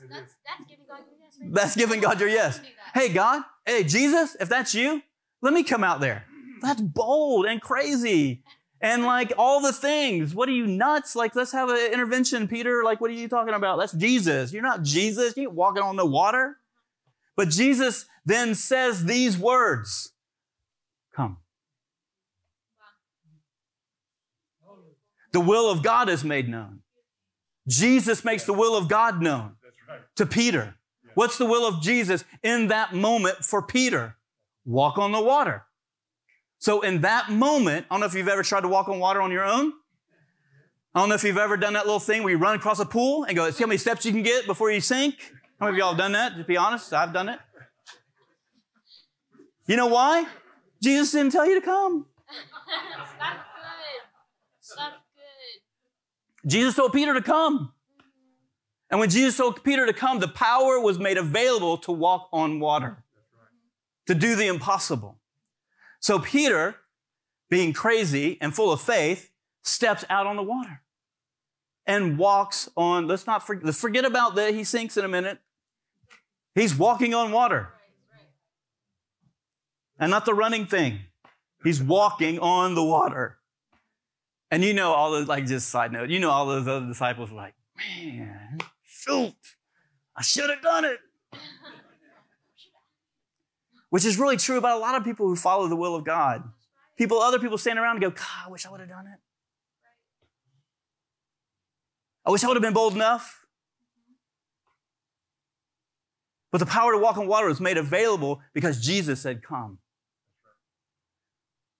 You 0.00 0.08
know, 0.08 0.14
that's, 0.16 0.20
that's, 0.20 0.34
that's 0.44 0.68
giving 0.68 0.86
God 0.88 1.00
your 1.08 1.18
yes. 1.20 1.38
Right? 1.40 1.54
That's 1.54 1.76
giving 1.76 2.00
God 2.00 2.20
your 2.20 2.28
yes. 2.28 2.60
Hey, 2.94 3.08
God, 3.08 3.42
hey, 3.66 3.84
Jesus, 3.84 4.36
if 4.40 4.48
that's 4.48 4.74
you, 4.74 5.02
let 5.42 5.52
me 5.52 5.62
come 5.62 5.84
out 5.84 6.00
there. 6.00 6.24
That's 6.62 6.80
bold 6.80 7.46
and 7.46 7.60
crazy. 7.60 8.42
And 8.80 9.04
like 9.04 9.32
all 9.36 9.60
the 9.60 9.72
things. 9.72 10.34
What 10.34 10.48
are 10.48 10.52
you 10.52 10.66
nuts? 10.66 11.16
Like, 11.16 11.34
let's 11.34 11.52
have 11.52 11.68
an 11.68 11.92
intervention, 11.92 12.46
Peter. 12.46 12.84
Like, 12.84 13.00
what 13.00 13.10
are 13.10 13.14
you 13.14 13.28
talking 13.28 13.54
about? 13.54 13.78
That's 13.78 13.92
Jesus. 13.92 14.52
You're 14.52 14.62
not 14.62 14.82
Jesus. 14.82 15.36
You 15.36 15.44
ain't 15.44 15.52
walking 15.52 15.82
on 15.82 15.96
the 15.96 16.06
water. 16.06 16.56
But 17.36 17.48
Jesus 17.48 18.06
then 18.24 18.54
says 18.54 19.04
these 19.04 19.36
words 19.36 20.12
Come. 21.14 21.38
The 25.32 25.40
will 25.40 25.70
of 25.70 25.82
God 25.82 26.08
is 26.08 26.24
made 26.24 26.48
known. 26.48 26.80
Jesus 27.68 28.24
makes 28.24 28.44
the 28.44 28.52
will 28.54 28.76
of 28.76 28.88
God 28.88 29.20
known 29.20 29.56
to 30.16 30.26
Peter. 30.26 30.76
What's 31.14 31.38
the 31.38 31.46
will 31.46 31.66
of 31.66 31.82
Jesus 31.82 32.24
in 32.42 32.68
that 32.68 32.94
moment 32.94 33.44
for 33.44 33.62
Peter? 33.62 34.16
Walk 34.64 34.98
on 34.98 35.12
the 35.12 35.20
water. 35.20 35.64
So 36.58 36.80
in 36.80 37.00
that 37.02 37.30
moment, 37.30 37.86
I 37.90 37.94
don't 37.94 38.00
know 38.00 38.06
if 38.06 38.14
you've 38.14 38.28
ever 38.28 38.42
tried 38.42 38.62
to 38.62 38.68
walk 38.68 38.88
on 38.88 38.98
water 38.98 39.20
on 39.22 39.30
your 39.30 39.44
own. 39.44 39.72
I 40.94 41.00
don't 41.00 41.08
know 41.08 41.14
if 41.14 41.22
you've 41.22 41.38
ever 41.38 41.56
done 41.56 41.74
that 41.74 41.86
little 41.86 42.00
thing 42.00 42.22
where 42.22 42.32
you 42.32 42.38
run 42.38 42.56
across 42.56 42.80
a 42.80 42.86
pool 42.86 43.24
and 43.24 43.36
go, 43.36 43.50
see 43.50 43.62
how 43.62 43.68
many 43.68 43.78
steps 43.78 44.04
you 44.04 44.12
can 44.12 44.22
get 44.22 44.46
before 44.46 44.70
you 44.70 44.80
sink? 44.80 45.16
How 45.60 45.66
many 45.66 45.76
of 45.76 45.78
y'all 45.78 45.88
have 45.90 45.98
done 45.98 46.12
that? 46.12 46.36
To 46.36 46.44
be 46.44 46.56
honest, 46.56 46.92
I've 46.92 47.12
done 47.12 47.28
it. 47.28 47.38
You 49.66 49.76
know 49.76 49.86
why? 49.86 50.26
Jesus 50.82 51.12
didn't 51.12 51.32
tell 51.32 51.46
you 51.46 51.60
to 51.60 51.64
come. 51.64 52.06
That's 52.68 53.10
good. 53.10 54.76
That's 54.76 54.94
good. 56.44 56.50
Jesus 56.50 56.74
told 56.74 56.92
Peter 56.92 57.14
to 57.14 57.22
come. 57.22 57.72
And 58.90 58.98
when 59.00 59.10
Jesus 59.10 59.36
told 59.36 59.62
Peter 59.62 59.86
to 59.86 59.92
come, 59.92 60.18
the 60.18 60.28
power 60.28 60.80
was 60.80 60.98
made 60.98 61.18
available 61.18 61.76
to 61.78 61.92
walk 61.92 62.28
on 62.32 62.58
water. 62.60 63.04
to 64.06 64.14
do 64.14 64.34
the 64.34 64.46
impossible. 64.46 65.18
So 66.00 66.18
Peter, 66.18 66.76
being 67.50 67.74
crazy 67.74 68.38
and 68.40 68.54
full 68.54 68.72
of 68.72 68.80
faith, 68.80 69.30
steps 69.62 70.04
out 70.08 70.26
on 70.26 70.36
the 70.36 70.42
water 70.42 70.80
and 71.86 72.18
walks 72.18 72.70
on. 72.76 73.06
Let's 73.06 73.26
not 73.26 73.46
forget, 73.46 73.64
let's 73.66 73.80
forget 73.80 74.06
about 74.06 74.34
that. 74.36 74.54
He 74.54 74.64
sinks 74.64 74.96
in 74.96 75.04
a 75.04 75.08
minute. 75.08 75.38
He's 76.54 76.74
walking 76.74 77.14
on 77.14 77.32
water. 77.32 77.68
And 79.98 80.10
not 80.10 80.24
the 80.24 80.34
running 80.34 80.64
thing. 80.64 81.00
He's 81.62 81.82
walking 81.82 82.38
on 82.38 82.74
the 82.74 82.84
water. 82.84 83.38
And 84.50 84.64
you 84.64 84.72
know, 84.72 84.92
all 84.92 85.10
the, 85.10 85.26
like, 85.26 85.46
just 85.46 85.68
side 85.68 85.92
note, 85.92 86.08
you 86.08 86.20
know, 86.20 86.30
all 86.30 86.46
those 86.46 86.66
other 86.66 86.86
disciples 86.86 87.30
were 87.30 87.36
like, 87.36 87.54
man, 87.76 88.58
shoot, 89.08 89.34
I 90.16 90.22
should 90.22 90.50
have 90.50 90.62
done 90.62 90.84
it. 90.84 90.98
Which 93.90 94.04
is 94.04 94.18
really 94.18 94.36
true 94.36 94.58
about 94.58 94.76
a 94.76 94.80
lot 94.80 94.96
of 94.96 95.04
people 95.04 95.26
who 95.26 95.36
follow 95.36 95.66
the 95.66 95.76
will 95.76 95.94
of 95.94 96.04
God. 96.04 96.42
People, 96.96 97.20
other 97.20 97.38
people 97.38 97.56
stand 97.56 97.78
around 97.78 97.96
and 97.96 98.02
go, 98.02 98.10
God, 98.10 98.46
I 98.46 98.50
wish 98.50 98.66
I 98.66 98.70
would 98.70 98.80
have 98.80 98.88
done 98.88 99.06
it. 99.06 99.18
I 102.26 102.30
wish 102.30 102.44
I 102.44 102.48
would 102.48 102.56
have 102.56 102.62
been 102.62 102.74
bold 102.74 102.94
enough. 102.94 103.46
But 106.50 106.58
the 106.58 106.66
power 106.66 106.92
to 106.92 106.98
walk 106.98 107.16
on 107.16 107.26
water 107.26 107.46
was 107.46 107.60
made 107.60 107.78
available 107.78 108.40
because 108.52 108.80
Jesus 108.80 109.20
said, 109.20 109.42
Come. 109.42 109.78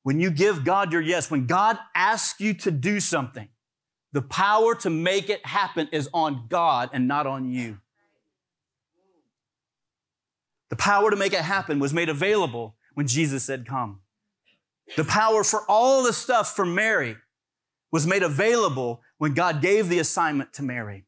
When 0.03 0.20
you 0.20 0.31
give 0.31 0.64
God 0.64 0.93
your 0.93 1.03
yes, 1.03 1.31
when 1.31 1.47
God 1.47 1.79
asks 1.95 2.41
you 2.41 2.55
to 2.55 2.70
do 2.70 3.01
something, 3.01 3.49
the 4.13 4.23
power 4.23 4.75
to 4.77 4.91
make 4.91 5.29
it 5.29 5.45
happen 5.45 5.89
is 5.93 6.09
on 6.15 6.47
God 6.49 6.91
and 6.93 7.07
not 7.07 7.27
on 7.27 7.51
you. 7.51 7.79
The 10.71 10.77
power 10.77 11.11
to 11.11 11.17
make 11.17 11.33
it 11.33 11.41
happen 11.41 11.79
was 11.79 11.93
made 11.93 12.09
available 12.09 12.77
when 12.95 13.07
Jesus 13.07 13.45
said, 13.45 13.67
Come. 13.67 14.01
The 14.97 15.05
power 15.05 15.45
for 15.45 15.63
all 15.69 16.03
the 16.03 16.13
stuff 16.13 16.57
for 16.57 16.65
Mary 16.65 17.17
was 17.93 18.07
made 18.07 18.23
available 18.23 19.03
when 19.19 19.35
God 19.35 19.61
gave 19.61 19.89
the 19.89 19.99
assignment 19.99 20.53
to 20.55 20.63
Mary. 20.63 21.05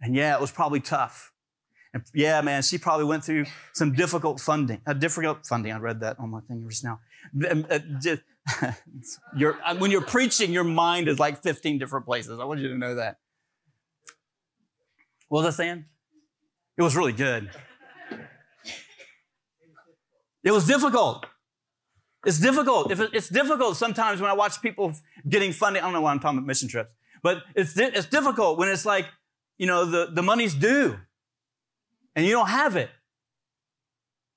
And 0.00 0.14
yeah, 0.14 0.34
it 0.34 0.40
was 0.40 0.50
probably 0.50 0.80
tough. 0.80 1.32
And 1.94 2.02
yeah, 2.14 2.40
man, 2.42 2.62
she 2.62 2.78
probably 2.78 3.06
went 3.06 3.24
through 3.24 3.46
some 3.72 3.94
difficult 3.94 4.40
funding. 4.40 4.80
a 4.86 4.94
difficult 4.94 5.46
funding. 5.46 5.72
I 5.72 5.78
read 5.78 6.00
that 6.00 6.18
on 6.18 6.30
my 6.30 6.40
thing 6.40 6.66
just 6.68 6.84
now. 6.84 7.00
Uh, 7.42 7.78
You're, 9.36 9.58
uh, 9.64 9.76
when 9.76 9.90
you're 9.90 10.02
preaching, 10.02 10.52
your 10.52 10.64
mind 10.64 11.08
is 11.08 11.18
like 11.18 11.42
15 11.42 11.78
different 11.78 12.06
places. 12.06 12.38
I 12.40 12.44
want 12.44 12.60
you 12.60 12.68
to 12.68 12.78
know 12.78 12.94
that. 12.96 13.18
What 15.28 15.44
was 15.44 15.54
I 15.54 15.56
saying? 15.56 15.84
It 16.76 16.82
was 16.82 16.96
really 16.96 17.12
good. 17.12 17.50
It 20.44 20.52
was 20.52 20.66
difficult. 20.66 21.26
It's 22.24 22.38
difficult. 22.38 22.90
If 22.90 23.00
it's 23.00 23.28
difficult 23.28 23.76
sometimes 23.76 24.20
when 24.20 24.30
I 24.30 24.34
watch 24.34 24.60
people 24.62 24.92
getting 25.28 25.52
funding. 25.52 25.82
I 25.82 25.86
don't 25.86 25.92
know 25.92 26.00
why 26.00 26.10
I'm 26.10 26.20
talking 26.20 26.38
about 26.38 26.46
mission 26.46 26.68
trips, 26.68 26.92
but 27.22 27.42
it's, 27.54 27.76
it's 27.76 28.06
difficult 28.06 28.58
when 28.58 28.68
it's 28.68 28.84
like, 28.84 29.06
you 29.58 29.66
know, 29.66 29.84
the, 29.84 30.10
the 30.12 30.22
money's 30.22 30.54
due 30.54 30.98
and 32.14 32.24
you 32.24 32.32
don't 32.32 32.48
have 32.48 32.76
it. 32.76 32.90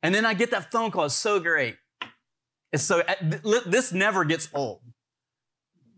And 0.04 0.14
then 0.14 0.26
I 0.26 0.34
get 0.34 0.52
that 0.52 0.72
phone 0.72 0.92
call. 0.92 1.06
It's 1.06 1.16
so 1.16 1.40
great. 1.40 1.78
It's 2.72 2.84
so, 2.84 3.04
this 3.66 3.92
never 3.92 4.24
gets 4.24 4.50
old. 4.54 4.82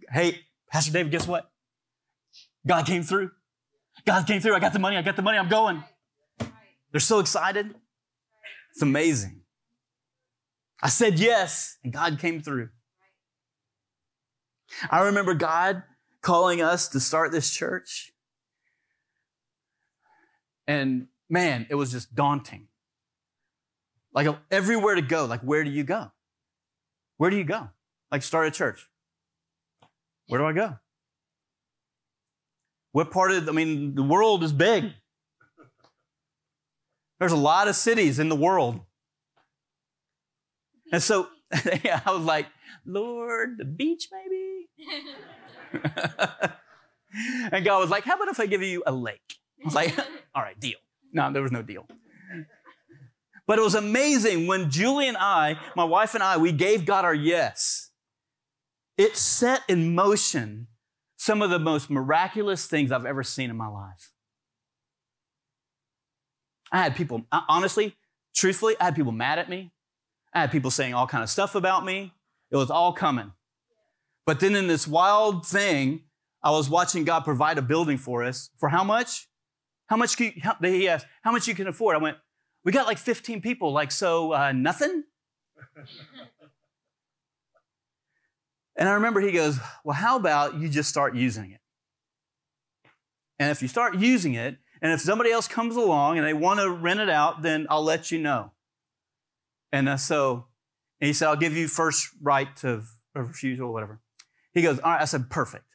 Hey, 0.10 0.40
Pastor 0.72 0.92
David, 0.92 1.12
guess 1.12 1.28
what? 1.28 1.50
God 2.66 2.86
came 2.86 3.04
through. 3.04 3.32
God 4.06 4.26
came 4.26 4.42
through. 4.42 4.56
I 4.56 4.60
got 4.60 4.74
the 4.74 4.80
money. 4.80 4.98
I 4.98 5.02
got 5.02 5.16
the 5.16 5.22
money. 5.22 5.38
I'm 5.38 5.50
going. 5.50 5.84
They're 6.92 7.00
so 7.00 7.20
excited. 7.20 7.74
It's 8.72 8.82
amazing. 8.82 9.42
I 10.82 10.90
said 10.90 11.20
yes, 11.20 11.78
and 11.84 11.94
God 11.94 12.20
came 12.20 12.42
through. 12.42 12.70
I 14.90 15.02
remember 15.02 15.34
God 15.34 15.84
calling 16.22 16.62
us 16.62 16.88
to 16.90 17.00
start 17.00 17.32
this 17.32 17.52
church. 17.52 18.12
And 20.68 21.08
man, 21.30 21.68
it 21.70 21.76
was 21.76 21.92
just 21.92 22.16
daunting. 22.16 22.68
Like 24.14 24.28
everywhere 24.52 24.96
to 24.96 25.02
go, 25.02 25.26
like 25.26 25.42
where 25.42 25.64
do 25.64 25.70
you 25.70 25.84
go? 25.84 26.12
Where 27.18 27.30
do 27.30 27.38
you 27.38 27.44
go? 27.44 27.70
Like 28.12 28.24
start 28.24 28.48
a 28.48 28.52
church. 28.52 28.88
Where 30.28 30.40
do 30.40 30.46
I 30.46 30.54
go? 30.54 30.78
What 32.92 33.12
part 33.12 33.32
of, 33.32 33.50
I 33.50 33.52
mean, 33.52 33.96
the 33.96 34.04
world 34.04 34.44
is 34.44 34.54
big. 34.54 34.92
There's 37.20 37.32
a 37.32 37.38
lot 37.38 37.68
of 37.68 37.76
cities 37.76 38.20
in 38.20 38.30
the 38.30 38.36
world. 38.36 38.82
And 40.92 41.02
so 41.02 41.28
I 41.52 42.02
was 42.08 42.24
like, 42.24 42.48
Lord, 42.86 43.58
the 43.58 43.66
beach 43.66 44.10
maybe? 44.12 44.70
and 47.52 47.66
God 47.66 47.80
was 47.80 47.90
like, 47.90 48.04
How 48.04 48.16
about 48.16 48.28
if 48.28 48.40
I 48.40 48.46
give 48.46 48.62
you 48.62 48.84
a 48.86 48.92
lake? 48.92 49.38
I 49.62 49.66
was 49.66 49.76
like, 49.76 49.98
All 50.36 50.42
right, 50.42 50.60
deal. 50.60 50.78
No, 51.12 51.32
there 51.32 51.42
was 51.42 51.52
no 51.52 51.62
deal. 51.62 51.88
But 53.46 53.60
it 53.60 53.62
was 53.62 53.76
amazing 53.76 54.48
when 54.48 54.70
Julie 54.70 55.08
and 55.08 55.18
I, 55.18 55.58
my 55.76 55.84
wife 55.84 56.14
and 56.14 56.24
I, 56.24 56.38
we 56.38 56.52
gave 56.52 56.86
God 56.86 57.04
our 57.04 57.14
yes. 57.14 57.92
It 58.98 59.18
set 59.18 59.62
in 59.68 59.96
motion 59.96 60.68
some 61.18 61.42
of 61.42 61.50
the 61.50 61.60
most 61.60 61.90
miraculous 61.90 62.68
things 62.68 62.92
I've 62.92 63.06
ever 63.06 63.24
seen 63.24 63.50
in 63.50 63.58
my 63.58 63.68
life. 63.68 64.12
I 66.72 66.78
had 66.78 66.96
people, 66.96 67.26
honestly, 67.32 67.96
truthfully, 68.36 68.76
I 68.80 68.86
had 68.86 68.96
people 68.96 69.12
mad 69.12 69.40
at 69.40 69.50
me. 69.50 69.72
I 70.34 70.42
had 70.42 70.52
people 70.52 70.72
saying 70.72 70.94
all 70.94 71.08
kind 71.08 71.24
of 71.24 71.30
stuff 71.30 71.54
about 71.54 71.86
me. 71.86 72.14
It 72.50 72.56
was 72.56 72.72
all 72.72 72.94
coming. 72.94 73.32
But 74.26 74.40
then 74.40 74.56
in 74.56 74.68
this 74.68 74.88
wild 74.88 75.46
thing, 75.46 76.04
I 76.42 76.52
was 76.52 76.70
watching 76.70 77.04
God 77.04 77.22
provide 77.22 77.58
a 77.58 77.62
building 77.62 77.98
for 77.98 78.24
us. 78.24 78.50
For 78.58 78.70
how 78.70 78.84
much? 78.84 79.28
How 79.88 79.98
much 79.98 80.18
can 80.18 80.34
you, 80.36 80.72
he 80.72 80.88
asked, 80.88 81.06
how 81.24 81.32
much 81.32 81.48
you 81.48 81.56
can 81.56 81.68
afford? 81.68 81.96
I 81.96 82.00
went, 82.00 82.18
we 82.64 82.72
got 82.72 82.88
like 82.88 82.98
15 82.98 83.42
people. 83.42 83.72
Like, 83.72 83.92
so 83.92 84.34
uh, 84.34 84.52
nothing? 84.52 85.04
and 88.76 88.90
I 88.90 88.94
remember 88.94 89.22
he 89.22 89.32
goes, 89.32 89.60
well, 89.84 89.96
how 89.96 90.16
about 90.18 90.56
you 90.56 90.70
just 90.70 90.90
start 90.90 91.16
using 91.16 91.52
it? 91.52 91.60
And 93.40 93.52
if 93.52 93.62
you 93.62 93.68
start 93.68 93.96
using 93.96 94.34
it, 94.36 94.58
and 94.82 94.92
if 94.92 95.02
somebody 95.02 95.32
else 95.32 95.48
comes 95.48 95.76
along 95.76 96.18
and 96.18 96.28
they 96.28 96.34
want 96.34 96.60
to 96.60 96.70
rent 96.70 97.00
it 97.00 97.10
out, 97.10 97.42
then 97.42 97.68
I'll 97.70 97.84
let 97.84 98.12
you 98.12 98.20
know. 98.20 98.52
And 99.72 99.90
uh, 99.90 99.98
so 99.98 100.46
and 101.04 101.08
he 101.08 101.14
said, 101.14 101.28
I'll 101.28 101.36
give 101.36 101.58
you 101.58 101.68
first 101.68 102.08
right 102.22 102.56
to 102.58 102.82
refusal 103.14 103.68
or 103.68 103.74
whatever. 103.74 104.00
He 104.54 104.62
goes, 104.62 104.80
All 104.80 104.92
right. 104.92 105.02
I 105.02 105.04
said, 105.04 105.30
Perfect. 105.30 105.66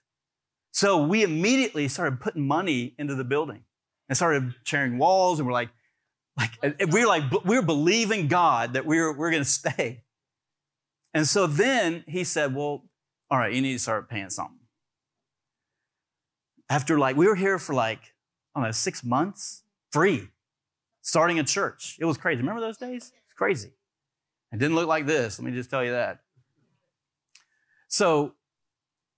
So 0.71 1.05
we 1.05 1.23
immediately 1.23 1.87
started 1.89 2.19
putting 2.19 2.47
money 2.47 2.95
into 2.99 3.15
the 3.15 3.25
building 3.25 3.65
and 4.09 4.17
started 4.17 4.55
sharing 4.65 4.97
walls. 4.97 5.39
And 5.39 5.47
we're 5.47 5.53
like, 5.53 5.69
like 6.39 6.53
we 6.93 7.01
were 7.01 7.07
like, 7.07 7.25
we 7.45 7.57
were 7.57 7.65
believing 7.65 8.29
God 8.29 8.75
that 8.75 8.87
we 8.87 9.01
were, 9.01 9.13
we 9.13 9.19
we're 9.19 9.31
going 9.31 9.43
to 9.43 9.49
stay. 9.49 10.05
And 11.13 11.27
so 11.27 11.47
then 11.47 12.05
he 12.07 12.23
said, 12.25 12.55
Well, 12.55 12.85
all 13.31 13.39
right, 13.39 13.53
you 13.53 13.61
need 13.61 13.73
to 13.73 13.79
start 13.79 14.09
paying 14.09 14.31
something. 14.31 14.59
After 16.71 16.99
like, 16.99 17.17
we 17.17 17.27
were 17.27 17.35
here 17.35 17.59
for 17.59 17.75
like, 17.75 18.01
I 18.55 18.61
don't 18.61 18.69
know, 18.69 18.73
six 18.73 19.03
months, 19.03 19.63
free, 19.91 20.29
starting 21.03 21.39
a 21.39 21.45
church. 21.45 21.97
It 21.99 22.05
was 22.05 22.17
crazy. 22.17 22.39
Remember 22.39 22.61
those 22.61 22.77
days? 22.77 23.13
It's 23.25 23.35
crazy. 23.37 23.73
It 24.53 24.59
didn't 24.59 24.77
look 24.77 24.89
like 24.89 25.07
this, 25.07 25.39
let 25.39 25.45
me 25.47 25.53
just 25.53 25.71
tell 25.71 25.85
you 25.85 25.91
that. 25.91 26.21
So, 27.89 28.35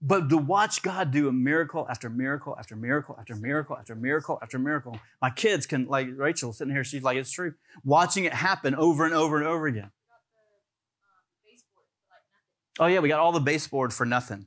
but 0.03 0.29
to 0.31 0.37
watch 0.37 0.83
God 0.83 1.11
do 1.11 1.29
a 1.29 1.33
miracle 1.33 1.87
after 1.89 2.09
miracle 2.09 2.57
after 2.59 2.75
miracle 2.75 3.17
after 3.19 3.35
miracle 3.35 3.77
after 3.77 3.95
miracle 3.95 4.39
after 4.43 4.59
miracle, 4.59 4.99
my 5.21 5.31
kids 5.31 5.67
can, 5.67 5.87
like 5.87 6.09
Rachel 6.17 6.53
sitting 6.53 6.73
here, 6.73 6.85
she's 6.85 7.03
like, 7.03 7.17
it's 7.17 7.31
true. 7.31 7.55
Watching 7.85 8.25
it 8.25 8.33
happen 8.33 8.75
over 8.75 9.05
and 9.05 9.15
over 9.15 9.37
and 9.37 9.47
over 9.47 9.67
again. 9.67 9.91
Oh, 12.79 12.87
yeah, 12.87 13.01
we 13.01 13.09
got 13.09 13.21
all 13.21 13.33
the 13.33 13.41
baseboard 13.41 13.93
for 13.93 14.07
nothing. 14.07 14.47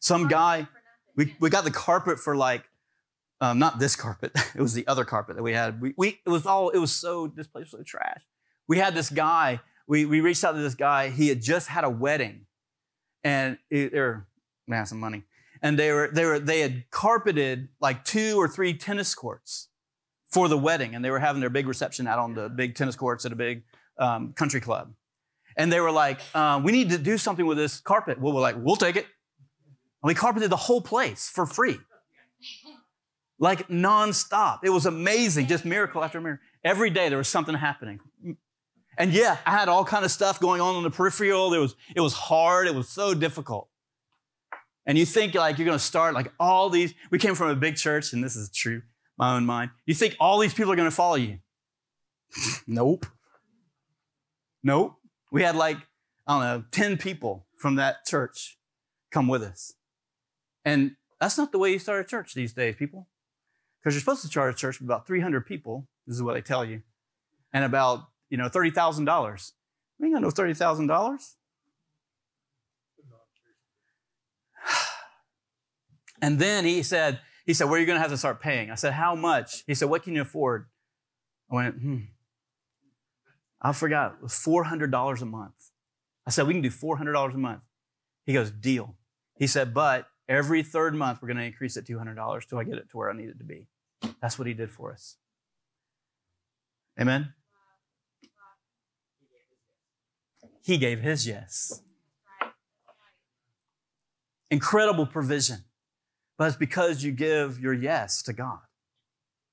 Some 0.00 0.26
guy, 0.26 0.66
we, 1.14 1.36
we 1.38 1.48
got 1.48 1.64
the 1.64 1.70
carpet 1.70 2.18
for 2.18 2.34
like, 2.34 2.64
um, 3.40 3.60
not 3.60 3.78
this 3.78 3.94
carpet, 3.94 4.32
it 4.54 4.60
was 4.60 4.74
the 4.74 4.86
other 4.88 5.04
carpet 5.04 5.36
that 5.36 5.42
we 5.42 5.52
had. 5.52 5.80
We, 5.80 5.94
we, 5.96 6.20
it 6.26 6.30
was 6.30 6.44
all, 6.44 6.70
it 6.70 6.78
was 6.78 6.92
so, 6.92 7.28
this 7.28 7.46
place 7.46 7.64
was 7.64 7.72
so 7.72 7.82
trash. 7.84 8.22
We 8.66 8.78
had 8.78 8.94
this 8.94 9.10
guy 9.10 9.60
we, 9.88 10.04
we 10.04 10.20
reached 10.20 10.44
out 10.44 10.52
to 10.52 10.60
this 10.60 10.74
guy. 10.74 11.08
He 11.08 11.28
had 11.28 11.40
just 11.40 11.66
had 11.66 11.82
a 11.82 11.90
wedding, 11.90 12.46
and 13.24 13.58
it, 13.70 13.94
they 14.68 14.74
were 14.74 14.78
man 14.78 14.86
some 14.86 15.00
money, 15.00 15.24
and 15.62 15.78
they 15.78 15.92
were 15.92 16.10
they 16.12 16.24
were 16.24 16.38
they 16.38 16.60
had 16.60 16.90
carpeted 16.90 17.68
like 17.80 18.04
two 18.04 18.36
or 18.36 18.48
three 18.48 18.74
tennis 18.74 19.14
courts 19.14 19.68
for 20.30 20.48
the 20.48 20.58
wedding, 20.58 20.94
and 20.94 21.04
they 21.04 21.10
were 21.10 21.18
having 21.18 21.40
their 21.40 21.50
big 21.50 21.66
reception 21.66 22.06
out 22.06 22.18
on 22.18 22.34
the 22.34 22.48
big 22.48 22.74
tennis 22.74 22.96
courts 22.96 23.24
at 23.24 23.32
a 23.32 23.36
big 23.36 23.62
um, 23.98 24.32
country 24.34 24.60
club, 24.60 24.92
and 25.56 25.72
they 25.72 25.80
were 25.80 25.92
like, 25.92 26.20
uh, 26.34 26.60
"We 26.62 26.72
need 26.72 26.90
to 26.90 26.98
do 26.98 27.18
something 27.18 27.46
with 27.46 27.58
this 27.58 27.80
carpet." 27.80 28.20
Well, 28.20 28.32
we're 28.32 28.40
like, 28.40 28.56
"We'll 28.58 28.76
take 28.76 28.96
it." 28.96 29.06
And 30.02 30.08
we 30.08 30.14
carpeted 30.14 30.50
the 30.50 30.56
whole 30.56 30.80
place 30.80 31.28
for 31.28 31.46
free, 31.46 31.78
like 33.38 33.68
nonstop. 33.68 34.60
It 34.62 34.70
was 34.70 34.86
amazing, 34.86 35.46
just 35.46 35.64
miracle 35.64 36.04
after 36.04 36.20
miracle. 36.20 36.44
Every 36.64 36.90
day 36.90 37.08
there 37.08 37.18
was 37.18 37.28
something 37.28 37.54
happening 37.54 38.00
And 38.98 39.12
yeah, 39.12 39.38
I 39.46 39.52
had 39.52 39.68
all 39.68 39.84
kind 39.84 40.04
of 40.04 40.10
stuff 40.10 40.40
going 40.40 40.60
on 40.60 40.76
on 40.76 40.82
the 40.82 40.90
peripheral. 40.90 41.54
It 41.54 41.58
was, 41.58 41.76
it 41.94 42.00
was 42.00 42.12
hard. 42.12 42.66
It 42.66 42.74
was 42.74 42.88
so 42.88 43.14
difficult. 43.14 43.68
And 44.88 44.98
you 44.98 45.06
think 45.06 45.34
like 45.34 45.58
you're 45.58 45.66
going 45.66 45.78
to 45.78 45.84
start 45.84 46.14
like 46.14 46.32
all 46.40 46.68
these, 46.70 46.94
we 47.10 47.18
came 47.18 47.36
from 47.36 47.50
a 47.50 47.54
big 47.54 47.76
church 47.76 48.12
and 48.12 48.24
this 48.24 48.34
is 48.34 48.50
true, 48.50 48.82
my 49.16 49.36
own 49.36 49.46
mind. 49.46 49.70
You 49.86 49.94
think 49.94 50.16
all 50.18 50.40
these 50.40 50.52
people 50.52 50.72
are 50.72 50.76
going 50.76 50.90
to 50.90 50.94
follow 50.94 51.14
you. 51.14 51.38
nope. 52.66 53.06
Nope. 54.64 54.96
We 55.30 55.42
had 55.42 55.54
like, 55.54 55.76
I 56.26 56.32
don't 56.32 56.42
know, 56.42 56.64
10 56.72 56.96
people 56.96 57.46
from 57.56 57.76
that 57.76 58.04
church 58.06 58.58
come 59.12 59.28
with 59.28 59.42
us. 59.42 59.74
And 60.64 60.96
that's 61.20 61.38
not 61.38 61.52
the 61.52 61.58
way 61.58 61.70
you 61.70 61.78
start 61.78 62.04
a 62.04 62.08
church 62.08 62.34
these 62.34 62.52
days, 62.52 62.74
people. 62.74 63.06
Because 63.80 63.94
you're 63.94 64.00
supposed 64.00 64.22
to 64.22 64.28
start 64.28 64.52
a 64.52 64.56
church 64.56 64.80
with 64.80 64.88
about 64.88 65.06
300 65.06 65.46
people. 65.46 65.86
This 66.06 66.16
is 66.16 66.22
what 66.22 66.34
they 66.34 66.40
tell 66.40 66.64
you. 66.64 66.82
And 67.52 67.64
about 67.64 68.08
you 68.30 68.36
know, 68.36 68.48
$30,000. 68.48 69.52
We 69.98 70.06
ain't 70.06 70.14
got 70.14 70.22
no 70.22 70.28
$30,000. 70.28 71.34
And 76.20 76.38
then 76.38 76.64
he 76.64 76.82
said, 76.82 77.20
he 77.46 77.54
said, 77.54 77.64
where 77.64 77.76
are 77.76 77.80
you 77.80 77.86
going 77.86 77.96
to 77.96 78.02
have 78.02 78.10
to 78.10 78.16
start 78.16 78.40
paying? 78.40 78.70
I 78.70 78.74
said, 78.74 78.92
how 78.92 79.14
much? 79.14 79.64
He 79.66 79.74
said, 79.74 79.88
what 79.88 80.02
can 80.02 80.14
you 80.14 80.22
afford? 80.22 80.66
I 81.50 81.54
went, 81.54 81.74
hmm. 81.76 81.98
I 83.60 83.72
forgot. 83.72 84.16
It 84.18 84.22
was 84.22 84.32
$400 84.32 85.22
a 85.22 85.24
month. 85.24 85.70
I 86.26 86.30
said, 86.30 86.46
we 86.46 86.52
can 86.52 86.62
do 86.62 86.70
$400 86.70 87.34
a 87.34 87.38
month. 87.38 87.62
He 88.26 88.32
goes, 88.34 88.50
deal. 88.50 88.96
He 89.38 89.46
said, 89.46 89.72
but 89.72 90.06
every 90.28 90.62
third 90.62 90.94
month, 90.94 91.20
we're 91.22 91.28
going 91.28 91.38
to 91.38 91.44
increase 91.44 91.76
it 91.76 91.86
$200 91.86 92.46
till 92.46 92.58
I 92.58 92.64
get 92.64 92.74
it 92.74 92.90
to 92.90 92.96
where 92.96 93.10
I 93.10 93.16
need 93.16 93.30
it 93.30 93.38
to 93.38 93.44
be. 93.44 93.68
That's 94.20 94.38
what 94.38 94.46
he 94.46 94.54
did 94.54 94.70
for 94.70 94.92
us. 94.92 95.16
Amen? 97.00 97.32
He 100.62 100.76
gave 100.76 101.00
his 101.00 101.26
yes. 101.26 101.82
Incredible 104.50 105.06
provision. 105.06 105.64
But 106.38 106.46
it's 106.46 106.56
because 106.56 107.02
you 107.02 107.12
give 107.12 107.60
your 107.60 107.74
yes 107.74 108.22
to 108.22 108.32
God. 108.32 108.60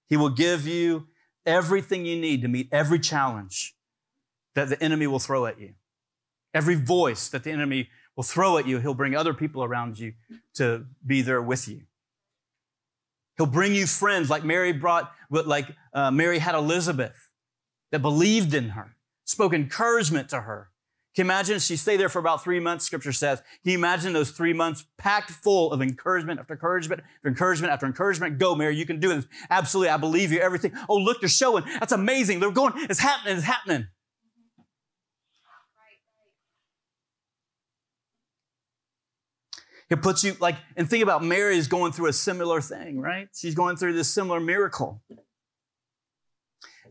He 0.07 0.15
will 0.15 0.29
give 0.29 0.67
you 0.67 1.07
everything 1.45 2.05
you 2.05 2.15
need 2.15 2.43
to 2.43 2.47
meet 2.47 2.69
every 2.71 2.99
challenge 2.99 3.75
that 4.53 4.69
the 4.69 4.81
enemy 4.81 5.07
will 5.07 5.19
throw 5.19 5.47
at 5.47 5.59
you. 5.59 5.73
Every 6.53 6.75
voice 6.75 7.27
that 7.29 7.43
the 7.43 7.51
enemy 7.51 7.89
will 8.15 8.23
throw 8.23 8.57
at 8.57 8.67
you, 8.67 8.79
he'll 8.79 8.93
bring 8.93 9.15
other 9.15 9.33
people 9.33 9.63
around 9.63 9.99
you 9.99 10.13
to 10.53 10.85
be 11.05 11.21
there 11.21 11.41
with 11.41 11.67
you. 11.67 11.81
He'll 13.35 13.47
bring 13.47 13.75
you 13.75 13.85
friends 13.85 14.29
like 14.29 14.45
Mary 14.45 14.71
brought, 14.71 15.11
like 15.29 15.67
uh, 15.93 16.11
Mary 16.11 16.39
had 16.39 16.55
Elizabeth 16.55 17.29
that 17.91 18.01
believed 18.01 18.53
in 18.53 18.69
her, 18.69 18.95
spoke 19.25 19.53
encouragement 19.53 20.29
to 20.29 20.41
her, 20.41 20.69
can 21.15 21.25
you 21.25 21.31
imagine 21.31 21.59
she 21.59 21.77
stayed 21.77 21.97
there 21.97 22.09
for 22.09 22.19
about 22.19 22.43
three 22.43 22.59
months, 22.59 22.83
scripture 22.83 23.13
says. 23.13 23.39
Can 23.63 23.71
you 23.71 23.77
imagine 23.77 24.11
those 24.11 24.31
three 24.31 24.51
months 24.51 24.85
packed 24.97 25.31
full 25.31 25.71
of 25.71 25.81
encouragement 25.81 26.41
after 26.41 26.53
encouragement 26.53 27.01
after 27.01 27.29
encouragement 27.29 27.71
after 27.71 27.85
encouragement? 27.85 28.37
Go, 28.37 28.53
Mary, 28.53 28.75
you 28.75 28.85
can 28.85 28.99
do 28.99 29.07
this. 29.07 29.25
Absolutely, 29.49 29.91
I 29.91 29.97
believe 29.97 30.33
you, 30.33 30.39
everything. 30.39 30.73
Oh, 30.89 30.97
look, 30.97 31.21
they're 31.21 31.29
showing. 31.29 31.63
That's 31.79 31.93
amazing. 31.93 32.41
They're 32.41 32.51
going, 32.51 32.73
it's 32.75 32.99
happening, 32.99 33.37
it's 33.37 33.45
happening. 33.45 33.87
It 39.89 40.01
puts 40.01 40.21
you 40.23 40.35
like, 40.41 40.55
and 40.75 40.89
think 40.89 41.01
about 41.01 41.23
Mary 41.23 41.57
is 41.57 41.69
going 41.69 41.93
through 41.93 42.07
a 42.07 42.13
similar 42.13 42.59
thing, 42.59 42.99
right? 42.99 43.29
She's 43.33 43.55
going 43.55 43.77
through 43.77 43.93
this 43.93 44.09
similar 44.09 44.41
miracle. 44.41 45.01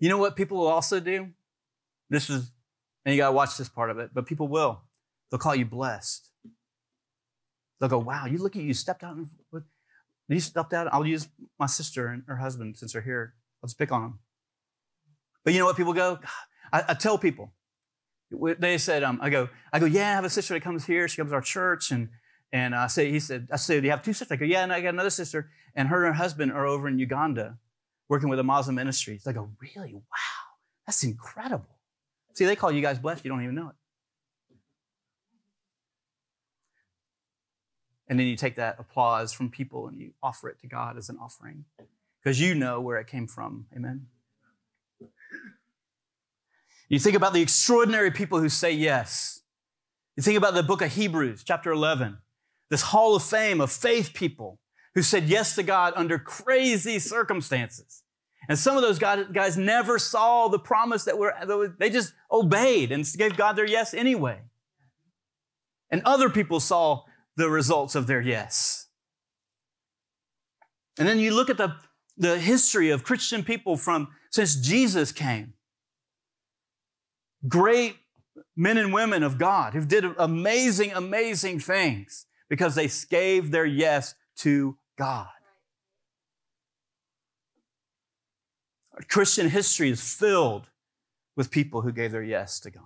You 0.01 0.09
know 0.09 0.17
what 0.17 0.35
people 0.35 0.59
will 0.59 0.69
also 0.69 0.99
do? 0.99 1.29
This 2.09 2.31
is 2.31 2.51
and 3.05 3.15
you 3.15 3.21
got 3.21 3.29
to 3.29 3.33
watch 3.33 3.57
this 3.57 3.69
part 3.69 3.91
of 3.91 3.99
it, 3.99 4.11
but 4.15 4.27
people 4.27 4.49
will. 4.49 4.83
They'll 5.31 5.39
call 5.39 5.55
you 5.55 5.67
blessed. 5.67 6.31
They'll 7.81 7.89
go, 7.89 7.99
wow, 7.99 8.27
you 8.27 8.39
look 8.39 8.57
at 8.57 8.63
you, 8.63 8.73
stepped 8.73 9.03
out. 9.03 9.17
And, 9.17 9.29
you 10.29 10.41
stepped 10.41 10.73
out. 10.73 10.89
I'll 10.93 11.07
use 11.07 11.29
my 11.59 11.67
sister 11.67 12.09
and 12.09 12.23
her 12.27 12.37
husband 12.37 12.79
since 12.79 12.93
they're 12.93 13.03
here. 13.03 13.35
I'll 13.63 13.69
just 13.69 13.79
pick 13.79 13.93
on 13.93 14.03
them. 14.03 14.19
But 15.45 15.53
you 15.53 15.59
know 15.59 15.67
what 15.67 15.77
people 15.77 15.93
go? 15.93 16.19
I, 16.73 16.83
I 16.89 16.95
tell 16.95 17.19
people, 17.19 17.53
they 18.31 18.79
said, 18.79 19.03
um, 19.03 19.19
I 19.21 19.29
go, 19.29 19.49
I 19.73 19.79
go, 19.79 19.87
yeah, 19.87 20.11
I 20.11 20.15
have 20.15 20.25
a 20.25 20.31
sister 20.31 20.55
that 20.55 20.61
comes 20.61 20.87
here. 20.87 21.09
She 21.09 21.19
comes 21.19 21.31
to 21.31 21.35
our 21.35 21.43
church. 21.43 21.91
And, 21.91 22.09
and 22.53 22.75
I 22.75 22.87
say, 22.87 23.11
he 23.11 23.21
said, 23.21 23.49
I 23.53 23.57
said, 23.57 23.83
do 23.83 23.87
you 23.87 23.91
have 23.91 24.03
two 24.03 24.13
sisters? 24.13 24.37
I 24.37 24.39
go, 24.39 24.47
yeah, 24.47 24.63
and 24.63 24.73
I 24.73 24.81
got 24.81 24.95
another 24.95 25.11
sister. 25.11 25.51
And 25.75 25.89
her 25.89 26.05
and 26.05 26.15
her 26.15 26.23
husband 26.23 26.53
are 26.53 26.67
over 26.67 26.89
in 26.89 26.99
Uganda 26.99 27.59
working 28.09 28.29
with 28.29 28.39
a 28.39 28.45
Muslim 28.45 28.77
ministry. 28.77 29.21
They 29.25 29.33
go, 29.33 29.51
really? 29.61 29.95
Wow, 29.95 30.01
that's 30.87 31.03
incredible. 31.05 31.74
See, 32.35 32.45
they 32.45 32.57
call 32.57 32.73
you 32.73 32.83
guys 32.83 32.99
blessed, 32.99 33.25
you 33.25 33.31
don't 33.31 33.43
even 33.43 33.55
know 33.55 33.69
it. 33.69 33.77
And 38.09 38.19
then 38.19 38.27
you 38.27 38.37
take 38.37 38.57
that 38.57 38.77
applause 38.79 39.33
from 39.33 39.51
people 39.51 39.89
and 39.89 39.99
you 39.99 40.13
offer 40.23 40.49
it 40.49 40.61
to 40.61 40.67
God 40.67 40.99
as 40.99 41.09
an 41.09 41.19
offering 41.21 41.65
because 42.23 42.41
you 42.41 42.55
know 42.55 42.81
where 42.81 42.99
it 42.99 43.07
came 43.07 43.27
from. 43.27 43.67
Amen. 43.75 44.07
You 46.89 46.99
think 46.99 47.17
about 47.17 47.33
the 47.33 47.41
extraordinary 47.41 48.11
people 48.11 48.39
who 48.39 48.49
say 48.49 48.73
yes. 48.73 49.41
You 50.17 50.23
think 50.23 50.37
about 50.37 50.55
the 50.55 50.63
book 50.63 50.83
of 50.83 50.93
Hebrews, 50.93 51.43
chapter 51.45 51.73
11, 51.73 52.19
this 52.71 52.83
hall 52.83 53.17
of 53.17 53.23
fame 53.23 53.61
of 53.61 53.73
faith 53.73 54.13
people 54.15 54.61
who 54.95 55.03
said 55.03 55.25
yes 55.25 55.57
to 55.57 55.63
God 55.63 55.95
under 55.97 56.19
crazy 56.19 56.99
circumstances. 56.99 58.04
And 58.49 58.59
some 58.59 58.77
of 58.77 58.83
those 58.83 58.99
guys 58.99 59.57
never 59.57 59.99
saw 59.99 60.49
the 60.49 60.59
promise 60.59 61.05
that 61.05 61.19
were, 61.19 61.35
they 61.79 61.91
just 61.91 62.13
obeyed 62.31 62.93
and 62.93 63.07
gave 63.17 63.37
God 63.37 63.57
their 63.57 63.67
yes 63.67 63.95
anyway. 63.95 64.41
And 65.91 66.03
other 66.05 66.29
people 66.29 66.61
saw 66.61 67.05
the 67.37 67.49
results 67.49 67.95
of 67.95 68.07
their 68.07 68.21
yes. 68.21 68.89
And 70.99 71.09
then 71.09 71.19
you 71.19 71.35
look 71.35 71.51
at 71.51 71.57
the, 71.57 71.77
the 72.17 72.39
history 72.39 72.91
of 72.91 73.05
Christian 73.05 73.43
people 73.43 73.77
from 73.77 74.09
since 74.31 74.57
Jesus 74.57 75.13
came. 75.13 75.55
Great 77.47 77.97
men 78.57 78.79
and 78.79 78.93
women 78.93 79.23
of 79.23 79.39
God 79.39 79.75
who 79.75 79.85
did 79.85 80.05
amazing, 80.19 80.93
amazing 80.93 81.61
things 81.61 82.27
because 82.49 82.75
they 82.75 82.89
gave 83.11 83.51
their 83.51 83.67
yes 83.67 84.15
to 84.37 84.77
God. 84.99 85.29
Christian 89.09 89.51
history 89.51 89.91
is 89.91 90.01
filled 90.01 90.69
with 91.37 91.51
people 91.51 91.81
who 91.81 91.93
gave 91.93 92.13
their 92.13 92.23
yes 92.23 92.61
to 92.61 92.71
God. 92.71 92.85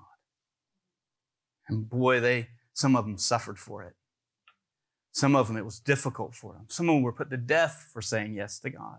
And 1.69 1.89
boy, 1.89 2.21
they, 2.21 2.49
some 2.73 2.97
of 2.97 3.05
them 3.05 3.19
suffered 3.19 3.59
for 3.59 3.83
it. 3.83 3.95
Some 5.13 5.37
of 5.37 5.49
them, 5.49 5.57
it 5.57 5.65
was 5.65 5.81
difficult 5.81 6.35
for 6.35 6.55
them. 6.55 6.65
Some 6.69 6.89
of 6.89 6.95
them 6.95 7.03
were 7.03 7.13
put 7.13 7.31
to 7.31 7.37
death 7.37 7.91
for 7.93 8.01
saying 8.01 8.35
yes 8.35 8.59
to 8.61 8.71
God. 8.71 8.99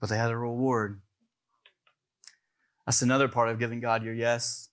But 0.00 0.10
they 0.10 0.16
had 0.16 0.30
a 0.30 0.36
reward. 0.36 1.00
That's 2.86 3.02
another 3.02 3.28
part 3.28 3.48
of 3.48 3.58
giving 3.58 3.80
God 3.80 4.04
your 4.04 4.14
yes. 4.14 4.68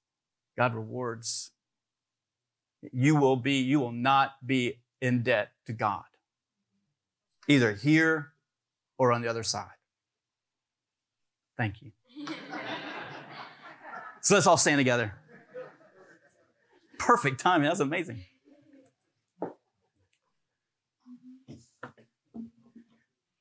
God 0.58 0.76
rewards. 0.76 1.52
You 2.92 3.16
will 3.16 3.36
be, 3.36 3.54
you 3.54 3.80
will 3.80 3.92
not 3.92 4.46
be 4.46 4.82
in 5.02 5.24
debt 5.24 5.52
to 5.66 5.74
God. 5.74 6.04
Either 7.48 7.74
here 7.74 8.34
or 8.98 9.12
on 9.12 9.22
the 9.22 9.28
other 9.28 9.44
side. 9.44 9.68
Thank 11.58 11.82
you. 11.82 11.92
so 14.22 14.36
let's 14.36 14.48
all 14.48 14.58
stand 14.58 14.80
together. 14.80 15.14
Perfect 16.98 17.40
timing. 17.40 17.68
That's 17.68 17.80
amazing. 17.80 18.26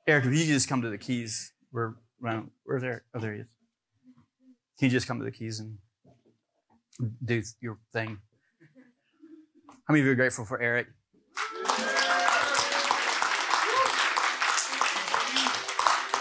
Eric, 0.07 0.27
if 0.27 0.35
you 0.35 0.45
just 0.45 0.69
come 0.69 0.83
to 0.83 0.91
the 0.91 0.99
keys, 0.99 1.53
we're 1.73 1.95
around. 2.23 2.51
Where's 2.65 2.85
Eric? 2.85 3.05
Oh, 3.15 3.21
there 3.21 3.33
he 3.33 3.41
is. 3.41 3.49
Can 4.79 4.87
you 4.87 4.91
just 4.91 5.07
come 5.07 5.19
to 5.19 5.25
the 5.25 5.31
keys 5.31 5.61
and 5.61 5.79
do 7.25 7.43
your 7.61 7.79
thing? 7.93 8.19
How 9.69 9.93
many 9.93 10.01
of 10.01 10.07
you 10.07 10.13
are 10.13 10.17
grateful 10.17 10.45
for 10.45 10.61
Eric? 10.61 10.89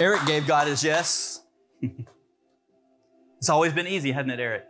Eric 0.04 0.26
gave 0.26 0.46
God 0.46 0.68
his 0.68 0.84
yes. 0.84 1.42
it's 3.38 3.48
always 3.48 3.72
been 3.72 3.88
easy, 3.88 4.12
hasn't 4.12 4.34
it, 4.34 4.40
Eric? 4.42 4.66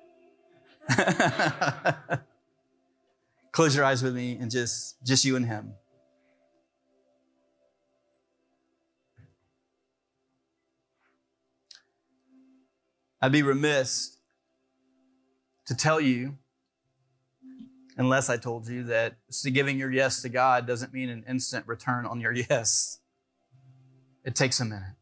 Close 3.51 3.75
your 3.75 3.83
eyes 3.83 4.03
with 4.03 4.15
me 4.15 4.37
and 4.39 4.51
just, 4.51 5.03
just 5.03 5.25
you 5.25 5.35
and 5.35 5.47
him. 5.47 5.73
I'd 13.19 13.31
be 13.31 13.41
remiss 13.41 14.17
to 15.65 15.75
tell 15.75 15.99
you, 15.99 16.37
unless 17.97 18.29
I 18.29 18.37
told 18.37 18.67
you, 18.67 18.83
that 18.83 19.15
giving 19.51 19.79
your 19.79 19.91
yes 19.91 20.21
to 20.21 20.29
God 20.29 20.67
doesn't 20.67 20.93
mean 20.93 21.09
an 21.09 21.23
instant 21.27 21.65
return 21.65 22.05
on 22.05 22.21
your 22.21 22.33
yes. 22.51 22.99
It 24.23 24.35
takes 24.35 24.59
a 24.59 24.65
minute. 24.65 24.93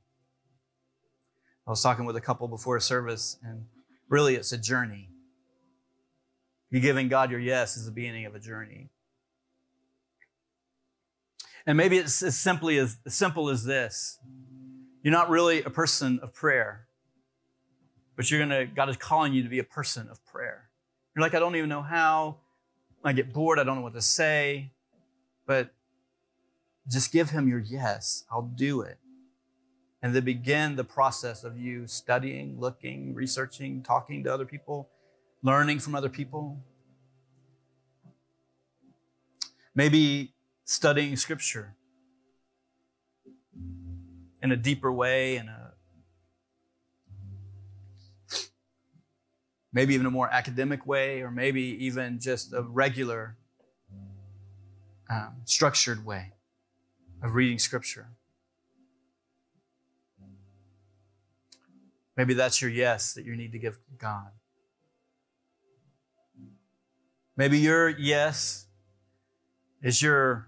I 1.68 1.70
was 1.70 1.82
talking 1.82 2.06
with 2.06 2.16
a 2.16 2.22
couple 2.22 2.48
before 2.48 2.80
service, 2.80 3.38
and 3.44 3.66
really 4.10 4.36
it's 4.36 4.52
a 4.52 4.58
journey. 4.58 5.10
You 6.70 6.80
giving 6.80 7.08
God 7.08 7.32
your 7.32 7.40
yes 7.40 7.78
is 7.78 7.86
the 7.86 7.92
beginning 7.92 8.26
of 8.26 8.34
a 8.34 8.40
journey. 8.40 8.90
And 11.66 11.78
maybe 11.78 11.98
it's 11.98 12.24
as 12.24 12.38
simply 12.38 12.78
as, 12.78 12.98
as 13.06 13.14
simple 13.14 13.50
as 13.50 13.64
this. 13.64 14.18
You're 15.04 15.12
not 15.12 15.30
really 15.30 15.64
a 15.64 15.70
person 15.70 16.20
of 16.24 16.34
prayer, 16.34 16.88
but 18.16 18.30
you're 18.32 18.40
gonna, 18.40 18.66
God 18.66 18.90
is 18.90 18.98
calling 18.98 19.34
you 19.34 19.44
to 19.44 19.50
be 19.50 19.60
a 19.60 19.64
person 19.64 20.08
of 20.10 20.24
prayer. 20.26 20.70
You're 21.16 21.22
like, 21.22 21.36
I 21.36 21.40
don't 21.40 21.56
even 21.56 21.70
know 21.70 21.82
how. 21.82 22.38
I 23.04 23.14
get 23.14 23.34
bored, 23.34 23.60
I 23.60 23.64
don't 23.64 23.76
know 23.76 23.82
what 23.82 23.94
to 23.94 24.02
say. 24.02 24.72
But 25.46 25.74
just 26.88 27.12
give 27.12 27.30
him 27.30 27.48
your 27.48 27.60
yes. 27.60 28.24
I'll 28.32 28.44
do 28.44 28.82
it. 28.82 28.98
And 30.04 30.16
then 30.16 30.24
begin 30.24 30.76
the 30.76 30.84
process 30.84 31.44
of 31.44 31.58
you 31.58 31.86
studying, 31.86 32.60
looking, 32.60 33.14
researching, 33.14 33.84
talking 33.84 34.24
to 34.24 34.34
other 34.34 34.46
people, 34.46 34.90
learning 35.44 35.80
from 35.80 35.94
other 35.94 36.10
people. 36.10 36.58
Maybe 39.76 40.34
studying 40.66 41.16
scripture 41.16 41.76
in 44.42 44.52
a 44.52 44.56
deeper 44.58 44.92
way, 44.92 45.38
in 45.38 45.48
a 45.48 45.74
maybe 49.74 49.94
even 49.94 50.06
a 50.06 50.12
more 50.12 50.30
academic 50.32 50.86
way, 50.86 51.22
or 51.22 51.32
maybe 51.32 51.62
even 51.62 52.20
just 52.20 52.54
a 52.54 52.62
regular, 52.62 53.38
um, 55.10 55.36
structured 55.46 56.06
way 56.06 56.34
of 57.24 57.36
reading 57.36 57.60
scripture. 57.60 58.08
Maybe 62.22 62.36
that's 62.36 62.62
your 62.62 62.70
yes 62.70 63.14
that 63.14 63.26
you 63.26 63.36
need 63.36 63.52
to 63.54 63.58
give 63.58 63.80
God. 63.98 64.28
Maybe 67.36 67.58
your 67.58 67.90
yes 67.90 68.68
is 69.82 70.04
your, 70.04 70.48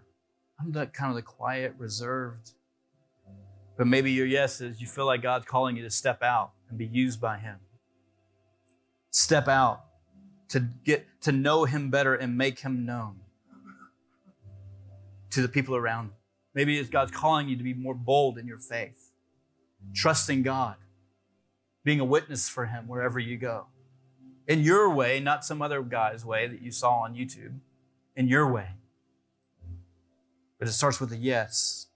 I'm 0.59 0.71
the 0.71 0.85
kind 0.85 1.09
of 1.09 1.15
the 1.15 1.23
quiet, 1.23 1.73
reserved. 1.79 2.51
But 3.75 3.87
maybe 3.87 4.11
your 4.11 4.27
yes 4.27 4.61
is 4.61 4.81
you 4.81 4.85
feel 4.85 5.07
like 5.07 5.23
God's 5.23 5.47
calling 5.47 5.75
you 5.75 5.81
to 5.81 5.89
step 5.89 6.21
out 6.21 6.51
and 6.69 6.77
be 6.77 6.85
used 6.85 7.19
by 7.19 7.39
Him. 7.39 7.57
Step 9.09 9.47
out 9.47 9.83
to 10.49 10.59
get 10.85 11.07
to 11.21 11.31
know 11.31 11.65
Him 11.65 11.89
better 11.89 12.13
and 12.13 12.37
make 12.37 12.59
Him 12.59 12.85
known 12.85 13.15
to 15.31 15.41
the 15.41 15.47
people 15.47 15.75
around. 15.75 16.11
Maybe 16.53 16.77
it's 16.77 16.91
God's 16.91 17.11
calling 17.11 17.49
you 17.49 17.57
to 17.57 17.63
be 17.63 17.73
more 17.73 17.95
bold 17.95 18.37
in 18.37 18.45
your 18.45 18.59
faith, 18.59 19.09
trusting 19.95 20.43
God, 20.43 20.75
being 21.83 21.99
a 21.99 22.05
witness 22.05 22.49
for 22.49 22.65
Him 22.65 22.87
wherever 22.87 23.19
you 23.19 23.37
go. 23.37 23.67
In 24.47 24.61
your 24.61 24.89
way, 24.89 25.19
not 25.19 25.45
some 25.45 25.61
other 25.61 25.81
guy's 25.81 26.25
way 26.25 26.47
that 26.47 26.61
you 26.61 26.71
saw 26.71 27.01
on 27.01 27.15
YouTube, 27.15 27.59
in 28.15 28.27
your 28.27 28.51
way. 28.51 28.69
But 30.59 30.67
it 30.67 30.71
starts 30.71 30.99
with 30.99 31.11
a 31.11 31.17
yes. 31.17 31.87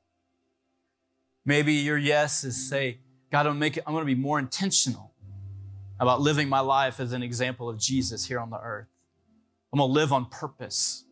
Maybe 1.46 1.74
your 1.74 1.98
yes 1.98 2.44
is 2.44 2.70
say, 2.70 3.00
God, 3.32 3.48
I'm, 3.48 3.60
make 3.60 3.78
it, 3.78 3.84
I'm 3.86 3.94
going 3.94 4.02
to 4.02 4.06
be 4.06 4.20
more 4.20 4.40
intentional 4.40 5.14
about 6.00 6.22
living 6.22 6.48
my 6.48 6.60
life 6.60 7.00
as 7.00 7.14
an 7.14 7.24
example 7.24 7.70
of 7.70 7.78
Jesus 7.78 8.26
here 8.26 8.40
on 8.40 8.50
the 8.50 8.60
earth. 8.60 8.88
I'm 9.72 9.80
going 9.80 9.90
to 9.90 9.94
live 9.94 10.14
on 10.14 10.26
purpose. 10.26 11.06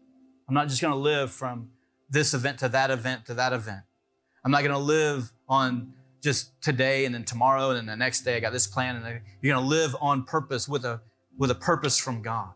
I'm 0.48 0.54
not 0.54 0.68
just 0.68 0.82
going 0.82 0.94
to 0.94 1.00
live 1.00 1.32
from 1.32 1.70
this 2.10 2.34
event 2.34 2.60
to 2.60 2.70
that 2.70 2.92
event 2.92 3.26
to 3.26 3.34
that 3.34 3.52
event. 3.52 3.82
I'm 4.44 4.52
not 4.52 4.62
going 4.62 4.72
to 4.72 4.78
live 4.78 5.32
on 5.50 5.94
just 6.26 6.60
today 6.60 7.06
and 7.06 7.14
then 7.14 7.24
tomorrow 7.24 7.70
and 7.70 7.78
then 7.78 7.86
the 7.86 7.96
next 7.96 8.22
day 8.22 8.36
I 8.36 8.40
got 8.40 8.52
this 8.52 8.66
plan 8.66 8.96
and 8.96 9.22
you're 9.42 9.54
going 9.54 9.64
to 9.64 9.70
live 9.70 9.96
on 10.02 10.24
purpose 10.24 10.68
with 10.68 10.84
a 10.84 11.00
with 11.38 11.52
a 11.52 11.56
purpose 11.56 12.00
from 12.00 12.24
God. 12.24 12.50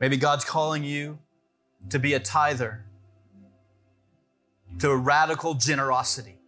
Maybe 0.00 0.16
God's 0.16 0.46
calling 0.46 0.82
you 0.82 1.18
to 1.90 1.98
be 1.98 2.14
a 2.14 2.20
tither, 2.20 2.86
to 4.78 4.88
a 4.90 4.96
radical 4.96 5.52
generosity. 5.52 6.38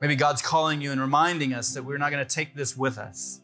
Maybe 0.00 0.16
God's 0.16 0.42
calling 0.42 0.80
you 0.80 0.90
and 0.90 1.00
reminding 1.00 1.54
us 1.54 1.72
that 1.74 1.84
we're 1.84 1.98
not 1.98 2.10
going 2.10 2.26
to 2.26 2.34
take 2.34 2.56
this 2.56 2.76
with 2.76 2.98
us. 2.98 3.41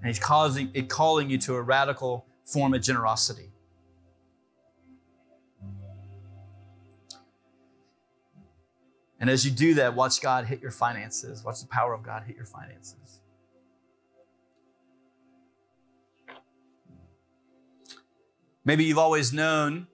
And 0.00 0.06
He's 0.06 0.18
causing, 0.18 0.70
it 0.74 0.88
calling 0.88 1.30
you 1.30 1.38
to 1.38 1.54
a 1.54 1.62
radical 1.62 2.26
form 2.44 2.74
of 2.74 2.82
generosity. 2.82 3.50
And 9.20 9.28
as 9.28 9.44
you 9.44 9.50
do 9.50 9.74
that, 9.74 9.94
watch 9.94 10.22
God 10.22 10.46
hit 10.46 10.62
your 10.62 10.70
finances. 10.70 11.44
Watch 11.44 11.60
the 11.60 11.68
power 11.68 11.92
of 11.92 12.02
God 12.02 12.22
hit 12.26 12.36
your 12.36 12.46
finances. 12.46 13.20
Maybe 18.64 18.84
you've 18.84 18.98
always 18.98 19.32
known 19.32 19.86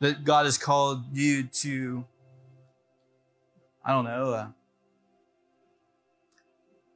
that 0.00 0.24
God 0.24 0.46
has 0.46 0.58
called 0.58 1.04
you 1.12 1.44
to, 1.44 2.04
I 3.84 3.92
don't 3.92 4.04
know, 4.04 4.30
a, 4.30 4.54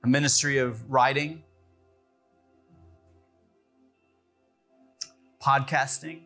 a 0.02 0.06
ministry 0.08 0.58
of 0.58 0.90
writing, 0.90 1.42
podcasting. 5.42 6.20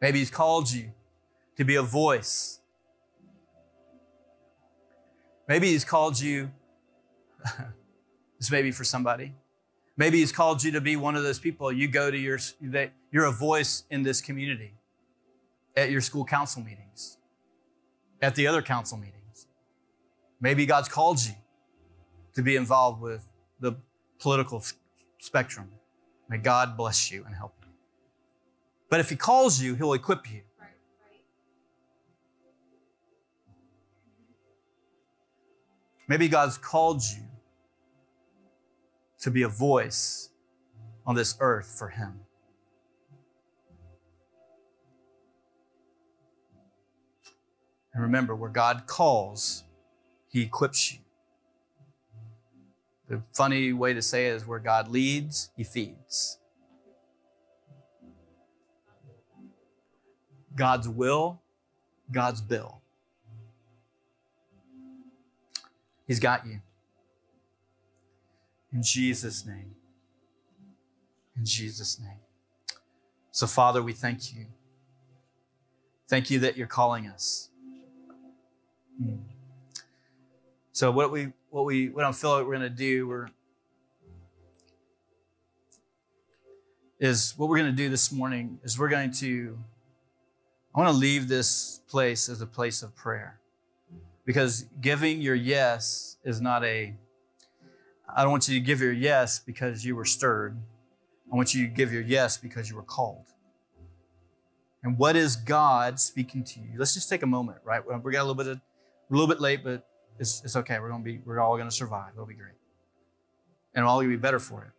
Maybe 0.00 0.18
He's 0.18 0.30
called 0.30 0.70
you 0.70 0.92
to 1.56 1.64
be 1.64 1.76
a 1.76 1.82
voice. 1.82 2.60
Maybe 5.48 5.68
He's 5.68 5.84
called 5.84 6.18
you, 6.18 6.50
this 8.38 8.50
may 8.50 8.62
be 8.62 8.70
for 8.70 8.84
somebody. 8.84 9.34
Maybe 9.96 10.18
He's 10.18 10.32
called 10.32 10.62
you 10.62 10.72
to 10.72 10.80
be 10.80 10.96
one 10.96 11.16
of 11.16 11.22
those 11.22 11.38
people. 11.38 11.70
You 11.70 11.88
go 11.88 12.10
to 12.10 12.16
your, 12.16 12.38
that 12.62 12.92
you're 13.10 13.26
a 13.26 13.32
voice 13.32 13.84
in 13.90 14.02
this 14.02 14.20
community 14.20 14.74
at 15.76 15.90
your 15.90 16.00
school 16.00 16.24
council 16.24 16.62
meetings, 16.62 17.18
at 18.20 18.34
the 18.34 18.46
other 18.46 18.62
council 18.62 18.98
meetings. 18.98 19.46
Maybe 20.40 20.66
God's 20.66 20.88
called 20.88 21.24
you 21.24 21.34
to 22.34 22.42
be 22.42 22.56
involved 22.56 23.00
with 23.00 23.28
the 23.60 23.74
political 24.18 24.62
spectrum. 25.18 25.70
May 26.32 26.38
God 26.38 26.78
bless 26.78 27.10
you 27.10 27.24
and 27.26 27.34
help 27.34 27.54
you. 27.62 27.68
But 28.88 29.00
if 29.00 29.10
He 29.10 29.16
calls 29.16 29.60
you, 29.60 29.74
He'll 29.74 29.92
equip 29.92 30.32
you. 30.32 30.40
Maybe 36.08 36.28
God's 36.28 36.56
called 36.56 37.02
you 37.02 37.24
to 39.20 39.30
be 39.30 39.42
a 39.42 39.48
voice 39.48 40.30
on 41.06 41.14
this 41.16 41.36
earth 41.38 41.76
for 41.78 41.90
Him. 41.90 42.20
And 47.92 48.02
remember, 48.02 48.34
where 48.34 48.48
God 48.48 48.86
calls, 48.86 49.64
He 50.30 50.40
equips 50.40 50.94
you. 50.94 51.00
The 53.12 53.22
funny 53.34 53.74
way 53.74 53.92
to 53.92 54.00
say 54.00 54.28
it 54.28 54.36
is 54.36 54.46
where 54.46 54.58
God 54.58 54.88
leads, 54.88 55.50
He 55.54 55.64
feeds. 55.64 56.38
God's 60.56 60.88
will, 60.88 61.42
God's 62.10 62.40
bill. 62.40 62.80
He's 66.06 66.20
got 66.20 66.46
you. 66.46 66.62
In 68.72 68.82
Jesus' 68.82 69.44
name. 69.44 69.74
In 71.36 71.44
Jesus' 71.44 72.00
name. 72.00 72.20
So, 73.30 73.46
Father, 73.46 73.82
we 73.82 73.92
thank 73.92 74.34
you. 74.34 74.46
Thank 76.08 76.30
you 76.30 76.38
that 76.38 76.56
you're 76.56 76.66
calling 76.66 77.08
us. 77.08 77.50
Hmm. 78.98 79.16
So, 80.72 80.90
what 80.90 81.12
we, 81.12 81.34
what 81.52 81.66
we, 81.66 81.90
what 81.90 82.02
I 82.04 82.12
feel 82.12 82.30
like 82.30 82.46
we're 82.46 82.56
going 82.56 82.62
to 82.62 82.70
do, 82.70 83.06
we're 83.06 83.28
is 86.98 87.34
what 87.36 87.48
we're 87.48 87.58
going 87.58 87.70
to 87.70 87.76
do 87.76 87.88
this 87.88 88.10
morning 88.10 88.58
is 88.62 88.78
we're 88.78 88.88
going 88.88 89.10
to 89.10 89.58
I 90.74 90.80
want 90.80 90.90
to 90.90 90.96
leave 90.96 91.28
this 91.28 91.80
place 91.88 92.30
as 92.30 92.40
a 92.40 92.46
place 92.46 92.82
of 92.82 92.96
prayer. 92.96 93.38
Because 94.24 94.64
giving 94.80 95.20
your 95.20 95.34
yes 95.34 96.16
is 96.24 96.40
not 96.40 96.64
a, 96.64 96.94
I 98.08 98.22
don't 98.22 98.30
want 98.30 98.48
you 98.48 98.58
to 98.58 98.64
give 98.64 98.80
your 98.80 98.92
yes 98.92 99.38
because 99.38 99.84
you 99.84 99.94
were 99.94 100.06
stirred. 100.06 100.56
I 101.30 101.36
want 101.36 101.52
you 101.52 101.66
to 101.66 101.72
give 101.72 101.92
your 101.92 102.02
yes 102.02 102.38
because 102.38 102.70
you 102.70 102.76
were 102.76 102.82
called. 102.82 103.26
And 104.82 104.96
what 104.96 105.16
is 105.16 105.36
God 105.36 106.00
speaking 106.00 106.44
to 106.44 106.60
you? 106.60 106.78
Let's 106.78 106.94
just 106.94 107.10
take 107.10 107.22
a 107.22 107.26
moment, 107.26 107.58
right? 107.64 107.82
We 107.84 108.12
got 108.12 108.20
a 108.20 108.24
little 108.24 108.34
bit 108.34 108.46
of, 108.46 108.56
a 108.56 108.60
little 109.10 109.28
bit 109.28 109.40
late, 109.40 109.62
but 109.62 109.86
it's, 110.18 110.42
it's 110.44 110.56
okay. 110.56 110.78
We're 110.78 110.90
gonna 110.90 111.04
be, 111.04 111.20
we're 111.24 111.40
all 111.40 111.56
gonna 111.56 111.70
survive. 111.70 112.12
It'll 112.14 112.26
be 112.26 112.34
great, 112.34 112.54
and 113.74 113.84
we're 113.84 113.90
all 113.90 114.00
be 114.00 114.16
better 114.16 114.38
for 114.38 114.64
it. 114.64 114.70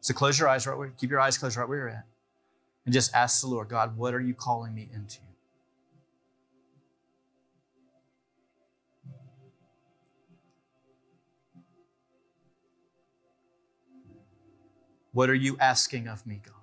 So 0.00 0.14
close 0.14 0.38
your 0.38 0.48
eyes 0.48 0.66
right 0.66 0.76
where, 0.76 0.88
keep 0.88 1.10
your 1.10 1.20
eyes 1.20 1.36
closed 1.36 1.56
right 1.56 1.68
where 1.68 1.78
you're 1.78 1.88
at. 1.90 2.06
And 2.86 2.94
just 2.94 3.14
ask 3.14 3.42
the 3.42 3.46
Lord, 3.46 3.68
God, 3.68 3.96
what 3.96 4.14
are 4.14 4.20
you 4.20 4.34
calling 4.34 4.74
me 4.74 4.88
into? 4.92 5.18
What 15.12 15.28
are 15.28 15.34
you 15.34 15.56
asking 15.60 16.08
of 16.08 16.26
me, 16.26 16.40
God? 16.44 16.54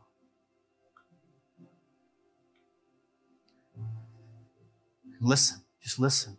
Listen, 5.19 5.61
just 5.81 5.99
listen. 5.99 6.37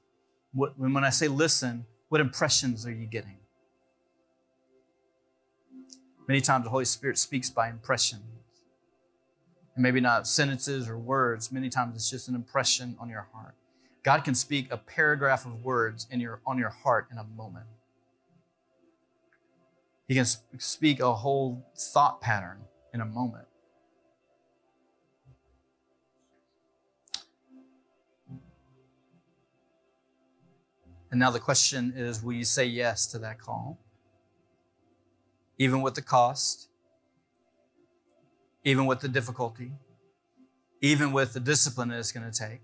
What, 0.52 0.78
when 0.78 1.04
I 1.04 1.10
say 1.10 1.28
listen, 1.28 1.86
what 2.08 2.20
impressions 2.20 2.86
are 2.86 2.92
you 2.92 3.06
getting? 3.06 3.38
Many 6.26 6.40
times 6.40 6.64
the 6.64 6.70
Holy 6.70 6.84
Spirit 6.84 7.18
speaks 7.18 7.48
by 7.48 7.68
impressions. 7.70 8.22
And 9.74 9.82
maybe 9.82 10.00
not 10.00 10.26
sentences 10.26 10.88
or 10.88 10.98
words. 10.98 11.50
Many 11.50 11.70
times 11.70 11.94
it's 11.96 12.10
just 12.10 12.28
an 12.28 12.34
impression 12.34 12.96
on 12.98 13.08
your 13.08 13.28
heart. 13.32 13.54
God 14.02 14.24
can 14.24 14.34
speak 14.34 14.70
a 14.70 14.76
paragraph 14.76 15.46
of 15.46 15.64
words 15.64 16.06
in 16.10 16.20
your, 16.20 16.40
on 16.46 16.58
your 16.58 16.70
heart 16.70 17.08
in 17.10 17.18
a 17.18 17.24
moment. 17.24 17.66
He 20.06 20.14
can 20.14 20.24
speak 20.58 21.00
a 21.00 21.14
whole 21.14 21.66
thought 21.76 22.20
pattern 22.20 22.58
in 22.94 23.00
a 23.00 23.04
moment. 23.04 23.47
And 31.10 31.18
now 31.18 31.30
the 31.30 31.40
question 31.40 31.92
is 31.96 32.22
will 32.22 32.34
you 32.34 32.44
say 32.44 32.66
yes 32.66 33.06
to 33.08 33.18
that 33.18 33.40
call? 33.40 33.78
Even 35.58 35.82
with 35.82 35.94
the 35.94 36.02
cost, 36.02 36.68
even 38.64 38.86
with 38.86 39.00
the 39.00 39.08
difficulty, 39.08 39.72
even 40.80 41.12
with 41.12 41.32
the 41.32 41.40
discipline 41.40 41.88
that 41.88 41.98
it's 41.98 42.12
going 42.12 42.30
to 42.30 42.38
take. 42.38 42.60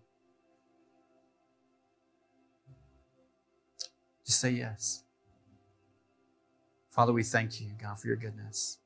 Just 4.26 4.40
say 4.40 4.50
yes. 4.50 5.02
Father, 6.90 7.12
we 7.12 7.22
thank 7.22 7.60
you, 7.60 7.70
God, 7.80 7.98
for 7.98 8.06
your 8.06 8.16
goodness. 8.16 8.78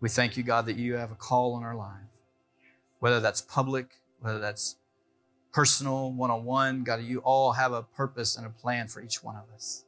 We 0.00 0.08
thank 0.08 0.36
you, 0.36 0.42
God, 0.42 0.66
that 0.66 0.76
you 0.76 0.94
have 0.94 1.12
a 1.12 1.14
call 1.14 1.54
on 1.54 1.62
our 1.62 1.76
life, 1.76 2.10
whether 2.98 3.20
that's 3.20 3.40
public, 3.40 4.00
whether 4.20 4.38
that's 4.38 4.76
personal, 5.52 6.12
one 6.12 6.30
on 6.30 6.44
one. 6.44 6.84
God, 6.84 7.02
you 7.02 7.20
all 7.20 7.52
have 7.52 7.72
a 7.72 7.82
purpose 7.82 8.36
and 8.36 8.46
a 8.46 8.50
plan 8.50 8.88
for 8.88 9.00
each 9.00 9.22
one 9.22 9.36
of 9.36 9.44
us. 9.54 9.84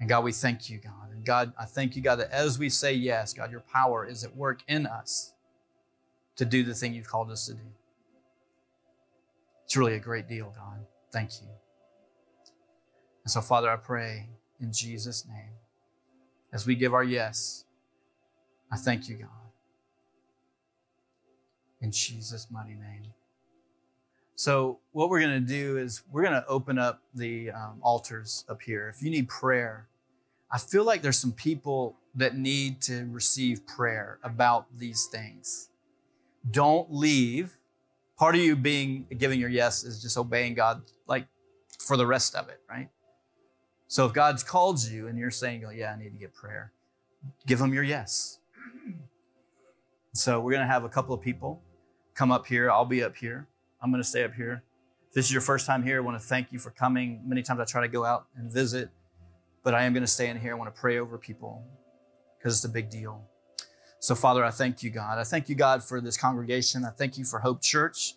And 0.00 0.08
God, 0.08 0.24
we 0.24 0.32
thank 0.32 0.68
you, 0.68 0.78
God. 0.78 1.12
And 1.12 1.24
God, 1.24 1.52
I 1.58 1.64
thank 1.64 1.94
you, 1.94 2.02
God, 2.02 2.16
that 2.16 2.30
as 2.32 2.58
we 2.58 2.68
say 2.68 2.92
yes, 2.92 3.32
God, 3.32 3.50
your 3.50 3.60
power 3.60 4.04
is 4.06 4.24
at 4.24 4.34
work 4.34 4.62
in 4.66 4.86
us 4.86 5.34
to 6.36 6.44
do 6.44 6.64
the 6.64 6.74
thing 6.74 6.94
you've 6.94 7.06
called 7.06 7.30
us 7.30 7.46
to 7.46 7.54
do. 7.54 7.60
It's 9.64 9.76
really 9.76 9.94
a 9.94 10.00
great 10.00 10.28
deal, 10.28 10.52
God. 10.56 10.84
Thank 11.12 11.30
you. 11.40 11.48
And 13.24 13.30
so, 13.30 13.40
Father, 13.40 13.70
I 13.70 13.76
pray 13.76 14.28
in 14.60 14.72
Jesus' 14.72 15.24
name, 15.28 15.52
as 16.52 16.66
we 16.66 16.74
give 16.74 16.94
our 16.94 17.04
yes, 17.04 17.64
I 18.70 18.76
thank 18.76 19.08
you, 19.08 19.16
God. 19.16 19.28
In 21.80 21.92
Jesus' 21.92 22.48
mighty 22.50 22.74
name. 22.74 23.12
So, 24.42 24.80
what 24.90 25.08
we're 25.08 25.20
going 25.20 25.40
to 25.40 25.46
do 25.46 25.76
is 25.76 26.02
we're 26.10 26.22
going 26.22 26.32
to 26.32 26.44
open 26.48 26.76
up 26.76 27.00
the 27.14 27.52
um, 27.52 27.78
altars 27.80 28.44
up 28.48 28.60
here. 28.60 28.88
If 28.88 29.00
you 29.00 29.08
need 29.08 29.28
prayer, 29.28 29.86
I 30.50 30.58
feel 30.58 30.82
like 30.82 31.00
there's 31.00 31.16
some 31.16 31.30
people 31.30 31.94
that 32.16 32.36
need 32.36 32.80
to 32.82 33.06
receive 33.12 33.64
prayer 33.68 34.18
about 34.24 34.66
these 34.76 35.06
things. 35.06 35.68
Don't 36.50 36.92
leave. 36.92 37.56
Part 38.18 38.34
of 38.34 38.40
you 38.40 38.56
being 38.56 39.06
giving 39.16 39.38
your 39.38 39.48
yes 39.48 39.84
is 39.84 40.02
just 40.02 40.18
obeying 40.18 40.54
God, 40.54 40.82
like 41.06 41.28
for 41.78 41.96
the 41.96 42.04
rest 42.04 42.34
of 42.34 42.48
it, 42.48 42.58
right? 42.68 42.88
So 43.86 44.06
if 44.06 44.12
God's 44.12 44.42
called 44.42 44.82
you 44.82 45.06
and 45.06 45.16
you're 45.16 45.30
saying, 45.30 45.64
"Oh 45.64 45.70
yeah, 45.70 45.92
I 45.92 45.96
need 45.96 46.10
to 46.10 46.18
get 46.18 46.34
prayer," 46.34 46.72
give 47.46 47.60
Him 47.60 47.72
your 47.72 47.84
yes. 47.84 48.40
So 50.14 50.40
we're 50.40 50.50
going 50.50 50.66
to 50.66 50.72
have 50.72 50.82
a 50.82 50.88
couple 50.88 51.14
of 51.14 51.20
people 51.20 51.62
come 52.14 52.32
up 52.32 52.44
here. 52.48 52.72
I'll 52.72 52.84
be 52.84 53.04
up 53.04 53.14
here. 53.14 53.46
I'm 53.82 53.90
going 53.90 54.02
to 54.02 54.08
stay 54.08 54.22
up 54.22 54.34
here. 54.34 54.62
If 55.08 55.14
this 55.14 55.26
is 55.26 55.32
your 55.32 55.40
first 55.40 55.66
time 55.66 55.82
here, 55.82 55.96
I 55.96 56.00
want 56.00 56.20
to 56.20 56.24
thank 56.24 56.52
you 56.52 56.60
for 56.60 56.70
coming. 56.70 57.20
Many 57.26 57.42
times 57.42 57.58
I 57.58 57.64
try 57.64 57.80
to 57.80 57.88
go 57.88 58.04
out 58.04 58.26
and 58.36 58.50
visit, 58.50 58.90
but 59.64 59.74
I 59.74 59.82
am 59.82 59.92
going 59.92 60.04
to 60.04 60.10
stay 60.10 60.28
in 60.28 60.38
here. 60.38 60.52
I 60.52 60.54
want 60.54 60.72
to 60.72 60.80
pray 60.80 60.98
over 60.98 61.18
people 61.18 61.64
because 62.38 62.54
it's 62.54 62.64
a 62.64 62.68
big 62.68 62.90
deal. 62.90 63.24
So, 63.98 64.14
Father, 64.14 64.44
I 64.44 64.50
thank 64.50 64.82
you, 64.82 64.90
God. 64.90 65.18
I 65.18 65.24
thank 65.24 65.48
you, 65.48 65.56
God, 65.56 65.82
for 65.82 66.00
this 66.00 66.16
congregation. 66.16 66.84
I 66.84 66.90
thank 66.90 67.18
you 67.18 67.24
for 67.24 67.40
Hope 67.40 67.60
Church. 67.60 68.14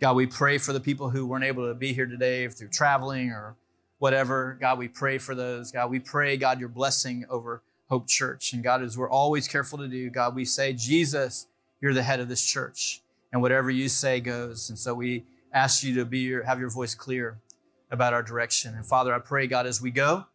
God, 0.00 0.16
we 0.16 0.26
pray 0.26 0.58
for 0.58 0.72
the 0.72 0.80
people 0.80 1.10
who 1.10 1.26
weren't 1.26 1.44
able 1.44 1.68
to 1.68 1.74
be 1.74 1.92
here 1.92 2.06
today 2.06 2.48
through 2.48 2.68
traveling 2.68 3.30
or 3.30 3.56
whatever. 3.98 4.58
God, 4.60 4.78
we 4.78 4.88
pray 4.88 5.18
for 5.18 5.36
those. 5.36 5.70
God, 5.70 5.90
we 5.90 6.00
pray, 6.00 6.36
God, 6.36 6.58
your 6.58 6.68
blessing 6.68 7.24
over 7.30 7.62
Hope 7.88 8.08
Church. 8.08 8.52
And 8.52 8.64
God, 8.64 8.82
as 8.82 8.98
we're 8.98 9.10
always 9.10 9.46
careful 9.46 9.78
to 9.78 9.88
do, 9.88 10.10
God, 10.10 10.34
we 10.34 10.44
say, 10.44 10.72
Jesus, 10.72 11.46
you're 11.80 11.94
the 11.94 12.02
head 12.02 12.18
of 12.18 12.28
this 12.28 12.44
church 12.44 13.00
and 13.34 13.42
whatever 13.42 13.68
you 13.68 13.88
say 13.88 14.20
goes. 14.20 14.70
And 14.70 14.78
so 14.78 14.94
we 14.94 15.24
ask 15.52 15.82
you 15.82 15.92
to 15.96 16.04
be 16.04 16.20
your, 16.20 16.44
have 16.44 16.60
your 16.60 16.70
voice 16.70 16.94
clear 16.94 17.36
about 17.90 18.14
our 18.14 18.22
direction. 18.22 18.76
And 18.76 18.86
Father, 18.86 19.12
I 19.12 19.18
pray, 19.18 19.48
God, 19.48 19.66
as 19.66 19.82
we 19.82 19.90
go, 19.90 20.26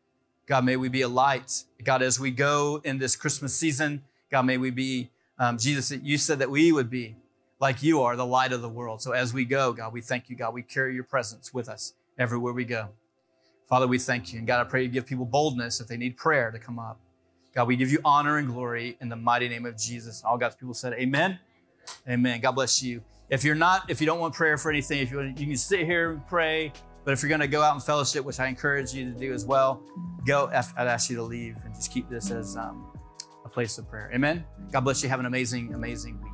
God, 0.47 0.65
may 0.65 0.75
we 0.75 0.89
be 0.89 1.01
a 1.01 1.07
light. 1.07 1.63
God, 1.81 2.01
as 2.01 2.19
we 2.19 2.29
go 2.29 2.81
in 2.83 2.97
this 2.97 3.15
Christmas 3.15 3.55
season, 3.55 4.03
God, 4.29 4.41
may 4.41 4.57
we 4.57 4.69
be, 4.69 5.11
um, 5.39 5.57
Jesus, 5.57 5.97
you 6.03 6.17
said 6.17 6.39
that 6.39 6.51
we 6.51 6.73
would 6.73 6.89
be 6.89 7.15
like 7.61 7.81
you 7.81 8.01
are, 8.01 8.17
the 8.17 8.25
light 8.25 8.51
of 8.51 8.61
the 8.61 8.67
world. 8.67 9.01
So 9.01 9.13
as 9.13 9.33
we 9.33 9.45
go, 9.45 9.71
God, 9.71 9.93
we 9.93 10.01
thank 10.01 10.29
you, 10.29 10.35
God. 10.35 10.53
We 10.53 10.61
carry 10.61 10.93
your 10.93 11.05
presence 11.05 11.53
with 11.53 11.69
us 11.69 11.93
everywhere 12.17 12.51
we 12.51 12.65
go. 12.65 12.89
Father, 13.69 13.87
we 13.87 13.97
thank 13.97 14.33
you. 14.33 14.39
And 14.39 14.47
God, 14.47 14.59
I 14.59 14.69
pray 14.69 14.83
you 14.83 14.89
give 14.89 15.05
people 15.05 15.25
boldness 15.25 15.79
if 15.79 15.87
they 15.87 15.95
need 15.95 16.17
prayer 16.17 16.51
to 16.51 16.59
come 16.59 16.77
up. 16.77 16.99
God, 17.55 17.65
we 17.65 17.77
give 17.77 17.93
you 17.93 17.99
honor 18.03 18.39
and 18.39 18.49
glory 18.49 18.97
in 18.99 19.07
the 19.07 19.15
mighty 19.15 19.47
name 19.47 19.65
of 19.65 19.77
Jesus. 19.77 20.21
All 20.25 20.37
God's 20.37 20.55
people 20.55 20.73
said, 20.73 20.91
Amen. 20.93 21.39
Amen. 22.07 22.39
God 22.41 22.51
bless 22.51 22.81
you. 22.81 23.01
If 23.29 23.43
you're 23.43 23.55
not, 23.55 23.89
if 23.89 24.01
you 24.01 24.07
don't 24.07 24.19
want 24.19 24.33
prayer 24.33 24.57
for 24.57 24.71
anything, 24.71 24.99
if 24.99 25.11
you, 25.11 25.17
want, 25.17 25.39
you 25.39 25.45
can 25.45 25.57
sit 25.57 25.85
here 25.85 26.11
and 26.11 26.27
pray. 26.27 26.73
But 27.05 27.13
if 27.13 27.21
you're 27.21 27.29
going 27.29 27.41
to 27.41 27.47
go 27.47 27.61
out 27.61 27.73
and 27.73 27.83
fellowship, 27.83 28.25
which 28.25 28.39
I 28.39 28.47
encourage 28.47 28.93
you 28.93 29.11
to 29.11 29.17
do 29.17 29.33
as 29.33 29.45
well, 29.45 29.83
go. 30.25 30.47
I'd 30.47 30.87
ask 30.87 31.09
you 31.09 31.15
to 31.17 31.23
leave 31.23 31.55
and 31.63 31.73
just 31.73 31.91
keep 31.91 32.09
this 32.09 32.31
as 32.31 32.57
um, 32.57 32.91
a 33.45 33.49
place 33.49 33.77
of 33.77 33.89
prayer. 33.89 34.11
Amen. 34.13 34.43
God 34.71 34.81
bless 34.81 35.01
you. 35.01 35.09
Have 35.09 35.19
an 35.19 35.25
amazing, 35.25 35.73
amazing 35.73 36.21
week. 36.21 36.31